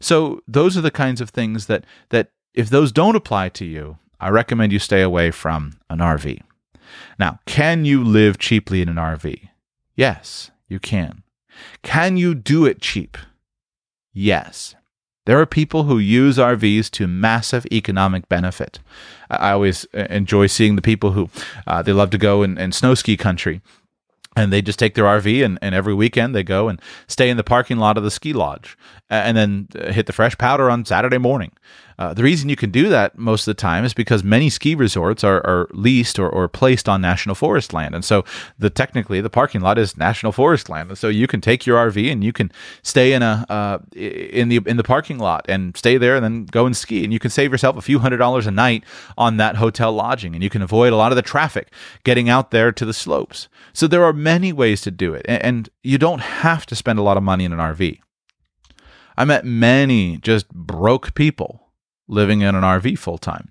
So 0.00 0.42
those 0.46 0.76
are 0.76 0.82
the 0.82 0.90
kinds 0.90 1.22
of 1.22 1.30
things 1.30 1.66
that 1.66 1.84
that 2.10 2.30
if 2.52 2.68
those 2.68 2.92
don't 2.92 3.16
apply 3.16 3.48
to 3.50 3.64
you, 3.64 3.98
I 4.20 4.30
recommend 4.30 4.72
you 4.72 4.78
stay 4.78 5.02
away 5.02 5.30
from 5.30 5.78
an 5.90 5.98
RV. 5.98 6.40
Now, 7.18 7.40
can 7.46 7.84
you 7.84 8.02
live 8.02 8.38
cheaply 8.38 8.80
in 8.82 8.88
an 8.88 8.96
RV? 8.96 9.48
Yes, 9.94 10.50
you 10.68 10.78
can. 10.78 11.22
Can 11.82 12.16
you 12.16 12.34
do 12.34 12.64
it 12.64 12.80
cheap? 12.80 13.16
Yes. 14.12 14.74
There 15.26 15.40
are 15.40 15.46
people 15.46 15.84
who 15.84 15.98
use 15.98 16.38
RVs 16.38 16.90
to 16.92 17.06
massive 17.06 17.66
economic 17.72 18.28
benefit. 18.28 18.78
I 19.28 19.50
always 19.50 19.84
uh, 19.92 20.06
enjoy 20.08 20.46
seeing 20.46 20.76
the 20.76 20.82
people 20.82 21.12
who 21.12 21.28
uh, 21.66 21.82
they 21.82 21.92
love 21.92 22.10
to 22.10 22.18
go 22.18 22.42
in, 22.42 22.72
snow 22.72 22.94
ski 22.94 23.16
country 23.16 23.60
and 24.36 24.52
they 24.52 24.62
just 24.62 24.78
take 24.78 24.94
their 24.94 25.04
RV 25.04 25.44
and, 25.44 25.58
and 25.62 25.74
every 25.74 25.94
weekend 25.94 26.34
they 26.34 26.44
go 26.44 26.68
and 26.68 26.80
stay 27.08 27.30
in 27.30 27.36
the 27.36 27.42
parking 27.42 27.78
lot 27.78 27.96
of 27.96 28.04
the 28.04 28.10
ski 28.10 28.32
lodge 28.32 28.76
and 29.08 29.36
then 29.36 29.68
uh, 29.74 29.90
hit 29.92 30.06
the 30.06 30.12
fresh 30.12 30.36
powder 30.36 30.70
on 30.70 30.84
Saturday 30.84 31.18
morning. 31.18 31.52
Uh, 31.98 32.12
the 32.12 32.22
reason 32.22 32.48
you 32.48 32.56
can 32.56 32.70
do 32.70 32.88
that 32.88 33.16
most 33.16 33.42
of 33.42 33.56
the 33.56 33.60
time 33.60 33.84
is 33.84 33.94
because 33.94 34.22
many 34.22 34.50
ski 34.50 34.74
resorts 34.74 35.24
are, 35.24 35.38
are 35.46 35.68
leased 35.72 36.18
or, 36.18 36.28
or 36.28 36.48
placed 36.48 36.88
on 36.88 37.00
national 37.00 37.34
forest 37.34 37.72
land, 37.72 37.94
and 37.94 38.04
so 38.04 38.24
the 38.58 38.68
technically 38.68 39.20
the 39.20 39.30
parking 39.30 39.60
lot 39.60 39.78
is 39.78 39.96
national 39.96 40.32
forest 40.32 40.68
land, 40.68 40.90
and 40.90 40.98
so 40.98 41.08
you 41.08 41.26
can 41.26 41.40
take 41.40 41.66
your 41.66 41.78
RV 41.90 42.10
and 42.10 42.22
you 42.22 42.32
can 42.32 42.52
stay 42.82 43.12
in 43.12 43.22
a 43.22 43.46
uh, 43.48 43.78
in 43.94 44.48
the 44.48 44.60
in 44.66 44.76
the 44.76 44.84
parking 44.84 45.18
lot 45.18 45.46
and 45.48 45.76
stay 45.76 45.96
there, 45.96 46.16
and 46.16 46.24
then 46.24 46.44
go 46.46 46.66
and 46.66 46.76
ski, 46.76 47.04
and 47.04 47.12
you 47.12 47.18
can 47.18 47.30
save 47.30 47.50
yourself 47.50 47.76
a 47.76 47.82
few 47.82 47.98
hundred 47.98 48.18
dollars 48.18 48.46
a 48.46 48.50
night 48.50 48.84
on 49.16 49.38
that 49.38 49.56
hotel 49.56 49.92
lodging, 49.92 50.34
and 50.34 50.44
you 50.44 50.50
can 50.50 50.62
avoid 50.62 50.92
a 50.92 50.96
lot 50.96 51.12
of 51.12 51.16
the 51.16 51.22
traffic 51.22 51.72
getting 52.04 52.28
out 52.28 52.50
there 52.50 52.72
to 52.72 52.84
the 52.84 52.94
slopes. 52.94 53.48
So 53.72 53.86
there 53.86 54.04
are 54.04 54.12
many 54.12 54.52
ways 54.52 54.82
to 54.82 54.90
do 54.90 55.14
it, 55.14 55.24
and, 55.28 55.42
and 55.42 55.68
you 55.82 55.98
don't 55.98 56.20
have 56.20 56.66
to 56.66 56.76
spend 56.76 56.98
a 56.98 57.02
lot 57.02 57.16
of 57.16 57.22
money 57.22 57.44
in 57.44 57.52
an 57.52 57.58
RV. 57.58 58.00
I 59.18 59.24
met 59.24 59.46
many 59.46 60.18
just 60.18 60.50
broke 60.50 61.14
people 61.14 61.65
living 62.08 62.40
in 62.40 62.54
an 62.54 62.62
RV 62.62 62.98
full 62.98 63.18
time. 63.18 63.50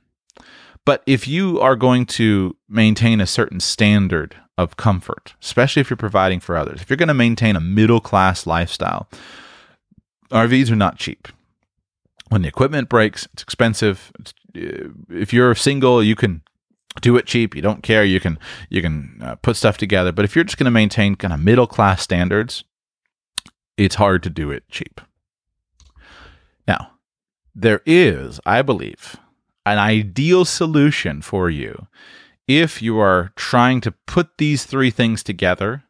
But 0.85 1.01
if 1.05 1.27
you 1.27 1.59
are 1.59 1.75
going 1.75 2.05
to 2.07 2.55
maintain 2.69 3.19
a 3.19 3.25
certain 3.25 3.59
standard 3.59 4.35
of 4.57 4.77
comfort, 4.77 5.33
especially 5.41 5.81
if 5.81 5.89
you're 5.89 5.97
providing 5.97 6.39
for 6.39 6.55
others, 6.55 6.81
if 6.81 6.89
you're 6.89 6.97
going 6.97 7.07
to 7.07 7.13
maintain 7.13 7.55
a 7.55 7.61
middle 7.61 7.99
class 7.99 8.45
lifestyle, 8.45 9.09
RVs 10.29 10.71
are 10.71 10.75
not 10.75 10.97
cheap. 10.97 11.27
When 12.29 12.43
the 12.43 12.47
equipment 12.47 12.89
breaks, 12.89 13.27
it's 13.33 13.43
expensive. 13.43 14.11
Uh, 14.55 14.89
if 15.09 15.33
you're 15.33 15.55
single, 15.55 16.03
you 16.03 16.15
can 16.15 16.41
do 17.01 17.17
it 17.17 17.25
cheap. 17.25 17.55
You 17.55 17.61
don't 17.61 17.83
care. 17.83 18.03
You 18.03 18.19
can 18.19 18.39
you 18.69 18.81
can 18.81 19.19
uh, 19.21 19.35
put 19.35 19.55
stuff 19.55 19.77
together. 19.77 20.11
But 20.11 20.25
if 20.25 20.35
you're 20.35 20.45
just 20.45 20.57
going 20.57 20.65
to 20.65 20.71
maintain 20.71 21.15
kind 21.15 21.33
of 21.33 21.39
middle 21.39 21.67
class 21.67 22.01
standards, 22.01 22.63
it's 23.77 23.95
hard 23.95 24.23
to 24.23 24.29
do 24.29 24.51
it 24.51 24.63
cheap. 24.69 25.01
Now, 26.67 26.91
there 27.55 27.81
is, 27.85 28.39
I 28.45 28.61
believe, 28.61 29.15
an 29.65 29.77
ideal 29.77 30.45
solution 30.45 31.21
for 31.21 31.49
you 31.49 31.87
if 32.47 32.81
you 32.81 32.99
are 32.99 33.31
trying 33.35 33.81
to 33.81 33.91
put 33.91 34.37
these 34.37 34.65
three 34.65 34.91
things 34.91 35.23
together, 35.23 35.83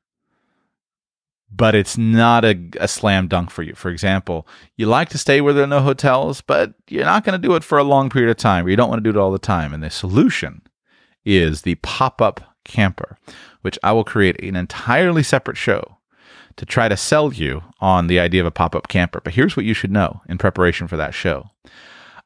but 1.52 1.76
it's 1.76 1.98
not 1.98 2.46
a, 2.46 2.70
a, 2.80 2.88
slam 2.88 3.28
dunk 3.28 3.50
for 3.50 3.64
you. 3.64 3.74
For 3.74 3.90
example, 3.90 4.48
you 4.78 4.86
like 4.86 5.10
to 5.10 5.18
stay 5.18 5.42
where 5.42 5.54
there 5.54 5.64
are 5.64 5.68
no 5.68 5.82
hotels, 5.82 6.42
but 6.42 6.74
you're 6.88 7.04
not 7.04 7.24
going 7.24 7.40
to 7.40 7.48
do 7.48 7.56
it 7.56 7.64
for 7.64 7.78
a 7.78 7.84
long 7.84 8.10
period 8.10 8.30
of 8.30 8.38
time, 8.38 8.66
or 8.66 8.70
you 8.70 8.76
don't 8.76 8.90
want 8.90 9.04
to 9.04 9.12
do 9.12 9.18
it 9.18 9.22
all 9.22 9.32
the 9.32 9.40
time. 9.40 9.74
And 9.74 9.84
the 9.84 9.90
solution 9.90 10.62
is 11.26 11.64
the 11.64 11.76
pop 11.76 12.22
up 12.22 12.42
camper, 12.64 13.18
which 13.62 13.80
I 13.84 13.92
will 13.92 14.04
create 14.04 14.42
an 14.42 14.56
entirely 14.56 15.24
separate 15.24 15.58
show 15.58 15.95
to 16.58 16.66
try 16.66 16.88
to 16.88 16.98
sell 16.98 17.34
you 17.34 17.64
on 17.80 18.08
the 18.08 18.20
idea 18.20 18.42
of 18.42 18.48
a 18.48 18.52
pop 18.52 18.76
up 18.76 18.88
camper. 18.88 19.22
But 19.24 19.34
here's 19.34 19.56
what 19.56 19.66
you 19.66 19.74
should 19.74 19.92
know 19.92 20.22
in 20.28 20.38
preparation 20.38 20.88
for 20.88 20.98
that 20.98 21.14
show 21.14 21.50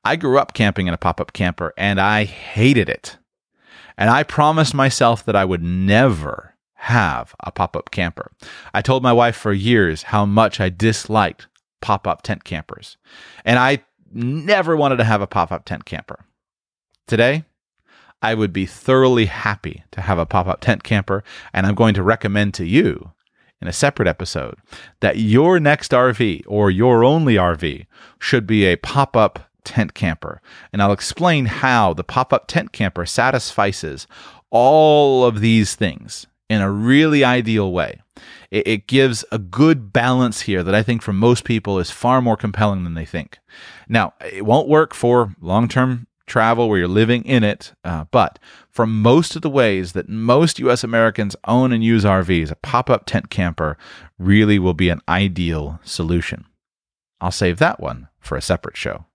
I 0.04 0.16
grew 0.16 0.38
up 0.38 0.54
camping 0.54 0.88
in 0.88 0.94
a 0.94 0.98
pop 0.98 1.20
up 1.20 1.34
camper 1.34 1.74
and 1.78 2.00
I 2.00 2.24
hated 2.24 2.90
it. 2.90 3.18
And 3.98 4.10
I 4.10 4.24
promised 4.24 4.74
myself 4.74 5.26
that 5.26 5.36
I 5.36 5.44
would 5.44 5.62
never 5.62 6.56
have 6.76 7.36
a 7.42 7.52
pop 7.52 7.76
up 7.76 7.92
camper. 7.92 8.32
I 8.74 8.82
told 8.82 9.04
my 9.04 9.12
wife 9.12 9.36
for 9.36 9.52
years 9.52 10.04
how 10.04 10.26
much 10.26 10.62
I 10.62 10.70
disliked 10.70 11.48
pop 11.82 12.08
up 12.08 12.22
tent 12.22 12.46
campers. 12.46 12.98
And 13.44 13.60
I 13.60 13.84
never 14.12 14.78
wanted 14.78 14.98
to 14.98 15.04
have 15.04 15.22
a 15.22 15.28
pop 15.28 15.52
up 15.52 15.66
tent 15.66 15.84
camper. 15.84 16.26
Today, 17.08 17.44
I 18.22 18.34
would 18.34 18.54
be 18.54 18.66
thoroughly 18.66 19.26
happy 19.26 19.84
to 19.92 20.02
have 20.02 20.20
a 20.20 20.26
pop 20.26 20.48
up 20.48 20.62
tent 20.62 20.84
camper, 20.84 21.24
and 21.54 21.66
I'm 21.66 21.76
going 21.76 21.94
to 21.96 22.04
recommend 22.04 22.54
to 22.56 22.66
you 22.66 23.12
in 23.62 23.68
a 23.68 23.74
separate 23.74 24.08
episode 24.08 24.56
that 25.02 25.18
your 25.18 25.60
next 25.60 25.92
RV 25.92 26.44
or 26.48 26.72
your 26.72 27.04
only 27.04 27.36
RV 27.36 27.86
should 28.20 28.48
be 28.48 28.66
a 28.66 28.78
pop 28.78 29.16
up 29.16 29.50
tent 29.64 29.94
camper. 29.94 30.42
And 30.72 30.82
I'll 30.82 30.92
explain 30.92 31.46
how 31.46 31.94
the 31.94 32.04
pop 32.04 32.34
up 32.34 32.48
tent 32.48 32.72
camper 32.72 33.06
satisfies 33.06 34.08
all 34.50 35.26
of 35.26 35.42
these 35.42 35.76
things 35.76 36.28
in 36.50 36.62
a 36.62 36.72
really 36.72 37.24
ideal 37.24 37.72
way. 37.72 38.02
It, 38.50 38.68
it, 38.68 38.88
gives 38.88 39.24
a 39.32 39.38
good 39.38 39.94
balance 39.94 40.42
here 40.42 40.64
that 40.64 40.74
I 40.74 40.82
think 40.82 41.02
for 41.02 41.14
most 41.14 41.46
people 41.46 41.78
is 41.78 41.92
far 41.92 42.22
more 42.22 42.36
compelling 42.36 42.84
than 42.84 42.96
they 42.96 43.06
think. 43.06 43.38
Now, 43.88 44.14
it 44.20 44.44
won't 44.44 44.68
work 44.68 44.94
for 44.94 45.36
long 45.40 45.68
term 45.68 46.08
travel 46.30 46.70
where 46.70 46.80
you're 46.80 46.88
living 46.88 47.26
in 47.26 47.44
it. 47.44 47.74
Uh, 47.84 48.06
but 48.12 48.40
for 48.70 48.88
most 48.88 49.36
of 49.36 49.42
the 49.42 49.50
ways 49.50 49.92
that 49.94 50.08
most 50.08 50.60
US 50.60 50.84
Americans 50.84 51.36
own 51.46 51.74
and 51.74 51.84
use 51.84 52.06
RVs, 52.06 52.52
a 52.52 52.56
pop 52.56 52.90
up 52.90 53.06
tent 53.06 53.30
camper 53.30 53.78
really 54.18 54.60
will 54.60 54.74
be 54.74 54.90
an 54.90 55.02
ideal 55.10 55.80
solution. 55.84 56.46
I'll 57.20 57.32
save 57.32 57.60
that 57.60 57.82
one 57.82 58.08
for 58.20 58.38
a 58.38 58.42
separate 58.42 58.78
show. 58.78 59.06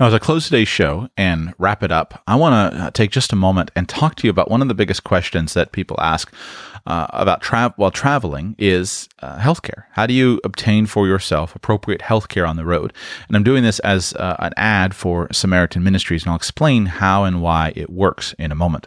Now, 0.00 0.06
as 0.06 0.14
I 0.14 0.18
close 0.18 0.46
today's 0.46 0.66
show 0.66 1.08
and 1.16 1.54
wrap 1.56 1.84
it 1.84 1.92
up, 1.92 2.20
I 2.26 2.34
want 2.34 2.74
to 2.74 2.80
uh, 2.80 2.90
take 2.90 3.12
just 3.12 3.32
a 3.32 3.36
moment 3.36 3.70
and 3.76 3.88
talk 3.88 4.16
to 4.16 4.26
you 4.26 4.30
about 4.30 4.50
one 4.50 4.60
of 4.60 4.66
the 4.66 4.74
biggest 4.74 5.04
questions 5.04 5.54
that 5.54 5.70
people 5.70 5.96
ask 6.00 6.34
uh, 6.86 7.06
about 7.10 7.40
tra- 7.40 7.72
while 7.76 7.90
traveling 7.90 8.54
is 8.58 9.08
uh, 9.22 9.38
healthcare. 9.38 9.84
How 9.92 10.06
do 10.06 10.12
you 10.12 10.40
obtain 10.44 10.86
for 10.86 11.06
yourself 11.06 11.56
appropriate 11.56 12.02
healthcare 12.02 12.48
on 12.48 12.56
the 12.56 12.64
road? 12.64 12.92
And 13.28 13.36
I'm 13.36 13.42
doing 13.42 13.62
this 13.62 13.78
as 13.80 14.12
uh, 14.14 14.36
an 14.40 14.52
ad 14.56 14.94
for 14.94 15.28
Samaritan 15.32 15.82
Ministries, 15.82 16.24
and 16.24 16.30
I'll 16.30 16.36
explain 16.36 16.86
how 16.86 17.24
and 17.24 17.40
why 17.40 17.72
it 17.74 17.88
works 17.88 18.34
in 18.38 18.52
a 18.52 18.54
moment. 18.54 18.86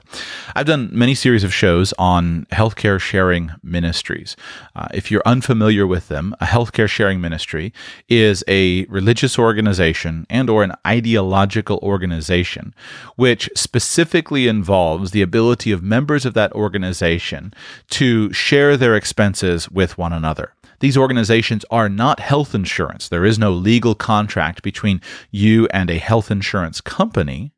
I've 0.56 0.68
done 0.68 0.90
many 0.92 1.16
series 1.16 1.44
of 1.44 1.54
shows 1.54 1.94
on 1.98 2.46
healthcare 2.52 3.00
sharing 3.00 3.52
ministries. 3.64 4.36
Uh, 4.76 4.88
if 4.94 5.10
you're 5.10 5.24
unfamiliar 5.26 5.88
with 5.88 6.08
them, 6.08 6.36
a 6.40 6.46
healthcare 6.46 6.88
sharing 6.88 7.20
ministry 7.20 7.74
is 8.10 8.44
a 8.48 8.86
religious 8.86 9.40
organization 9.40 10.28
and 10.30 10.50
or 10.50 10.64
an 10.64 10.74
ideological 10.98 11.80
organization 11.84 12.74
which 13.16 13.50
specifically 13.56 14.48
involves 14.48 15.12
the 15.12 15.22
ability 15.22 15.72
of 15.72 15.84
members 15.84 16.26
of 16.26 16.34
that 16.34 16.52
organization 16.54 17.54
to 17.90 18.32
share 18.34 18.76
their 18.78 18.96
expenses 18.96 19.70
with 19.70 19.98
one 19.98 20.14
another. 20.14 20.54
These 20.80 20.98
organizations 20.98 21.66
are 21.72 21.90
not 21.90 22.20
health 22.20 22.54
insurance. 22.54 23.10
There 23.10 23.26
is 23.26 23.40
no 23.40 23.52
legal 23.52 23.96
contract 23.96 24.62
between 24.62 25.02
you 25.32 25.68
and 25.72 25.90
a 25.90 25.98
health 25.98 26.30
insurance 26.30 26.82
company, 26.82 27.52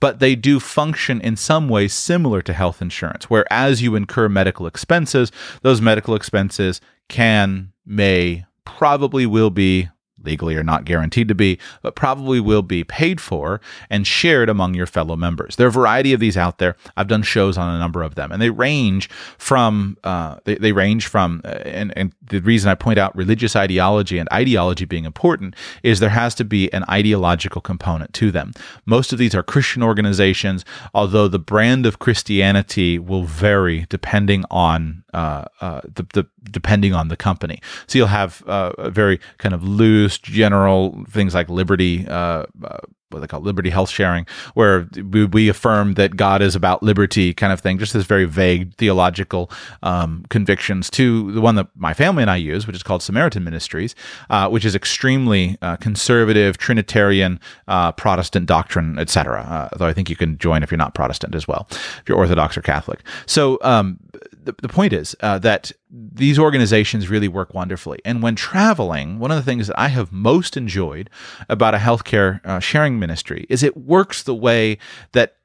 but 0.00 0.18
they 0.18 0.34
do 0.34 0.60
function 0.60 1.20
in 1.20 1.36
some 1.36 1.68
way 1.68 1.88
similar 1.88 2.42
to 2.42 2.52
health 2.52 2.82
insurance, 2.82 3.30
where 3.30 3.50
as 3.50 3.80
you 3.80 3.94
incur 3.94 4.28
medical 4.28 4.66
expenses, 4.66 5.32
those 5.62 5.80
medical 5.80 6.14
expenses 6.14 6.80
can, 7.08 7.72
may, 7.86 8.44
probably 8.64 9.24
will 9.24 9.50
be 9.50 9.88
legally 10.24 10.56
are 10.56 10.62
not 10.62 10.84
guaranteed 10.84 11.28
to 11.28 11.34
be, 11.34 11.58
but 11.82 11.94
probably 11.94 12.40
will 12.40 12.62
be 12.62 12.84
paid 12.84 13.20
for 13.20 13.60
and 13.90 14.06
shared 14.06 14.48
among 14.48 14.74
your 14.74 14.86
fellow 14.86 15.16
members. 15.16 15.56
There 15.56 15.66
are 15.66 15.68
a 15.68 15.72
variety 15.72 16.12
of 16.12 16.20
these 16.20 16.36
out 16.36 16.58
there. 16.58 16.76
I've 16.96 17.08
done 17.08 17.22
shows 17.22 17.58
on 17.58 17.74
a 17.74 17.78
number 17.78 18.02
of 18.02 18.14
them, 18.14 18.32
and 18.32 18.40
they 18.40 18.50
range 18.50 19.08
from 19.38 19.96
uh, 20.04 20.36
they, 20.44 20.56
they 20.56 20.72
range 20.72 21.06
from 21.06 21.40
uh, 21.44 21.48
and 21.64 21.92
and 21.96 22.12
the 22.22 22.40
reason 22.40 22.70
I 22.70 22.74
point 22.74 22.98
out 22.98 23.14
religious 23.16 23.56
ideology 23.56 24.18
and 24.18 24.28
ideology 24.32 24.84
being 24.84 25.04
important 25.04 25.54
is 25.82 26.00
there 26.00 26.10
has 26.10 26.34
to 26.36 26.44
be 26.44 26.72
an 26.72 26.84
ideological 26.88 27.60
component 27.60 28.12
to 28.14 28.30
them. 28.30 28.52
Most 28.86 29.12
of 29.12 29.18
these 29.18 29.34
are 29.34 29.42
Christian 29.42 29.82
organizations, 29.82 30.64
although 30.94 31.28
the 31.28 31.38
brand 31.38 31.86
of 31.86 31.98
Christianity 31.98 32.98
will 32.98 33.24
vary 33.24 33.86
depending 33.88 34.44
on 34.50 35.04
uh, 35.14 35.44
uh, 35.60 35.80
the, 35.82 36.06
the 36.14 36.26
depending 36.50 36.94
on 36.94 37.08
the 37.08 37.16
company. 37.16 37.60
So 37.86 37.98
you'll 37.98 38.06
have 38.08 38.42
uh, 38.46 38.90
very 38.90 39.20
kind 39.38 39.54
of 39.54 39.62
loose, 39.62 40.11
general 40.18 41.04
things 41.10 41.34
like 41.34 41.48
liberty 41.48 42.06
uh, 42.08 42.44
uh, 42.64 42.78
what 43.12 43.20
they 43.20 43.26
call 43.26 43.40
liberty 43.40 43.70
health 43.70 43.90
sharing, 43.90 44.26
where 44.54 44.88
we, 45.10 45.24
we, 45.26 45.48
affirm 45.48 45.94
that 45.94 46.16
God 46.16 46.40
is 46.40 46.54
about 46.54 46.82
liberty, 46.82 47.34
kind 47.34 47.52
of 47.52 47.60
thing. 47.60 47.78
Just 47.78 47.92
this 47.92 48.06
very 48.06 48.24
vague 48.24 48.74
theological 48.76 49.50
um, 49.82 50.24
convictions. 50.30 50.88
To 50.90 51.30
the 51.32 51.40
one 51.40 51.56
that 51.56 51.68
my 51.74 51.94
family 51.94 52.22
and 52.22 52.30
I 52.30 52.36
use, 52.36 52.66
which 52.66 52.76
is 52.76 52.82
called 52.82 53.02
Samaritan 53.02 53.44
Ministries, 53.44 53.94
uh, 54.30 54.48
which 54.48 54.64
is 54.64 54.74
extremely 54.74 55.58
uh, 55.62 55.76
conservative, 55.76 56.58
Trinitarian, 56.58 57.40
uh, 57.68 57.92
Protestant 57.92 58.46
doctrine, 58.46 58.98
etc. 58.98 59.42
Uh, 59.42 59.76
though 59.76 59.86
I 59.86 59.92
think 59.92 60.08
you 60.08 60.16
can 60.16 60.38
join 60.38 60.62
if 60.62 60.70
you're 60.70 60.78
not 60.78 60.94
Protestant 60.94 61.34
as 61.34 61.46
well, 61.46 61.66
if 61.70 62.02
you're 62.06 62.18
Orthodox 62.18 62.56
or 62.56 62.62
Catholic. 62.62 63.00
So 63.26 63.58
um, 63.62 63.98
the, 64.44 64.54
the 64.60 64.68
point 64.68 64.92
is 64.92 65.14
uh, 65.20 65.38
that 65.38 65.72
these 65.90 66.38
organizations 66.38 67.08
really 67.08 67.28
work 67.28 67.54
wonderfully. 67.54 68.00
And 68.04 68.22
when 68.22 68.34
traveling, 68.34 69.18
one 69.18 69.30
of 69.30 69.36
the 69.36 69.42
things 69.42 69.66
that 69.66 69.78
I 69.78 69.88
have 69.88 70.12
most 70.12 70.56
enjoyed 70.56 71.10
about 71.48 71.74
a 71.74 71.78
healthcare 71.78 72.44
uh, 72.44 72.60
sharing 72.60 72.98
ministry 72.98 73.46
is 73.48 73.62
it 73.62 73.76
works 73.76 74.22
the 74.22 74.34
way 74.34 74.78
that 75.12 75.36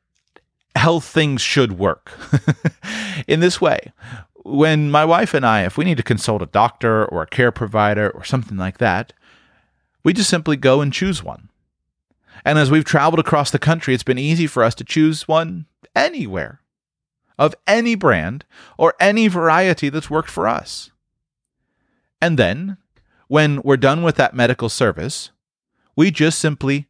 health 0.75 1.05
things 1.05 1.41
should 1.41 1.77
work. 1.77 2.11
In 3.27 3.39
this 3.39 3.59
way, 3.59 3.91
when 4.43 4.89
my 4.89 5.05
wife 5.05 5.33
and 5.33 5.45
I, 5.45 5.63
if 5.63 5.77
we 5.77 5.85
need 5.85 5.97
to 5.97 6.03
consult 6.03 6.41
a 6.41 6.47
doctor 6.47 7.05
or 7.05 7.21
a 7.21 7.27
care 7.27 7.51
provider 7.51 8.09
or 8.09 8.23
something 8.23 8.57
like 8.57 8.77
that, 8.77 9.13
we 10.03 10.13
just 10.13 10.29
simply 10.29 10.55
go 10.55 10.81
and 10.81 10.93
choose 10.93 11.23
one. 11.23 11.49
And 12.45 12.57
as 12.57 12.71
we've 12.71 12.85
traveled 12.85 13.19
across 13.19 13.51
the 13.51 13.59
country, 13.59 13.93
it's 13.93 14.03
been 14.03 14.19
easy 14.19 14.47
for 14.47 14.63
us 14.63 14.75
to 14.75 14.83
choose 14.83 15.27
one 15.27 15.65
anywhere 15.95 16.61
of 17.37 17.55
any 17.65 17.95
brand 17.95 18.45
or 18.77 18.93
any 18.99 19.27
variety 19.27 19.89
that's 19.89 20.09
worked 20.09 20.29
for 20.29 20.47
us. 20.47 20.91
And 22.21 22.37
then, 22.37 22.77
when 23.27 23.61
we're 23.61 23.77
done 23.77 24.03
with 24.03 24.15
that 24.15 24.33
medical 24.33 24.69
service, 24.69 25.31
we 25.95 26.11
just 26.11 26.39
simply 26.39 26.87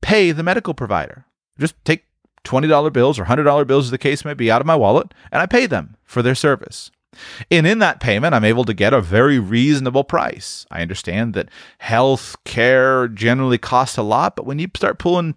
pay 0.00 0.32
the 0.32 0.42
medical 0.42 0.74
provider. 0.74 1.24
Just 1.58 1.74
take 1.84 2.04
$20 2.44 2.92
bills 2.92 3.18
or 3.18 3.24
$100 3.24 3.66
bills, 3.66 3.86
as 3.86 3.90
the 3.90 3.98
case 3.98 4.24
may 4.24 4.34
be, 4.34 4.50
out 4.50 4.60
of 4.60 4.66
my 4.66 4.76
wallet, 4.76 5.12
and 5.32 5.40
I 5.42 5.46
pay 5.46 5.66
them 5.66 5.96
for 6.04 6.22
their 6.22 6.34
service. 6.34 6.90
And 7.50 7.66
in 7.66 7.78
that 7.78 8.00
payment, 8.00 8.34
I'm 8.34 8.44
able 8.44 8.64
to 8.64 8.74
get 8.74 8.92
a 8.92 9.00
very 9.00 9.38
reasonable 9.38 10.04
price. 10.04 10.66
I 10.70 10.82
understand 10.82 11.34
that 11.34 11.48
health 11.78 12.36
care 12.44 13.08
generally 13.08 13.58
costs 13.58 13.96
a 13.96 14.02
lot, 14.02 14.36
but 14.36 14.46
when 14.46 14.58
you 14.58 14.68
start 14.74 14.98
pulling 14.98 15.34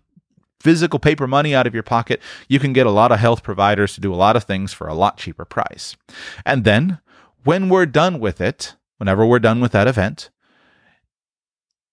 physical 0.61 0.99
paper 0.99 1.27
money 1.27 1.55
out 1.55 1.67
of 1.67 1.73
your 1.73 1.83
pocket, 1.83 2.21
you 2.47 2.59
can 2.59 2.73
get 2.73 2.85
a 2.85 2.91
lot 2.91 3.11
of 3.11 3.19
health 3.19 3.43
providers 3.43 3.93
to 3.95 4.01
do 4.01 4.13
a 4.13 4.15
lot 4.15 4.35
of 4.35 4.43
things 4.43 4.71
for 4.73 4.87
a 4.87 4.93
lot 4.93 5.17
cheaper 5.17 5.45
price. 5.45 5.95
And 6.45 6.63
then 6.63 6.99
when 7.43 7.69
we're 7.69 7.85
done 7.85 8.19
with 8.19 8.39
it, 8.39 8.75
whenever 8.97 9.25
we're 9.25 9.39
done 9.39 9.59
with 9.61 9.71
that 9.71 9.87
event, 9.87 10.29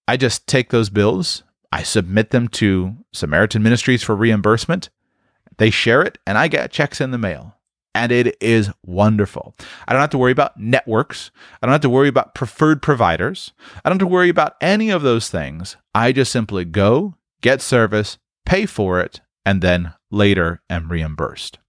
I 0.07 0.17
just 0.17 0.47
take 0.47 0.69
those 0.69 0.89
bills, 0.89 1.43
I 1.71 1.83
submit 1.83 2.31
them 2.31 2.47
to 2.49 2.97
Samaritan 3.13 3.61
Ministries 3.61 4.03
for 4.03 4.15
reimbursement. 4.15 4.89
They 5.57 5.69
share 5.69 6.01
it, 6.01 6.17
and 6.25 6.37
I 6.37 6.47
get 6.47 6.71
checks 6.71 7.01
in 7.01 7.11
the 7.11 7.17
mail. 7.17 7.55
And 7.93 8.11
it 8.11 8.37
is 8.41 8.71
wonderful. 8.85 9.55
I 9.87 9.93
don't 9.93 10.01
have 10.01 10.11
to 10.11 10.17
worry 10.17 10.31
about 10.31 10.59
networks. 10.59 11.31
I 11.61 11.65
don't 11.65 11.73
have 11.73 11.81
to 11.81 11.89
worry 11.89 12.07
about 12.07 12.33
preferred 12.33 12.81
providers. 12.81 13.51
I 13.83 13.89
don't 13.89 13.99
have 13.99 14.07
to 14.07 14.13
worry 14.13 14.29
about 14.29 14.55
any 14.61 14.89
of 14.89 15.01
those 15.01 15.29
things. 15.29 15.75
I 15.93 16.11
just 16.11 16.31
simply 16.31 16.65
go, 16.65 17.15
get 17.41 17.61
service, 17.61 18.17
pay 18.49 18.65
for 18.65 18.99
it, 18.99 19.21
and 19.45 19.61
then 19.61 19.93
later 20.09 20.59
am 20.71 20.91
reimbursed. 20.91 21.59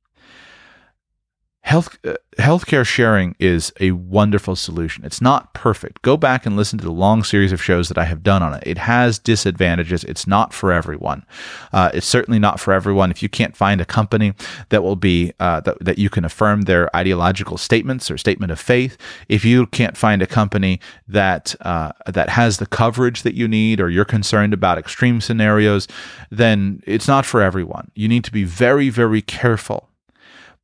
Health 1.63 1.99
uh, 2.07 2.15
healthcare 2.39 2.87
sharing 2.87 3.37
is 3.39 3.71
a 3.81 3.91
wonderful 3.91 4.57
solution. 4.57 5.05
It's 5.05 5.21
not 5.21 5.53
perfect. 5.53 6.01
Go 6.01 6.17
back 6.17 6.47
and 6.47 6.57
listen 6.57 6.79
to 6.79 6.85
the 6.85 6.91
long 6.91 7.23
series 7.23 7.53
of 7.53 7.63
shows 7.63 7.89
that 7.89 7.99
I 7.99 8.05
have 8.05 8.23
done 8.23 8.43
on 8.43 8.55
it. 8.55 8.63
It 8.65 8.79
has 8.79 9.19
disadvantages. 9.19 10.03
It's 10.05 10.27
not 10.27 10.55
for 10.55 10.73
everyone. 10.73 11.27
Uh, 11.71 11.91
it's 11.93 12.07
certainly 12.07 12.39
not 12.39 12.61
for 12.61 12.73
everyone. 12.73 13.11
If 13.11 13.23
you 13.23 13.29
can't 13.29 13.55
find 13.55 13.79
a 13.79 13.85
company 13.85 14.33
that 14.71 14.83
will 14.83 14.97
be 14.97 15.35
uh, 15.39 15.61
that, 15.61 15.85
that 15.85 15.99
you 15.99 16.09
can 16.09 16.25
affirm 16.25 16.63
their 16.63 16.95
ideological 16.97 17.59
statements 17.59 18.11
or 18.11 18.17
statement 18.17 18.51
of 18.51 18.59
faith, 18.59 18.97
if 19.29 19.45
you 19.45 19.67
can't 19.67 19.99
find 19.99 20.23
a 20.23 20.27
company 20.27 20.81
that 21.09 21.55
uh, 21.61 21.93
that 22.07 22.31
has 22.31 22.57
the 22.57 22.67
coverage 22.67 23.21
that 23.23 23.35
you 23.35 23.47
need, 23.47 23.83
or 23.83 23.91
you're 23.91 24.07
concerned 24.07 24.55
about 24.55 24.79
extreme 24.79 25.21
scenarios, 25.21 25.87
then 26.31 26.83
it's 26.87 27.07
not 27.07 27.27
for 27.27 27.43
everyone. 27.43 27.91
You 27.95 28.09
need 28.09 28.25
to 28.25 28.33
be 28.33 28.45
very 28.45 28.89
very 28.89 29.21
careful. 29.21 29.91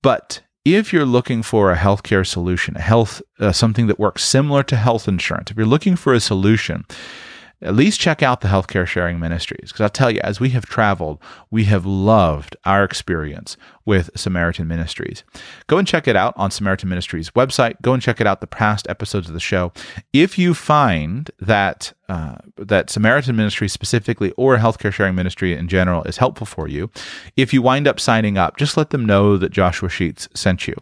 But 0.02 0.40
if 0.74 0.92
you're 0.92 1.06
looking 1.06 1.42
for 1.42 1.70
a 1.70 1.76
healthcare 1.76 2.26
solution, 2.26 2.76
a 2.76 2.80
health 2.80 3.22
uh, 3.38 3.52
something 3.52 3.86
that 3.86 4.00
works 4.00 4.24
similar 4.24 4.64
to 4.64 4.76
health 4.76 5.06
insurance, 5.06 5.50
if 5.50 5.56
you're 5.56 5.64
looking 5.64 5.94
for 5.94 6.12
a 6.12 6.20
solution 6.20 6.84
at 7.62 7.74
least 7.74 8.00
check 8.00 8.22
out 8.22 8.42
the 8.42 8.48
healthcare 8.48 8.86
sharing 8.86 9.18
ministries 9.18 9.72
because 9.72 9.80
I'll 9.80 9.88
tell 9.88 10.10
you, 10.10 10.20
as 10.22 10.40
we 10.40 10.50
have 10.50 10.66
traveled, 10.66 11.22
we 11.50 11.64
have 11.64 11.86
loved 11.86 12.54
our 12.64 12.84
experience 12.84 13.56
with 13.86 14.10
Samaritan 14.14 14.68
Ministries. 14.68 15.24
Go 15.66 15.78
and 15.78 15.88
check 15.88 16.06
it 16.06 16.16
out 16.16 16.34
on 16.36 16.50
Samaritan 16.50 16.90
Ministries 16.90 17.30
website. 17.30 17.80
Go 17.80 17.94
and 17.94 18.02
check 18.02 18.20
it 18.20 18.26
out 18.26 18.40
the 18.40 18.46
past 18.46 18.86
episodes 18.90 19.28
of 19.28 19.34
the 19.34 19.40
show. 19.40 19.72
If 20.12 20.38
you 20.38 20.52
find 20.52 21.30
that 21.40 21.94
uh, 22.08 22.36
that 22.56 22.90
Samaritan 22.90 23.36
Ministry 23.36 23.68
specifically 23.68 24.32
or 24.32 24.56
healthcare 24.58 24.92
sharing 24.92 25.14
ministry 25.14 25.54
in 25.54 25.68
general 25.68 26.02
is 26.04 26.18
helpful 26.18 26.46
for 26.46 26.68
you, 26.68 26.90
if 27.36 27.52
you 27.52 27.62
wind 27.62 27.88
up 27.88 27.98
signing 27.98 28.38
up, 28.38 28.56
just 28.56 28.76
let 28.76 28.90
them 28.90 29.04
know 29.04 29.36
that 29.36 29.50
Joshua 29.50 29.88
Sheets 29.88 30.28
sent 30.34 30.68
you. 30.68 30.74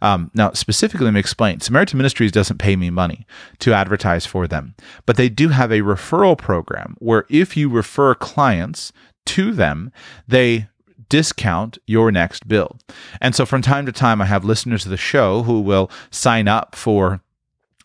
Um, 0.00 0.30
now, 0.34 0.52
specifically, 0.52 1.04
let 1.04 1.14
me 1.14 1.20
explain. 1.20 1.60
Samaritan 1.60 1.98
Ministries 1.98 2.32
doesn't 2.32 2.58
pay 2.58 2.76
me 2.76 2.90
money 2.90 3.26
to 3.58 3.74
advertise 3.74 4.26
for 4.26 4.46
them, 4.46 4.74
but 5.06 5.16
they 5.16 5.28
do 5.28 5.48
have 5.48 5.70
a 5.70 5.80
referral 5.80 6.36
program 6.36 6.96
where 6.98 7.26
if 7.28 7.56
you 7.56 7.68
refer 7.68 8.14
clients 8.14 8.92
to 9.26 9.52
them, 9.52 9.92
they 10.26 10.68
discount 11.08 11.76
your 11.86 12.10
next 12.10 12.48
bill. 12.48 12.78
And 13.20 13.34
so 13.34 13.44
from 13.44 13.60
time 13.60 13.84
to 13.84 13.92
time, 13.92 14.22
I 14.22 14.26
have 14.26 14.44
listeners 14.44 14.86
of 14.86 14.90
the 14.90 14.96
show 14.96 15.42
who 15.42 15.60
will 15.60 15.90
sign 16.10 16.48
up 16.48 16.74
for 16.74 17.20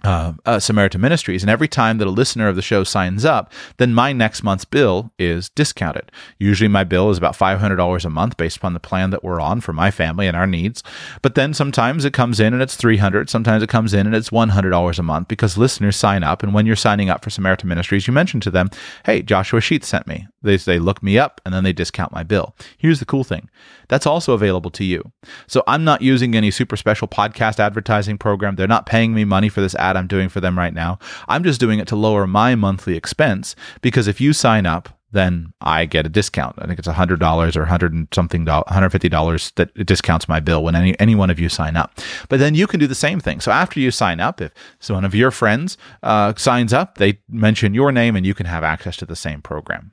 uh, 0.06 0.34
uh, 0.46 0.60
Samaritan 0.60 1.02
Ministries. 1.02 1.44
And 1.44 1.50
every 1.50 1.68
time 1.68 1.98
that 1.98 2.08
a 2.08 2.12
listener 2.12 2.48
of 2.48 2.56
the 2.56 2.62
show 2.62 2.84
signs 2.84 3.26
up, 3.26 3.52
then 3.78 3.94
my 3.94 4.14
next 4.14 4.44
month's 4.44 4.66
bill 4.66 5.12
is 5.18 5.50
discounted. 5.50 6.12
Usually 6.40 6.68
my 6.68 6.84
bill 6.84 7.10
is 7.10 7.18
about 7.18 7.38
$500 7.38 8.06
a 8.06 8.10
month 8.10 8.38
based 8.38 8.58
upon 8.58 8.74
the 8.74 8.80
plan 8.80 9.10
that 9.10 9.24
we're 9.24 9.40
on 9.40 9.62
for 9.62 9.74
my 9.74 9.92
family 9.92 10.28
and 10.28 10.38
our 10.38 10.48
needs. 10.48 10.84
But 11.22 11.36
then 11.36 11.54
sometimes 11.54 12.06
it 12.06 12.14
comes 12.14 12.40
in 12.40 12.54
and 12.54 12.62
it's 12.62 12.76
300 12.76 13.30
Sometimes 13.30 13.64
it 13.64 13.70
comes 13.70 13.94
in 13.94 14.06
and 14.06 14.16
it's 14.16 14.30
$100 14.30 15.00
a 15.00 15.04
month 15.04 15.28
because 15.28 15.58
listeners 15.58 15.96
sign 15.96 16.24
up. 16.24 16.44
And 16.44 16.54
when 16.54 16.66
you're 16.66 16.76
signing 16.76 17.10
up 17.10 17.24
for 17.24 17.30
Samaritan 17.30 17.70
Ministries, 17.70 18.08
you 18.08 18.14
mention 18.14 18.40
to 18.42 18.52
them, 18.52 18.70
hey, 19.06 19.22
Joshua 19.22 19.62
Sheets 19.62 19.88
sent 19.88 20.08
me. 20.08 20.28
They, 20.42 20.58
they 20.58 20.80
look 20.80 21.02
me 21.02 21.18
up 21.18 21.42
and 21.46 21.54
then 21.54 21.64
they 21.64 21.74
discount 21.74 22.12
my 22.12 22.24
bill. 22.24 22.56
Here's 22.78 23.00
the 23.00 23.06
cool 23.06 23.24
thing 23.24 23.50
that's 23.88 24.06
also 24.06 24.34
available 24.34 24.72
to 24.72 24.84
you. 24.84 25.12
So 25.48 25.64
I'm 25.68 25.84
not 25.84 26.02
using 26.02 26.36
any 26.36 26.52
super 26.52 26.78
special 26.78 27.08
podcast 27.08 27.60
advertising 27.60 28.18
program. 28.18 28.56
They're 28.56 28.68
not 28.68 28.86
paying 28.86 29.14
me 29.14 29.26
money 29.26 29.50
for 29.50 29.62
this 29.62 29.76
ad 29.76 29.98
I'm 29.98 30.08
doing 30.08 30.30
for 30.30 30.42
them 30.42 30.58
right 30.58 30.74
now. 30.74 31.00
I'm 31.28 31.44
just 31.44 31.60
doing 31.60 31.80
it 31.80 31.88
to 31.90 31.96
lower 31.96 32.28
my 32.28 32.56
monthly 32.56 32.96
expense 32.96 33.56
because 33.82 34.08
if 34.08 34.20
you 34.22 34.34
sign 34.34 34.66
up, 34.66 34.90
then 35.12 35.54
I 35.62 35.86
get 35.86 36.06
a 36.06 36.10
discount. 36.10 36.58
I 36.60 36.68
think 36.68 36.78
it's 36.78 36.88
hundred 36.88 37.20
dollars 37.20 37.56
or 37.56 37.66
hundred 37.66 37.94
and 37.94 38.08
something, 38.14 38.46
hundred 38.48 38.90
fifty 38.90 39.10
dollars 39.10 39.52
that 39.56 39.74
discounts 39.86 40.28
my 40.28 40.40
bill 40.40 40.64
when 40.64 40.76
any 40.76 41.00
any 41.00 41.16
one 41.16 41.30
of 41.30 41.40
you 41.40 41.48
sign 41.48 41.78
up. 41.78 42.00
But 42.28 42.40
then 42.40 42.54
you 42.54 42.68
can 42.68 42.80
do 42.80 42.88
the 42.88 42.96
same 42.96 43.20
thing. 43.20 43.40
So 43.40 43.52
after 43.52 43.80
you 43.80 43.92
sign 43.92 44.20
up, 44.20 44.42
if 44.42 44.52
one 44.88 45.06
of 45.06 45.16
your 45.16 45.32
friends 45.32 45.78
uh, 46.04 46.34
signs 46.36 46.74
up, 46.74 46.98
they 46.98 47.20
mention 47.30 47.74
your 47.74 47.92
name, 47.92 48.16
and 48.16 48.26
you 48.26 48.34
can 48.34 48.46
have 48.46 48.64
access 48.64 48.98
to 48.98 49.06
the 49.06 49.16
same 49.16 49.42
program. 49.42 49.92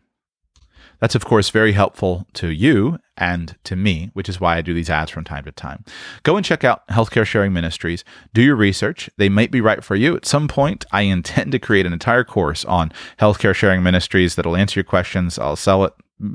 That's, 1.03 1.17
of 1.17 1.25
course, 1.25 1.51
very 1.51 1.73
helpful 1.73 2.29
to 2.35 2.49
you 2.49 2.99
and 3.23 3.57
to 3.63 3.77
me, 3.77 4.11
which 4.15 4.29
is 4.29 4.41
why 4.41 4.57
I 4.57 4.63
do 4.63 4.75
these 4.75 4.91
ads 4.91 5.13
from 5.13 5.23
time 5.23 5.45
to 5.45 5.53
time. 5.53 5.85
Go 6.25 6.37
and 6.37 6.45
check 6.45 6.65
out 6.65 6.87
Healthcare 6.89 7.25
Sharing 7.25 7.53
Ministries. 7.53 8.05
Do 8.35 8.43
your 8.43 8.57
research. 8.57 9.09
They 9.17 9.29
might 9.29 9.53
be 9.53 9.61
right 9.61 9.85
for 9.85 9.95
you. 9.95 10.17
At 10.17 10.27
some 10.27 10.49
point, 10.49 10.85
I 10.91 11.03
intend 11.03 11.53
to 11.53 11.61
create 11.61 11.87
an 11.87 11.93
entire 11.93 12.25
course 12.25 12.65
on 12.65 12.91
Healthcare 13.21 13.55
Sharing 13.55 13.85
Ministries 13.85 14.35
that'll 14.35 14.57
answer 14.57 14.81
your 14.81 14.85
questions. 14.85 15.39
I'll 15.39 15.55
sell 15.55 15.85
it 15.85 15.93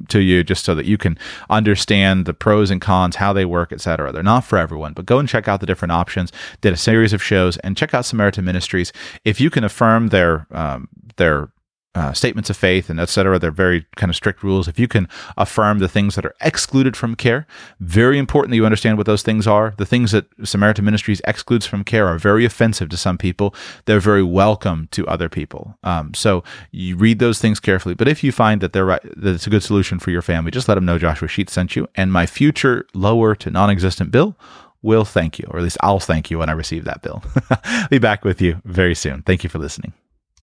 to 0.08 0.20
you 0.20 0.46
just 0.46 0.64
so 0.64 0.76
that 0.76 0.86
you 0.86 0.98
can 0.98 1.18
understand 1.50 2.26
the 2.26 2.34
pros 2.34 2.72
and 2.72 2.80
cons, 2.80 3.18
how 3.18 3.34
they 3.34 3.46
work, 3.46 3.74
etc. 3.74 4.14
They're 4.14 4.24
not 4.24 4.46
for 4.46 4.58
everyone, 4.58 4.94
but 4.94 5.06
go 5.06 5.20
and 5.20 5.28
check 5.28 5.50
out 5.50 5.60
the 5.60 5.66
different 5.66 5.92
options. 5.92 6.32
Did 6.62 6.72
a 6.72 6.78
series 6.78 7.12
of 7.12 7.22
shows 7.22 7.58
and 7.58 7.76
check 7.76 7.94
out 7.94 8.06
Samaritan 8.06 8.46
Ministries. 8.46 8.94
If 9.26 9.42
you 9.42 9.50
can 9.50 9.66
affirm 9.66 10.08
their 10.08 10.48
um, 10.52 10.88
their 11.18 11.50
uh, 11.98 12.14
statements 12.14 12.50
of 12.52 12.56
faith 12.56 12.92
and 12.92 13.00
et 13.00 13.10
cetera. 13.10 13.40
They're 13.40 13.50
very 13.50 13.88
kind 13.96 14.12
of 14.12 14.16
strict 14.16 14.44
rules. 14.44 14.68
If 14.68 14.78
you 14.78 14.88
can 14.88 15.10
affirm 15.36 15.80
the 15.80 15.88
things 15.88 16.14
that 16.14 16.26
are 16.28 16.36
excluded 16.42 16.96
from 16.96 17.16
care, 17.16 17.48
very 17.80 18.20
important 18.20 18.52
that 18.52 18.58
you 18.58 18.66
understand 18.66 18.98
what 18.98 19.08
those 19.08 19.24
things 19.24 19.48
are. 19.48 19.74
The 19.78 19.86
things 19.86 20.12
that 20.12 20.28
Samaritan 20.44 20.86
Ministries 20.86 21.22
excludes 21.26 21.66
from 21.66 21.84
care 21.84 22.08
are 22.08 22.20
very 22.20 22.46
offensive 22.46 22.90
to 22.90 22.98
some 22.98 23.18
people. 23.18 23.56
They're 23.86 24.00
very 24.00 24.22
welcome 24.22 24.88
to 24.92 25.08
other 25.08 25.28
people. 25.28 25.76
Um, 25.84 26.14
so 26.14 26.44
you 26.72 26.96
read 26.98 27.18
those 27.18 27.40
things 27.40 27.60
carefully. 27.60 27.96
But 27.96 28.08
if 28.08 28.24
you 28.24 28.32
find 28.32 28.62
that 28.62 28.74
they're 28.74 28.86
right, 28.86 29.02
that 29.02 29.34
it's 29.34 29.48
a 29.48 29.50
good 29.50 29.64
solution 29.64 29.98
for 29.98 30.12
your 30.12 30.22
family, 30.22 30.52
just 30.52 30.70
let 30.70 30.76
them 30.76 30.86
know 30.86 31.00
Joshua 31.00 31.28
Sheets 31.28 31.54
sent 31.54 31.76
you. 31.76 31.88
And 31.96 32.14
my 32.14 32.28
future 32.28 32.86
lower 32.94 33.34
to 33.34 33.50
non-existent 33.50 34.12
bill 34.12 34.38
will 34.84 35.06
thank 35.06 35.40
you, 35.40 35.48
or 35.50 35.58
at 35.58 35.64
least 35.64 35.78
I'll 35.82 36.00
thank 36.00 36.30
you 36.30 36.38
when 36.38 36.50
I 36.50 36.54
receive 36.54 36.86
that 36.86 37.02
bill. 37.02 37.24
Be 37.90 37.98
back 37.98 38.24
with 38.24 38.40
you 38.40 38.62
very 38.66 38.94
soon. 38.94 39.24
Thank 39.24 39.44
you 39.44 39.50
for 39.50 39.58
listening. 39.58 39.94